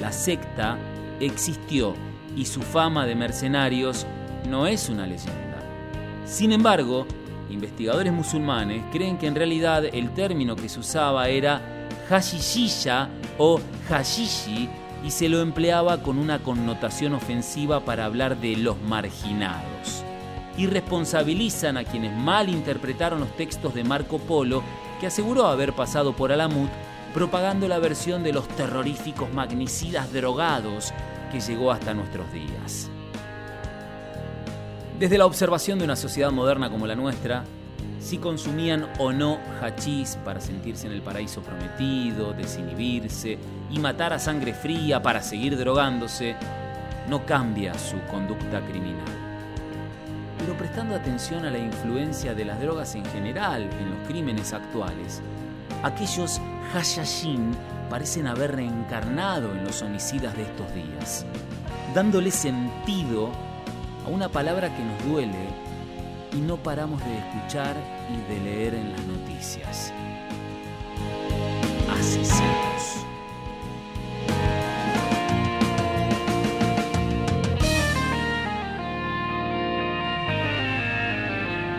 La 0.00 0.12
secta 0.12 0.78
existió 1.20 1.94
y 2.36 2.46
su 2.46 2.62
fama 2.62 3.06
de 3.06 3.14
mercenarios 3.14 4.06
no 4.48 4.66
es 4.66 4.88
una 4.88 5.06
leyenda. 5.06 5.58
Sin 6.24 6.52
embargo, 6.52 7.06
investigadores 7.50 8.12
musulmanes 8.12 8.82
creen 8.90 9.18
que 9.18 9.26
en 9.26 9.34
realidad 9.34 9.84
el 9.84 10.12
término 10.14 10.56
que 10.56 10.68
se 10.68 10.80
usaba 10.80 11.28
era 11.28 11.60
hashishisha 12.08 13.08
o 13.38 13.60
hashishi 13.88 14.68
y 15.04 15.10
se 15.10 15.28
lo 15.28 15.40
empleaba 15.40 16.02
con 16.02 16.18
una 16.18 16.38
connotación 16.38 17.14
ofensiva 17.14 17.84
para 17.84 18.04
hablar 18.04 18.38
de 18.38 18.56
los 18.56 18.80
marginados. 18.80 20.01
Y 20.56 20.66
responsabilizan 20.66 21.76
a 21.76 21.84
quienes 21.84 22.16
mal 22.16 22.48
interpretaron 22.48 23.20
los 23.20 23.34
textos 23.36 23.74
de 23.74 23.84
Marco 23.84 24.18
Polo, 24.18 24.62
que 25.00 25.06
aseguró 25.06 25.46
haber 25.46 25.72
pasado 25.72 26.14
por 26.14 26.30
Alamut 26.30 26.70
propagando 27.12 27.68
la 27.68 27.78
versión 27.78 28.22
de 28.22 28.32
los 28.32 28.48
terroríficos 28.48 29.32
magnicidas 29.32 30.12
drogados 30.12 30.92
que 31.30 31.40
llegó 31.40 31.70
hasta 31.70 31.94
nuestros 31.94 32.30
días. 32.32 32.90
Desde 34.98 35.18
la 35.18 35.26
observación 35.26 35.78
de 35.78 35.84
una 35.84 35.96
sociedad 35.96 36.30
moderna 36.30 36.70
como 36.70 36.86
la 36.86 36.94
nuestra, 36.94 37.44
si 37.98 38.18
consumían 38.18 38.88
o 38.98 39.12
no 39.12 39.38
hachís 39.60 40.16
para 40.24 40.40
sentirse 40.40 40.86
en 40.86 40.92
el 40.92 41.02
paraíso 41.02 41.40
prometido, 41.42 42.32
desinhibirse 42.32 43.38
y 43.70 43.78
matar 43.78 44.12
a 44.12 44.18
sangre 44.18 44.54
fría 44.54 45.02
para 45.02 45.22
seguir 45.22 45.56
drogándose, 45.56 46.36
no 47.08 47.24
cambia 47.26 47.74
su 47.74 48.00
conducta 48.10 48.60
criminal. 48.66 49.31
Pero 50.42 50.58
prestando 50.58 50.96
atención 50.96 51.44
a 51.44 51.50
la 51.50 51.58
influencia 51.58 52.34
de 52.34 52.44
las 52.44 52.60
drogas 52.60 52.96
en 52.96 53.04
general 53.04 53.62
en 53.62 53.90
los 53.90 54.08
crímenes 54.08 54.52
actuales, 54.52 55.22
aquellos 55.84 56.40
Hashashin 56.72 57.52
parecen 57.88 58.26
haber 58.26 58.56
reencarnado 58.56 59.52
en 59.52 59.62
los 59.64 59.82
homicidas 59.82 60.36
de 60.36 60.42
estos 60.42 60.74
días, 60.74 61.24
dándole 61.94 62.32
sentido 62.32 63.30
a 64.04 64.08
una 64.08 64.28
palabra 64.28 64.76
que 64.76 64.82
nos 64.82 65.04
duele 65.04 65.48
y 66.32 66.40
no 66.40 66.56
paramos 66.56 67.00
de 67.04 67.18
escuchar 67.18 67.76
y 68.10 68.34
de 68.34 68.40
leer 68.40 68.74
en 68.74 68.90
las 68.90 69.02
noticias. 69.04 69.92
Asesinos. 71.88 72.71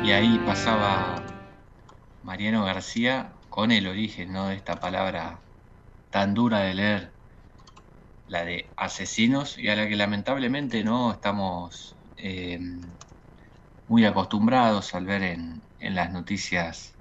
Y 0.04 0.12
ahí 0.12 0.38
pasaba 0.46 1.16
Mariano 2.24 2.66
García 2.66 3.32
con 3.50 3.72
el 3.72 3.88
origen 3.88 4.34
¿no? 4.34 4.50
de 4.50 4.56
esta 4.56 4.82
palabra 4.82 5.40
tan 6.10 6.34
dura 6.34 6.60
de 6.60 6.74
leer, 6.74 7.12
la 8.28 8.44
de 8.44 8.68
asesinos, 8.76 9.58
y 9.58 9.70
a 9.70 9.78
la 9.78 9.88
que 9.88 9.96
lamentablemente 9.96 10.84
no 10.84 11.14
estamos 11.14 11.96
eh, 12.18 12.60
muy 13.88 14.04
acostumbrados 14.04 14.94
al 14.94 15.06
ver 15.06 15.24
en, 15.24 15.62
en 15.80 15.96
las 15.96 16.12
noticias 16.12 16.94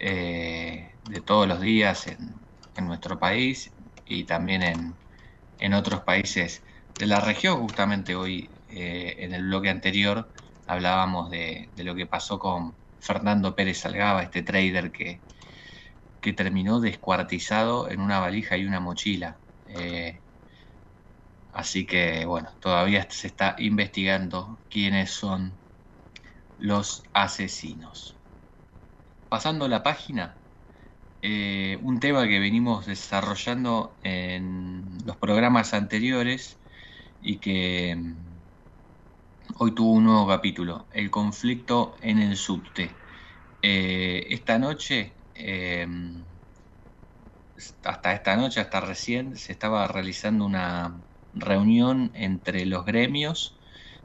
eh, 0.00 0.90
de 1.08 1.20
todos 1.20 1.46
los 1.46 1.60
días 1.60 2.08
en, 2.08 2.34
en, 2.76 2.86
nuestro 2.86 3.20
país 3.20 3.70
y 4.06 4.24
también 4.24 4.64
en, 4.64 4.94
en, 5.60 5.72
otros 5.72 6.00
países 6.00 6.62
de 6.98 7.06
la 7.06 7.20
región. 7.20 7.60
Justamente 7.60 8.16
hoy 8.16 8.50
eh, 8.70 9.14
en 9.18 9.34
el 9.34 9.44
bloque 9.44 9.70
anterior 9.70 10.28
hablábamos 10.68 11.30
de, 11.30 11.70
lo 11.76 11.94
que 11.94 12.06
pasó 12.06 12.38
con 12.38 12.76
Fernando 12.98 13.56
Pérez 13.56 13.80
Salgaba, 13.80 14.22
este 14.22 14.42
trader 14.42 14.92
que, 14.92 15.20
que 16.20 16.32
terminó 16.32 16.80
descuartizado 16.80 17.90
en 17.90 18.00
una 18.00 18.20
valija 18.20 18.56
y 18.56 18.66
una 18.66 18.80
mochila. 18.80 19.40
Eh, 19.66 20.20
así 21.52 21.86
que 21.86 22.24
bueno, 22.26 22.50
todavía 22.60 23.06
se 23.10 23.28
está 23.28 23.56
investigando 23.58 24.60
quiénes 24.68 25.10
son 25.10 25.52
los 26.58 27.02
asesinos. 27.12 28.14
Pasando 29.28 29.68
la 29.68 29.82
página, 29.82 30.38
eh, 31.22 31.78
un 31.82 31.98
tema 31.98 32.28
que 32.28 32.38
venimos 32.38 32.86
desarrollando 32.86 33.98
en 34.02 34.98
los 35.04 35.16
programas 35.16 35.74
anteriores 35.74 36.60
y 37.20 37.38
que 37.38 37.96
hoy 39.56 39.74
tuvo 39.74 39.92
un 39.92 40.04
nuevo 40.04 40.26
capítulo, 40.28 40.88
el 40.92 41.10
conflicto 41.10 41.96
en 42.00 42.18
el 42.18 42.36
subte. 42.36 43.00
Eh, 43.62 44.26
esta 44.30 44.58
noche, 44.58 45.16
eh, 45.34 45.86
hasta 47.82 48.12
esta 48.12 48.36
noche, 48.36 48.60
hasta 48.60 48.80
recién, 48.80 49.36
se 49.36 49.52
estaba 49.52 49.86
realizando 49.88 50.44
una 50.44 51.04
reunión 51.32 52.10
entre 52.14 52.66
los 52.66 52.84
gremios 52.84 53.58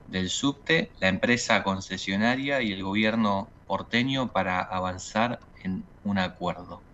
del 0.06 0.30
subte, 0.30 0.94
la 1.00 1.08
empresa 1.10 1.64
concesionaria 1.64 2.62
y 2.62 2.72
el 2.72 2.84
gobierno 2.84 3.54
porteño 3.66 4.32
para 4.34 4.60
avanzar 4.60 5.40
en 5.64 5.90
un 6.02 6.18
acuerdo. 6.18 6.86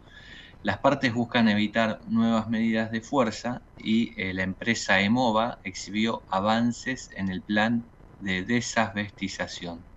Las 0.61 0.79
partes 0.79 1.13
buscan 1.13 1.47
evitar 1.47 2.01
nuevas 2.05 2.49
medidas 2.49 2.91
de 2.91 3.01
fuerza 3.01 3.63
y 3.77 4.19
eh, 4.21 4.33
la 4.33 4.43
empresa 4.43 4.99
EMOVA 5.01 5.61
exhibió 5.63 6.25
avances 6.29 7.09
en 7.15 7.29
el 7.29 7.43
plan 7.43 7.89
de 8.19 8.43
desasbestización. 8.43 9.87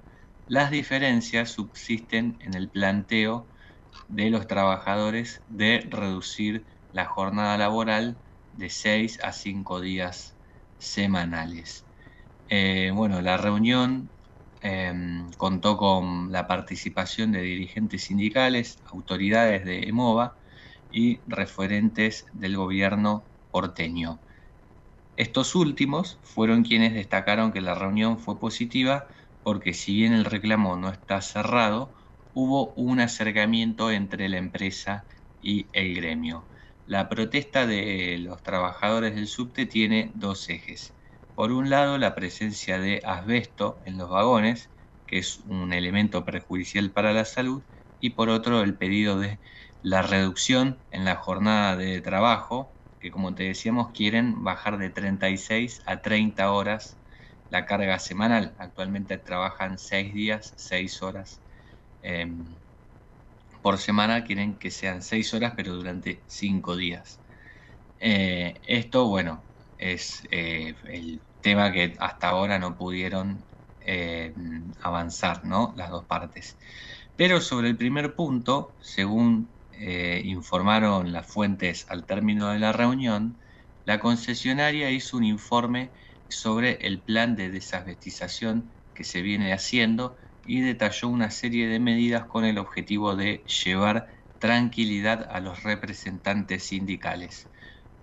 Las 0.47 0.71
diferencias 0.71 1.51
subsisten 1.53 2.39
en 2.41 2.55
el 2.55 2.71
planteo 2.71 3.51
de 4.09 4.31
los 4.31 4.47
trabajadores 4.47 5.43
de 5.47 5.81
reducir 5.91 6.67
la 6.91 7.07
jornada 7.07 7.59
laboral 7.59 8.23
de 8.53 8.71
6 8.71 9.21
a 9.23 9.33
5 9.33 9.81
días 9.81 10.39
semanales. 10.79 11.87
Eh, 12.49 12.91
bueno, 12.95 13.21
la 13.23 13.37
reunión 13.37 14.13
eh, 14.61 14.93
contó 15.37 15.77
con 15.77 16.31
la 16.33 16.47
participación 16.47 17.33
de 17.33 17.43
dirigentes 17.43 18.05
sindicales, 18.05 18.81
autoridades 18.85 19.65
de 19.65 19.89
EMOVA 19.89 20.37
y 20.91 21.23
referentes 21.27 22.27
del 22.33 22.57
gobierno 22.57 23.29
porteño. 23.51 24.23
Estos 25.23 25.55
últimos 25.55 26.19
fueron 26.25 26.65
quienes 26.65 26.95
destacaron 26.95 27.53
que 27.53 27.61
la 27.61 27.77
reunión 27.77 28.19
fue 28.19 28.41
positiva 28.41 29.07
porque 29.45 29.73
si 29.73 29.95
bien 29.95 30.15
el 30.15 30.25
reclamo 30.25 30.77
no 30.77 30.91
está 30.91 31.21
cerrado, 31.21 31.95
hubo 32.33 32.75
un 32.75 32.99
acercamiento 32.99 33.93
entre 33.93 34.29
la 34.29 34.39
empresa 34.39 35.07
y 35.41 35.71
el 35.75 35.95
gremio. 35.95 36.49
La 36.85 37.09
protesta 37.09 37.69
de 37.69 38.19
los 38.19 38.43
trabajadores 38.43 39.15
del 39.15 39.29
subte 39.29 39.65
tiene 39.65 40.11
dos 40.17 40.49
ejes. 40.49 40.97
Por 41.35 41.53
un 41.53 41.71
lado, 41.71 41.99
la 41.99 42.17
presencia 42.17 42.81
de 42.81 43.01
asbesto 43.05 43.81
en 43.87 43.99
los 43.99 44.11
vagones, 44.11 44.73
que 45.07 45.19
es 45.19 45.39
un 45.45 45.73
elemento 45.73 46.25
perjudicial 46.25 46.91
para 46.91 47.13
la 47.13 47.25
salud, 47.25 47.65
y 48.01 48.11
por 48.11 48.29
otro, 48.29 48.61
el 48.63 48.77
pedido 48.77 49.21
de 49.21 49.39
la 49.83 50.03
reducción 50.03 50.85
en 50.91 51.05
la 51.05 51.15
jornada 51.15 51.77
de 51.77 52.01
trabajo, 52.01 52.77
que 53.03 53.11
como 53.11 53.35
te 53.35 53.45
decíamos 53.45 53.93
quieren 53.93 54.45
bajar 54.45 54.79
de 54.79 54.91
36 54.91 55.83
a 55.87 56.03
30 56.03 56.53
horas 56.53 57.01
la 57.51 57.67
carga 57.67 57.99
semanal. 57.99 58.55
Actualmente 58.59 59.19
trabajan 59.19 59.79
6 59.79 60.15
días, 60.15 60.55
6 60.57 61.03
horas 61.03 61.43
eh, 62.03 62.27
por 63.63 63.79
semana, 63.79 64.25
quieren 64.25 64.59
que 64.59 64.71
sean 64.71 65.03
6 65.03 65.35
horas 65.35 65.55
pero 65.57 65.75
durante 65.75 66.25
5 66.29 66.77
días. 66.77 67.23
Eh, 67.99 68.61
esto, 68.67 69.09
bueno, 69.09 69.47
es 69.79 70.27
eh, 70.31 70.75
el 70.85 71.25
tema 71.41 71.73
que 71.73 71.95
hasta 71.99 72.29
ahora 72.31 72.59
no 72.59 72.77
pudieron 72.77 73.47
eh, 73.81 74.35
avanzar, 74.81 75.45
¿no? 75.45 75.75
Las 75.77 75.91
dos 75.91 76.07
partes. 76.07 76.59
Pero 77.17 77.41
sobre 77.41 77.69
el 77.69 77.77
primer 77.77 78.15
punto, 78.17 78.77
según 78.81 79.55
eh, 79.85 80.23
informaron 80.25 81.13
las 81.13 81.27
fuentes 81.27 81.87
al 81.89 82.07
término 82.07 82.51
de 82.51 82.61
la 82.61 82.73
reunión, 82.73 83.41
la 83.85 83.99
concesionaria 83.99 84.91
hizo 84.91 85.17
un 85.17 85.25
informe 85.25 85.93
sobre 86.29 86.87
el 86.87 87.03
plan 87.03 87.35
de 87.35 87.51
desasbestización 87.51 88.73
que 88.95 89.03
se 89.05 89.23
viene 89.23 89.53
haciendo 89.53 90.17
y 90.45 90.61
detalló 90.61 91.09
una 91.09 91.31
serie 91.33 91.67
de 91.67 91.81
medidas 91.81 92.27
con 92.27 92.45
el 92.45 92.59
objetivo 92.59 93.17
de 93.17 93.45
llevar 93.65 94.07
tranquilidad 94.39 95.27
a 95.31 95.41
los 95.41 95.65
representantes 95.65 96.65
sindicales. 96.69 97.51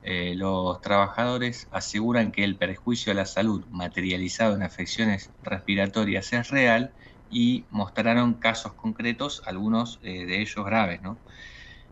Eh, 0.02 0.34
los 0.36 0.82
trabajadores 0.82 1.68
aseguran 1.72 2.32
que 2.34 2.44
el 2.44 2.58
perjuicio 2.58 3.12
a 3.14 3.16
la 3.16 3.26
salud 3.26 3.66
materializado 3.70 4.56
en 4.56 4.64
afecciones 4.64 5.34
respiratorias 5.42 6.34
es 6.34 6.50
real 6.50 6.96
y 7.30 7.68
mostraron 7.70 8.40
casos 8.40 8.74
concretos, 8.76 9.42
algunos 9.46 10.00
eh, 10.04 10.26
de 10.26 10.42
ellos 10.42 10.66
graves. 10.66 11.02
¿no? 11.02 11.22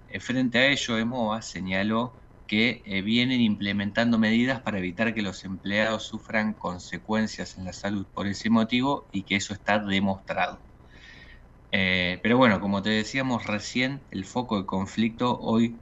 Eh, 0.08 0.20
frente 0.20 0.58
a 0.60 0.68
ello, 0.68 0.98
EMOA 0.98 1.42
señaló 1.42 2.18
que 2.48 2.82
eh, 2.86 3.02
vienen 3.02 3.42
implementando 3.42 4.18
medidas 4.18 4.62
para 4.62 4.78
evitar 4.80 5.14
que 5.14 5.22
los 5.22 5.44
empleados 5.44 6.04
sufran 6.08 6.54
consecuencias 6.54 7.58
en 7.58 7.66
la 7.66 7.74
salud 7.74 8.08
por 8.14 8.26
ese 8.28 8.50
motivo 8.50 9.10
y 9.12 9.24
que 9.26 9.36
eso 9.36 9.54
está 9.54 9.80
demostrado. 9.80 10.64
Eh, 11.72 12.20
pero 12.24 12.38
bueno, 12.38 12.60
como 12.62 12.82
te 12.82 12.90
decíamos 12.90 13.46
recién, 13.46 14.08
el 14.12 14.26
foco 14.26 14.58
de 14.58 14.66
conflicto 14.66 15.38
hoy 15.40 15.82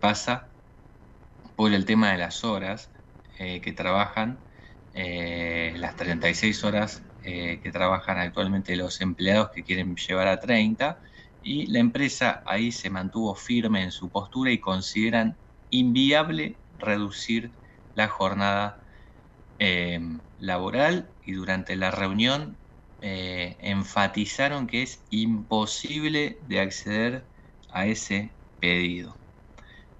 pasa 0.00 0.54
por 1.54 1.72
el 1.72 1.84
tema 1.84 2.10
de 2.12 2.18
las 2.18 2.44
horas 2.44 2.90
que 3.38 3.72
trabajan, 3.76 4.44
las 4.92 5.96
36 5.96 6.64
horas 6.64 7.02
que 7.22 7.70
trabajan 7.72 8.18
actualmente 8.18 8.74
los 8.76 9.00
empleados 9.00 9.50
que 9.54 9.62
quieren 9.64 9.94
llevar 9.96 10.26
a 10.28 10.40
30 10.40 11.00
y 11.42 11.66
la 11.66 11.80
empresa 11.80 12.42
ahí 12.46 12.72
se 12.72 12.90
mantuvo 12.90 13.34
firme 13.34 13.82
en 13.82 13.92
su 13.92 14.10
postura 14.10 14.52
y 14.52 14.60
consideran 14.60 15.38
inviable 15.70 16.62
reducir 16.72 17.58
la 17.94 18.08
jornada 18.08 18.80
eh, 19.58 20.00
laboral 20.38 21.14
y 21.22 21.32
durante 21.32 21.76
la 21.76 21.90
reunión 21.90 22.60
eh, 23.00 23.56
enfatizaron 23.60 24.66
que 24.66 24.82
es 24.82 25.04
imposible 25.10 26.38
de 26.42 26.60
acceder 26.60 27.30
a 27.70 27.86
ese 27.86 28.36
pedido. 28.58 29.20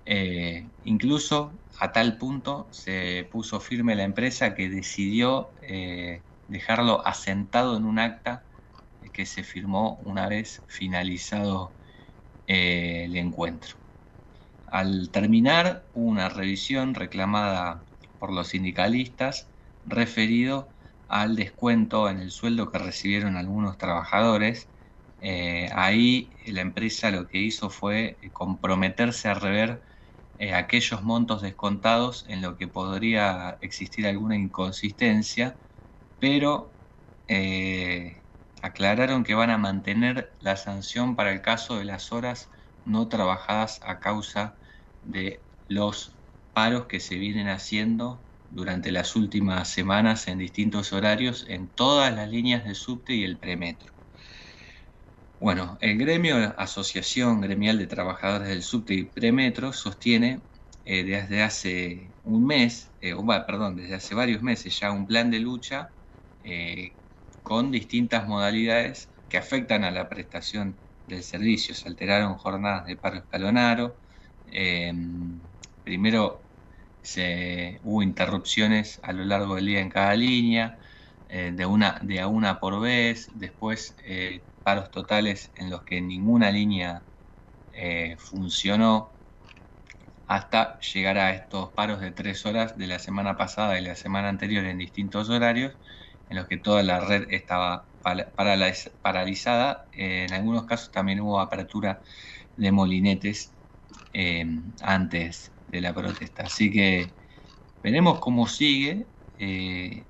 Eh, 0.04 0.72
incluso 0.82 1.60
a 1.78 1.92
tal 1.92 2.18
punto 2.18 2.68
se 2.72 3.28
puso 3.30 3.60
firme 3.60 3.94
la 3.94 4.02
empresa 4.04 4.54
que 4.54 4.68
decidió 4.68 5.54
eh, 5.62 6.24
dejarlo 6.46 7.06
asentado 7.06 7.76
en 7.76 7.84
un 7.84 7.98
acta 8.00 8.46
que 9.10 9.26
se 9.26 9.44
firmó 9.44 9.96
una 10.04 10.28
vez 10.28 10.64
finalizado 10.68 11.76
eh, 12.46 13.04
el 13.06 13.16
encuentro. 13.16 13.76
Al 14.66 15.10
terminar, 15.12 15.88
una 15.92 16.28
revisión 16.28 16.94
reclamada 16.94 17.86
por 18.18 18.32
los 18.32 18.48
sindicalistas 18.48 19.50
referido 19.84 20.74
al 21.08 21.36
descuento 21.36 22.08
en 22.08 22.18
el 22.18 22.30
sueldo 22.30 22.70
que 22.70 22.78
recibieron 22.78 23.36
algunos 23.36 23.78
trabajadores 23.78 24.70
Eh, 25.24 25.70
ahí 25.74 26.36
la 26.46 26.62
empresa 26.62 27.10
lo 27.12 27.28
que 27.28 27.38
hizo 27.38 27.70
fue 27.70 28.18
comprometerse 28.32 29.28
a 29.28 29.34
rever 29.34 29.82
eh, 30.38 30.52
aquellos 30.54 31.02
montos 31.02 31.42
descontados 31.42 32.24
en 32.28 32.42
lo 32.42 32.56
que 32.56 32.66
podría 32.68 33.58
existir 33.60 34.06
alguna 34.06 34.36
inconsistencia, 34.36 35.60
pero 36.18 36.76
eh, 37.28 38.21
aclararon 38.62 39.24
que 39.24 39.34
van 39.34 39.50
a 39.50 39.58
mantener 39.58 40.34
la 40.40 40.56
sanción 40.56 41.16
para 41.16 41.32
el 41.32 41.42
caso 41.42 41.78
de 41.78 41.84
las 41.84 42.12
horas 42.12 42.48
no 42.84 43.08
trabajadas 43.08 43.80
a 43.82 44.00
causa 44.00 44.58
de 45.02 45.44
los 45.68 46.18
paros 46.52 46.86
que 46.86 47.00
se 47.00 47.16
vienen 47.16 47.48
haciendo 47.48 48.24
durante 48.48 48.92
las 48.92 49.16
últimas 49.16 49.68
semanas 49.70 50.28
en 50.28 50.38
distintos 50.38 50.92
horarios 50.92 51.44
en 51.48 51.70
todas 51.70 52.14
las 52.14 52.28
líneas 52.28 52.64
de 52.64 52.74
subte 52.74 53.14
y 53.14 53.24
el 53.24 53.38
premetro. 53.38 53.92
Bueno, 55.38 55.76
el 55.80 55.98
gremio, 55.98 56.36
Asociación 56.56 57.40
Gremial 57.40 57.76
de 57.78 57.88
Trabajadores 57.88 58.48
del 58.48 58.62
Subte 58.62 58.94
y 58.94 59.04
Premetro, 59.10 59.72
sostiene 59.72 60.44
eh, 60.84 61.02
desde 61.04 61.42
hace 61.42 62.14
un 62.22 62.46
mes, 62.46 62.94
eh, 63.00 63.14
perdón, 63.46 63.74
desde 63.76 63.94
hace 63.96 64.14
varios 64.14 64.40
meses 64.42 64.78
ya 64.78 64.92
un 64.92 65.06
plan 65.06 65.30
de 65.32 65.40
lucha 65.40 65.88
eh, 66.44 66.96
con 67.42 67.70
distintas 67.70 68.26
modalidades 68.28 69.10
que 69.28 69.38
afectan 69.38 69.84
a 69.84 69.90
la 69.90 70.08
prestación 70.08 70.80
del 71.06 71.22
servicio. 71.22 71.74
Se 71.74 71.88
alteraron 71.88 72.36
jornadas 72.36 72.86
de 72.86 72.96
paro 72.96 73.18
escalonaro. 73.18 74.00
Em, 74.46 75.40
primero 75.82 76.48
se, 77.02 77.80
hubo 77.82 78.02
interrupciones 78.02 79.00
a 79.02 79.12
lo 79.12 79.24
largo 79.24 79.56
del 79.56 79.66
día 79.66 79.80
en 79.80 79.90
cada 79.90 80.14
línea, 80.16 80.78
de, 81.28 81.64
una, 81.66 81.98
de 82.02 82.20
a 82.20 82.28
una 82.28 82.60
por 82.60 82.80
vez. 82.80 83.30
Después 83.34 83.96
paros 84.62 84.90
totales 84.90 85.52
en 85.56 85.70
los 85.70 85.82
que 85.84 86.00
ninguna 86.00 86.50
línea 86.50 87.06
eh, 87.72 88.16
funcionó 88.18 89.16
hasta 90.26 90.78
llegar 90.80 91.18
a 91.18 91.34
estos 91.34 91.72
paros 91.72 92.00
de 92.00 92.12
tres 92.12 92.46
horas 92.46 92.76
de 92.78 92.86
la 92.86 92.98
semana 92.98 93.36
pasada 93.36 93.78
y 93.78 93.82
la 93.84 93.96
semana 93.96 94.28
anterior 94.28 94.64
en 94.64 94.78
distintos 94.78 95.28
horarios, 95.30 95.78
en 96.32 96.38
los 96.38 96.48
que 96.48 96.56
toda 96.56 96.82
la 96.82 96.98
red 97.00 97.26
estaba 97.30 97.90
paralizada. 99.02 99.88
en 99.92 100.32
algunos 100.32 100.64
casos 100.64 100.90
también 100.90 101.20
hubo 101.20 101.38
apertura 101.38 102.00
de 102.56 102.72
molinetes 102.72 103.54
eh, 104.14 104.46
antes 104.80 105.52
de 105.66 105.80
la 105.82 105.92
protesta. 105.94 106.44
Así 106.44 106.70
que 106.72 107.14
veremos 107.82 108.18
cómo 108.20 108.46
sigue 108.46 109.08
eh, 109.36 110.06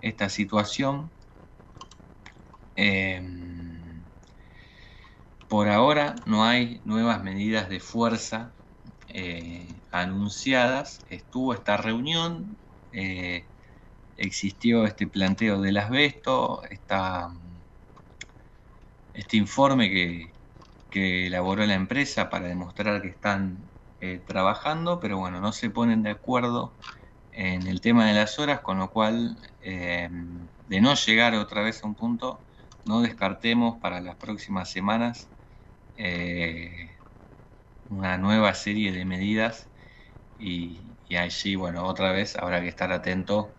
esta 0.00 0.28
situación. 0.28 1.10
Por 5.48 5.68
ahora 5.68 6.14
no 6.26 6.44
hay 6.44 6.82
nuevas 6.84 7.22
medidas 7.24 7.68
de 7.68 7.80
fuerza 7.80 8.54
eh, 9.08 9.82
anunciadas. 9.90 11.00
Estuvo 11.08 11.52
esta 11.52 11.76
reunión, 11.76 12.58
eh, 12.92 13.48
existió 14.16 14.84
este 14.86 15.06
planteo 15.06 15.60
del 15.60 15.76
asbesto, 15.76 16.62
este 19.12 19.36
informe 19.36 19.90
que, 19.90 20.34
elaboró 21.26 21.66
la 21.66 21.74
empresa 21.74 22.30
para 22.30 22.46
demostrar 22.46 23.02
que 23.02 23.08
están 23.08 23.68
eh, 24.00 24.22
trabajando, 24.24 25.00
pero 25.00 25.18
bueno, 25.18 25.40
no 25.40 25.50
se 25.50 25.68
ponen 25.70 26.04
de 26.04 26.10
acuerdo 26.10 26.76
en 27.32 27.66
el 27.66 27.80
tema 27.80 28.06
de 28.06 28.14
las 28.14 28.38
horas, 28.38 28.60
con 28.60 28.78
lo 28.78 28.90
cual, 28.90 29.36
de 29.60 30.80
no 30.80 30.94
llegar 30.94 31.34
otra 31.34 31.62
vez 31.62 31.82
a 31.82 31.88
un 31.88 31.96
punto, 31.96 32.44
no 32.84 33.00
descartemos 33.00 33.80
para 33.80 34.00
las 34.00 34.16
próximas 34.16 34.70
semanas 34.70 35.30
eh, 35.96 36.90
una 37.88 38.18
nueva 38.18 38.54
serie 38.54 38.92
de 38.92 39.04
medidas 39.04 39.70
y, 40.38 40.96
allí, 41.16 41.54
bueno, 41.54 41.84
otra 41.86 42.12
vez 42.12 42.36
habrá 42.36 42.60
que 42.60 42.68
estar 42.68 42.92
atento 42.92 43.54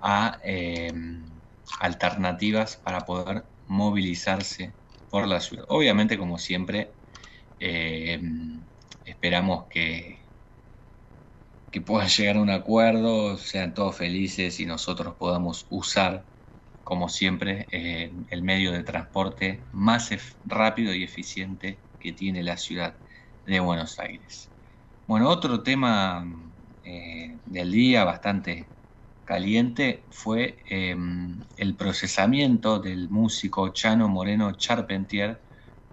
a 0.00 0.38
em, 0.44 1.42
alternativas 1.80 2.76
para 2.84 3.04
poder 3.04 3.46
movilizarse 3.66 4.76
por 5.10 5.26
la 5.28 5.40
ciudad. 5.40 5.64
Obviamente, 5.68 6.18
como 6.18 6.38
siempre, 6.38 6.96
em, 7.58 8.68
esperamos 9.04 9.66
que, 9.70 10.20
que 11.70 11.80
puedan 11.80 12.08
llegar 12.16 12.36
a 12.36 12.40
un 12.42 12.50
acuerdo, 12.50 13.36
sean 13.38 13.74
todos 13.74 13.96
felices 13.96 14.60
y 14.60 14.66
nosotros 14.66 15.16
podamos 15.18 15.66
usar 15.70 16.26
como 16.84 17.08
siempre, 17.10 17.68
eh, 17.72 18.12
el 18.30 18.42
medio 18.42 18.72
de 18.72 18.82
transporte 18.84 19.68
más 19.72 20.10
rápido 20.44 20.94
y 20.94 21.04
eficiente 21.04 21.84
que 22.00 22.14
tiene 22.14 22.42
la 22.42 22.56
ciudad 22.58 22.98
de 23.44 23.60
Buenos 23.60 24.00
Aires. 24.00 24.52
Bueno, 25.06 25.28
otro 25.30 25.62
tema 25.62 26.24
del 27.44 27.70
día 27.72 28.04
bastante 28.04 28.72
caliente 29.26 30.08
fue 30.10 30.64
em, 30.70 31.46
el 31.56 31.76
procesamiento 31.76 32.80
del 32.80 33.10
músico 33.10 33.70
Chano 33.70 34.08
Moreno 34.08 34.52
Charpentier 34.56 35.44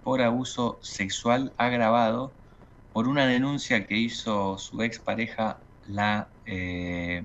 por 0.02 0.22
abuso 0.22 0.80
sexual 0.82 1.54
agravado 1.58 2.38
por 2.92 3.08
una 3.08 3.26
denuncia 3.26 3.86
que 3.86 3.96
hizo 3.98 4.58
su 4.58 4.82
expareja, 4.82 5.66
la 5.82 6.34
eh, 6.46 7.24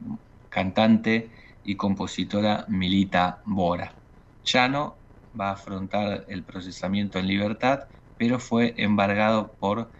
cantante 0.49 1.33
y 1.63 1.77
compositora 1.77 2.65
Milita 2.69 3.41
Bora. 3.45 3.99
Chano 4.43 5.03
va 5.39 5.49
a 5.49 5.53
afrontar 5.53 6.25
el 6.29 6.45
procesamiento 6.45 7.19
en 7.19 7.27
libertad, 7.27 7.81
pero 8.17 8.39
fue 8.39 8.73
embargado 8.77 9.57
por 9.59 9.91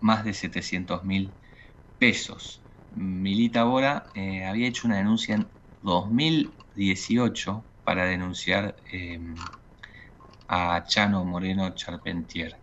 más 0.00 0.24
de 0.24 0.34
700 0.34 1.04
mil 1.04 1.38
pesos. 1.98 2.66
Milita 2.90 3.64
Bora 3.64 4.06
eh, 4.14 4.44
había 4.44 4.68
hecho 4.68 4.86
una 4.88 4.98
denuncia 4.98 5.34
en 5.36 5.53
2018 5.84 7.64
para 7.84 8.06
denunciar 8.06 8.76
eh, 8.92 9.20
a 10.48 10.84
Chano 10.86 11.24
Moreno 11.24 11.74
Charpentier. 11.74 12.56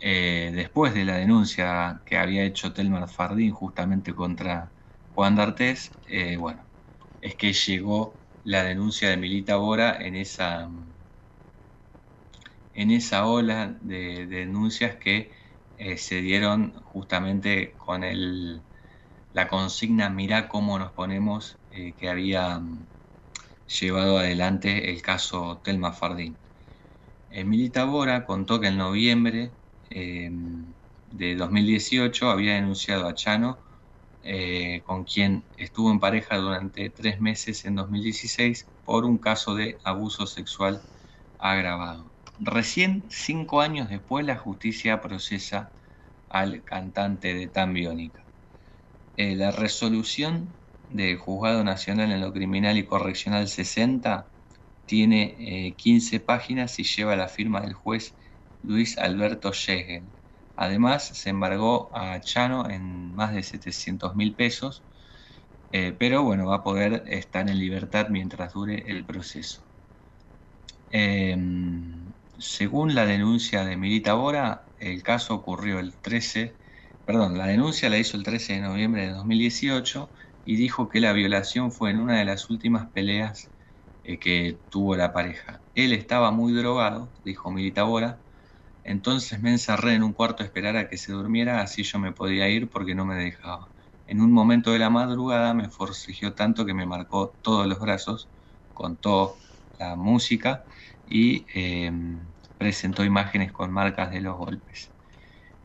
Eh, 0.00 0.52
después 0.54 0.94
de 0.94 1.04
la 1.04 1.16
denuncia 1.16 2.02
que 2.06 2.16
había 2.18 2.44
hecho 2.44 2.72
Telmar 2.72 3.08
Fardín 3.08 3.52
justamente 3.52 4.14
contra 4.14 4.72
Juan 5.14 5.36
D'Artés, 5.36 5.92
bueno, 6.38 6.66
es 7.20 7.36
que 7.36 7.52
llegó 7.52 8.20
la 8.44 8.64
denuncia 8.64 9.10
de 9.10 9.16
Milita 9.16 9.56
Bora 9.56 9.96
en 10.00 10.16
esa, 10.16 10.68
en 12.72 12.90
esa 12.90 13.26
ola 13.26 13.78
de, 13.80 14.26
denuncias 14.26 14.96
que 14.96 15.32
eh, 15.76 15.96
se 15.96 16.20
dieron 16.20 16.74
justamente 16.82 17.74
con 17.76 18.04
el, 18.04 18.62
la 19.32 19.48
consigna 19.48 20.10
Mirá 20.10 20.48
cómo 20.48 20.78
nos 20.78 20.92
ponemos 20.92 21.58
eh, 21.70 21.94
que 21.94 22.08
había 22.08 22.58
mm, 22.58 22.86
llevado 23.80 24.18
adelante 24.18 24.90
el 24.90 25.02
caso 25.02 25.60
Telma 25.64 25.92
Fardín. 25.92 26.38
Eh, 27.30 27.44
Milita 27.44 27.84
Bora 27.84 28.24
contó 28.26 28.60
que 28.60 28.68
en 28.68 28.78
noviembre 28.78 29.52
de 29.90 31.34
2018 31.36 32.30
había 32.30 32.54
denunciado 32.54 33.08
a 33.08 33.14
Chano 33.14 33.58
eh, 34.22 34.82
con 34.84 35.04
quien 35.04 35.44
estuvo 35.56 35.90
en 35.90 35.98
pareja 36.00 36.36
durante 36.36 36.90
tres 36.90 37.20
meses 37.20 37.64
en 37.64 37.74
2016 37.76 38.68
por 38.84 39.04
un 39.04 39.18
caso 39.18 39.54
de 39.54 39.78
abuso 39.84 40.26
sexual 40.26 40.82
agravado. 41.38 42.12
Recién 42.38 43.06
cinco 43.10 43.60
años 43.62 43.88
después 43.88 44.26
la 44.26 44.36
justicia 44.36 45.00
procesa 45.00 45.72
al 46.28 46.64
cantante 46.64 47.34
de 47.34 47.48
Tan 47.48 47.72
Biónica. 47.72 48.29
Eh, 49.20 49.36
la 49.36 49.50
resolución 49.50 50.56
del 50.88 51.18
Juzgado 51.18 51.62
Nacional 51.62 52.10
en 52.10 52.22
lo 52.22 52.32
Criminal 52.32 52.78
y 52.78 52.86
Correccional 52.86 53.48
60 53.48 54.32
tiene 54.86 55.76
15 55.76 56.16
eh, 56.16 56.20
páginas 56.20 56.78
y 56.78 56.84
lleva 56.84 57.16
la 57.16 57.28
firma 57.28 57.60
del 57.60 57.74
juez 57.74 58.16
Luis 58.62 58.96
Alberto 58.96 59.52
Schegel. 59.52 60.10
Además, 60.56 61.06
se 61.08 61.28
embargó 61.30 61.94
a 61.94 62.18
Chano 62.22 62.70
en 62.70 63.12
más 63.14 63.34
de 63.34 63.42
700 63.42 64.16
mil 64.16 64.34
pesos, 64.36 64.86
eh, 65.70 65.92
pero 65.92 66.22
bueno, 66.22 66.46
va 66.46 66.56
a 66.56 66.62
poder 66.64 67.04
estar 67.08 67.50
en 67.50 67.58
libertad 67.58 68.08
mientras 68.08 68.54
dure 68.54 68.84
el 68.90 69.04
proceso. 69.04 69.66
Em, 70.88 72.14
según 72.38 72.94
la 72.94 73.04
denuncia 73.06 73.64
de 73.66 73.76
Milita 73.76 74.14
Bora, 74.14 74.72
el 74.78 75.02
caso 75.02 75.34
ocurrió 75.34 75.78
el 75.78 75.98
13, 76.00 76.59
perdón, 77.10 77.36
la 77.38 77.46
denuncia 77.48 77.90
la 77.90 77.98
hizo 77.98 78.16
el 78.16 78.22
13 78.22 78.52
de 78.54 78.60
noviembre 78.60 79.02
de 79.02 79.12
2018 79.12 80.12
y 80.44 80.54
dijo 80.54 80.88
que 80.88 81.00
la 81.00 81.12
violación 81.12 81.72
fue 81.72 81.90
en 81.90 81.98
una 81.98 82.16
de 82.18 82.24
las 82.24 82.48
últimas 82.50 82.92
peleas 82.92 83.52
eh, 84.04 84.20
que 84.20 84.62
tuvo 84.68 84.94
la 84.94 85.12
pareja. 85.12 85.64
Él 85.74 85.92
estaba 85.92 86.30
muy 86.30 86.52
drogado, 86.52 87.12
dijo 87.24 87.50
Milita 87.50 87.82
Bora, 87.82 88.22
entonces 88.84 89.40
me 89.42 89.50
encerré 89.50 89.94
en 89.94 90.04
un 90.04 90.12
cuarto 90.14 90.42
a 90.44 90.46
esperar 90.46 90.76
a 90.76 90.88
que 90.88 90.98
se 90.98 91.12
durmiera, 91.12 91.60
así 91.62 91.82
yo 91.84 91.98
me 91.98 92.12
podía 92.12 92.48
ir 92.48 92.70
porque 92.70 92.94
no 92.94 93.04
me 93.06 93.16
dejaba. 93.16 93.72
En 94.06 94.20
un 94.20 94.32
momento 94.32 94.72
de 94.72 94.78
la 94.80 94.90
madrugada 94.90 95.54
me 95.54 95.70
forcejeó 95.70 96.34
tanto 96.34 96.66
que 96.66 96.74
me 96.74 96.86
marcó 96.86 97.38
todos 97.42 97.66
los 97.66 97.80
brazos, 97.80 98.30
contó 98.72 99.36
la 99.78 99.96
música 99.96 100.64
y 101.04 101.46
em, 101.54 102.32
presentó 102.56 103.04
imágenes 103.04 103.52
con 103.52 103.72
marcas 103.72 104.12
de 104.12 104.20
los 104.20 104.36
golpes. 104.36 104.92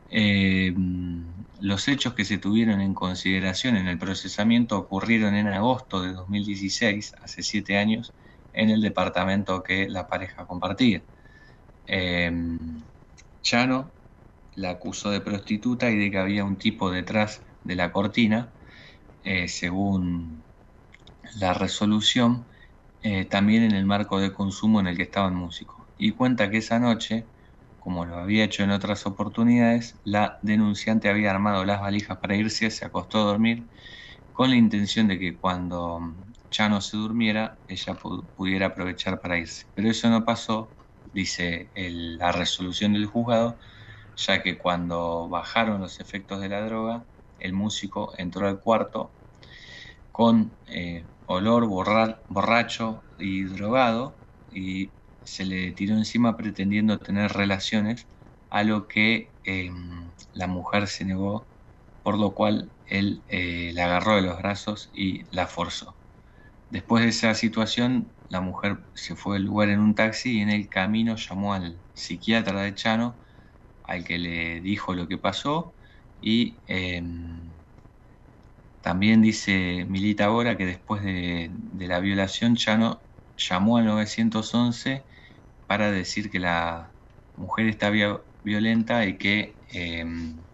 Eh, 0.08 0.74
los 1.60 1.88
hechos 1.88 2.14
que 2.14 2.26
se 2.26 2.38
tuvieron 2.38 2.82
en 2.82 2.93
consideración 2.93 3.76
en 3.78 3.88
el 3.88 3.97
procesamiento 3.97 4.78
ocurrieron 4.78 5.36
en 5.36 5.47
agosto 5.47 6.01
de 6.01 6.14
2016, 6.14 7.14
hace 7.22 7.43
siete 7.43 7.78
años, 7.78 8.16
en 8.53 8.70
el 8.70 8.82
departamento 8.82 9.64
que 9.64 9.89
la 9.89 10.08
pareja 10.08 10.45
compartía. 10.47 11.03
Eh, 11.88 12.32
Chano 13.41 13.93
la 14.56 14.72
acusó 14.72 15.12
de 15.12 15.22
prostituta 15.22 15.89
y 15.91 15.97
de 15.97 16.12
que 16.12 16.18
había 16.18 16.45
un 16.45 16.58
tipo 16.58 16.91
detrás 16.91 17.43
de 17.64 17.76
la 17.76 17.91
cortina, 17.91 18.56
eh, 19.24 19.47
según 19.47 20.45
la 21.36 21.53
resolución, 21.53 22.47
eh, 23.01 23.26
también 23.26 23.64
en 23.64 23.74
el 23.74 23.86
marco 23.86 24.20
de 24.20 24.34
consumo 24.34 24.80
en 24.80 24.88
el 24.88 24.97
que 24.97 25.03
estaba 25.03 25.28
el 25.30 25.36
músico. 25.36 25.91
Y 25.97 26.12
cuenta 26.14 26.49
que 26.49 26.58
esa 26.58 26.80
noche, 26.80 27.30
como 27.86 28.06
lo 28.06 28.18
había 28.18 28.46
hecho 28.46 28.64
en 28.64 28.72
otras 28.72 29.06
oportunidades, 29.06 30.00
la 30.04 30.40
denunciante 30.42 31.08
había 31.08 31.30
armado 31.32 31.66
las 31.66 31.82
valijas 31.82 32.18
para 32.18 32.36
irse, 32.36 32.72
se 32.72 32.84
acostó 32.86 33.20
a 33.20 33.26
dormir, 33.26 33.70
con 34.32 34.50
la 34.50 34.56
intención 34.58 35.08
de 35.08 35.20
que 35.20 35.40
cuando 35.40 36.00
Chano 36.52 36.82
se 36.82 36.98
durmiera, 36.98 37.62
ella 37.68 37.96
pudiera 38.36 38.68
aprovechar 38.68 39.22
para 39.22 39.38
irse. 39.38 39.68
Pero 39.76 39.90
eso 39.92 40.10
no 40.10 40.26
pasó, 40.26 40.76
dice 41.06 41.72
la 41.76 42.32
resolución 42.32 42.94
del 42.94 43.06
juzgado, 43.08 43.60
ya 44.16 44.42
que 44.44 44.58
cuando 44.58 45.30
bajaron 45.30 45.82
los 45.82 46.00
efectos 46.00 46.42
de 46.42 46.50
la 46.50 46.66
droga, 46.66 47.08
el 47.40 47.54
músico 47.54 48.14
entró 48.18 48.48
al 48.48 48.62
cuarto 48.62 49.16
con 50.12 50.60
eh, 50.68 51.08
olor 51.26 51.68
borracho 52.28 53.08
y 53.18 53.44
drogado 53.46 54.22
y 54.50 54.94
se 55.26 55.46
le 55.46 55.72
tiró 55.74 55.96
encima 55.96 56.38
pretendiendo 56.38 57.00
tener 57.00 57.32
relaciones, 57.34 58.08
a 58.50 58.64
lo 58.64 58.88
que 58.88 59.36
em, 59.44 60.14
la 60.34 60.48
mujer 60.48 60.88
se 60.88 61.06
negó, 61.06 61.50
por 62.04 62.18
lo 62.20 62.34
cual 62.36 62.74
él 62.86 63.24
eh, 63.28 63.72
la 63.74 63.86
agarró 63.86 64.16
de 64.16 64.22
los 64.24 64.38
brazos 64.40 64.90
y 64.94 65.26
la 65.36 65.48
forzó. 65.48 65.98
Después 66.70 67.04
de 67.04 67.10
esa 67.10 67.34
situación, 67.36 68.16
la 68.30 68.42
mujer 68.42 68.80
se 68.96 69.16
fue 69.16 69.36
del 69.36 69.46
lugar 69.46 69.70
en 69.70 69.80
un 69.80 69.96
taxi 69.96 70.38
y 70.40 70.42
en 70.42 70.50
el 70.50 70.70
camino 70.70 71.16
llamó 71.16 71.54
al 71.54 71.82
psiquiatra 71.94 72.62
de 72.64 72.76
Chano, 72.76 73.20
al 73.84 74.04
que 74.04 74.18
le 74.20 74.62
dijo 74.62 74.94
lo 74.96 75.08
que 75.08 75.18
pasó 75.18 75.76
y 76.20 76.62
em, 76.68 77.54
también 78.82 79.22
dice 79.22 79.86
Milita 79.90 80.26
ahora 80.26 80.58
que 80.58 80.66
después 80.66 81.04
de, 81.04 81.52
la 81.74 82.00
violación 82.00 82.56
Chano 82.56 83.04
llamó 83.36 83.78
al 83.78 83.86
911 83.86 85.06
para 85.68 85.91
decir 85.91 86.30
que 86.32 86.39
la 86.39 86.95
mujer 87.36 87.68
estaba 87.68 88.26
violenta 88.43 89.05
y 89.05 89.18
que 89.18 89.59
em, 89.70 90.45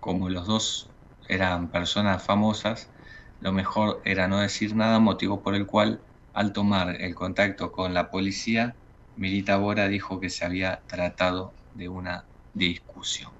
como 0.00 0.28
los 0.30 0.46
dos 0.46 0.94
eran 1.28 1.70
personas 1.70 2.24
famosas, 2.24 2.92
lo 3.40 3.52
mejor 3.52 4.02
era 4.04 4.28
no 4.28 4.40
decir 4.40 4.74
nada, 4.76 4.98
motivo 5.00 5.42
por 5.42 5.54
el 5.54 5.66
cual 5.66 6.04
al 6.32 6.52
tomar 6.52 7.00
el 7.02 7.14
contacto 7.14 7.72
con 7.72 7.94
la 7.94 8.10
policía, 8.10 8.78
Milita 9.14 9.56
Bora 9.58 9.88
dijo 9.88 10.20
que 10.20 10.30
se 10.30 10.44
había 10.44 10.84
tratado 10.86 11.56
de 11.72 11.88
una 11.88 12.28
discusión. 12.52 13.32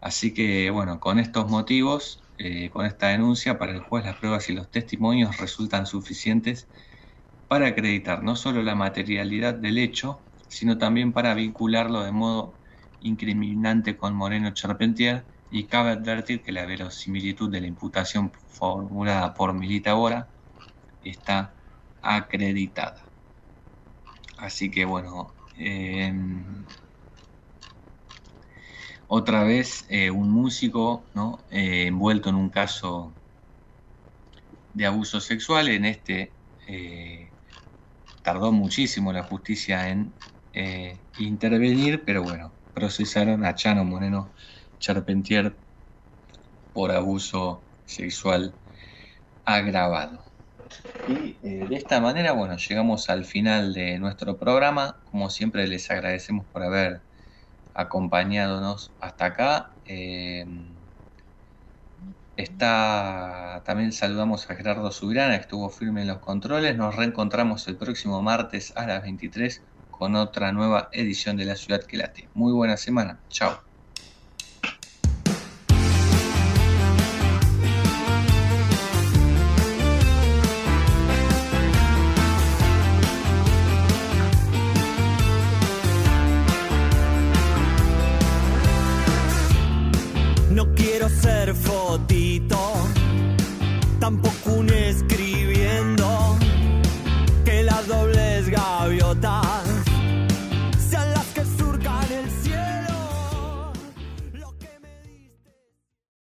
Así 0.00 0.34
que, 0.34 0.70
bueno, 0.70 1.00
con 1.00 1.18
estos 1.18 1.50
motivos, 1.50 2.22
eh, 2.38 2.70
con 2.70 2.86
esta 2.86 3.08
denuncia, 3.08 3.58
para 3.58 3.72
el 3.72 3.80
juez 3.80 4.04
las 4.04 4.16
pruebas 4.18 4.48
y 4.50 4.52
los 4.52 4.70
testimonios 4.70 5.38
resultan 5.38 5.86
suficientes 5.86 6.68
para 7.48 7.68
acreditar 7.68 8.22
no 8.22 8.36
solo 8.36 8.62
la 8.62 8.74
materialidad 8.74 9.54
del 9.54 9.78
hecho, 9.78 10.20
sino 10.48 10.78
también 10.78 11.12
para 11.12 11.34
vincularlo 11.34 12.02
de 12.02 12.12
modo 12.12 12.54
incriminante 13.00 13.96
con 13.96 14.14
Moreno 14.14 14.52
Charpentier 14.52 15.24
y 15.50 15.64
cabe 15.64 15.90
advertir 15.90 16.42
que 16.42 16.52
la 16.52 16.66
verosimilitud 16.66 17.50
de 17.50 17.60
la 17.60 17.66
imputación 17.66 18.32
formulada 18.48 19.34
por 19.34 19.52
Milita 19.52 19.94
Bora 19.94 20.28
está 21.04 21.54
acreditada. 22.02 23.04
Así 24.38 24.70
que 24.70 24.84
bueno, 24.84 25.32
em, 25.56 26.64
otra 29.06 29.44
vez 29.44 29.86
eh, 29.88 30.10
un 30.10 30.30
músico 30.30 31.04
¿no? 31.14 31.38
Eh, 31.50 31.86
envuelto 31.86 32.30
en 32.30 32.36
un 32.36 32.48
caso 32.48 33.12
de 34.72 34.86
abuso 34.86 35.20
sexual. 35.20 35.68
En 35.68 35.84
este 35.84 36.32
eh, 36.66 37.33
tardó 38.24 38.52
muchísimo 38.52 39.12
la 39.12 39.22
justicia 39.24 39.90
en 39.90 40.16
intervenir, 41.18 42.04
pero 42.04 42.22
bueno, 42.24 42.56
procesaron 42.72 43.44
a 43.44 43.54
Chano 43.54 43.84
Moreno 43.84 44.34
Charpentier 44.78 45.58
por 46.72 46.90
abuso 46.90 47.68
sexual 47.84 48.58
agravado. 49.44 50.24
Y 51.06 51.38
eh, 51.46 51.66
de 51.68 51.76
esta 51.76 52.00
manera, 52.00 52.32
bueno, 52.32 52.56
llegamos 52.56 53.10
al 53.10 53.24
final 53.24 53.74
de 53.74 53.98
nuestro 53.98 54.38
programa. 54.38 55.02
Como 55.06 55.30
siempre, 55.30 55.66
les 55.68 55.90
agradecemos 55.90 56.46
por 56.48 56.62
haber 56.62 57.02
acompañadonos 57.74 58.96
hasta 59.00 59.26
acá. 59.26 59.78
Eh, 59.84 60.46
está, 62.36 63.62
también 63.64 63.92
saludamos 63.92 64.50
a 64.50 64.56
Gerardo 64.56 64.90
Subirana, 64.92 65.36
que 65.36 65.42
estuvo 65.42 65.70
firme 65.70 66.02
en 66.02 66.08
los 66.08 66.18
controles. 66.20 66.76
Nos 66.76 66.96
reencontramos 66.96 67.66
el 67.68 67.76
próximo 67.76 68.22
martes 68.22 68.72
a 68.76 68.86
las 68.86 69.02
23 69.02 69.64
con 69.90 70.16
otra 70.16 70.52
nueva 70.52 70.88
edición 70.92 71.36
de 71.36 71.44
La 71.46 71.56
Ciudad 71.56 71.84
que 71.84 71.96
Late. 71.96 72.30
Muy 72.34 72.52
buena 72.52 72.76
semana. 72.76 73.24
Chao. 73.28 73.73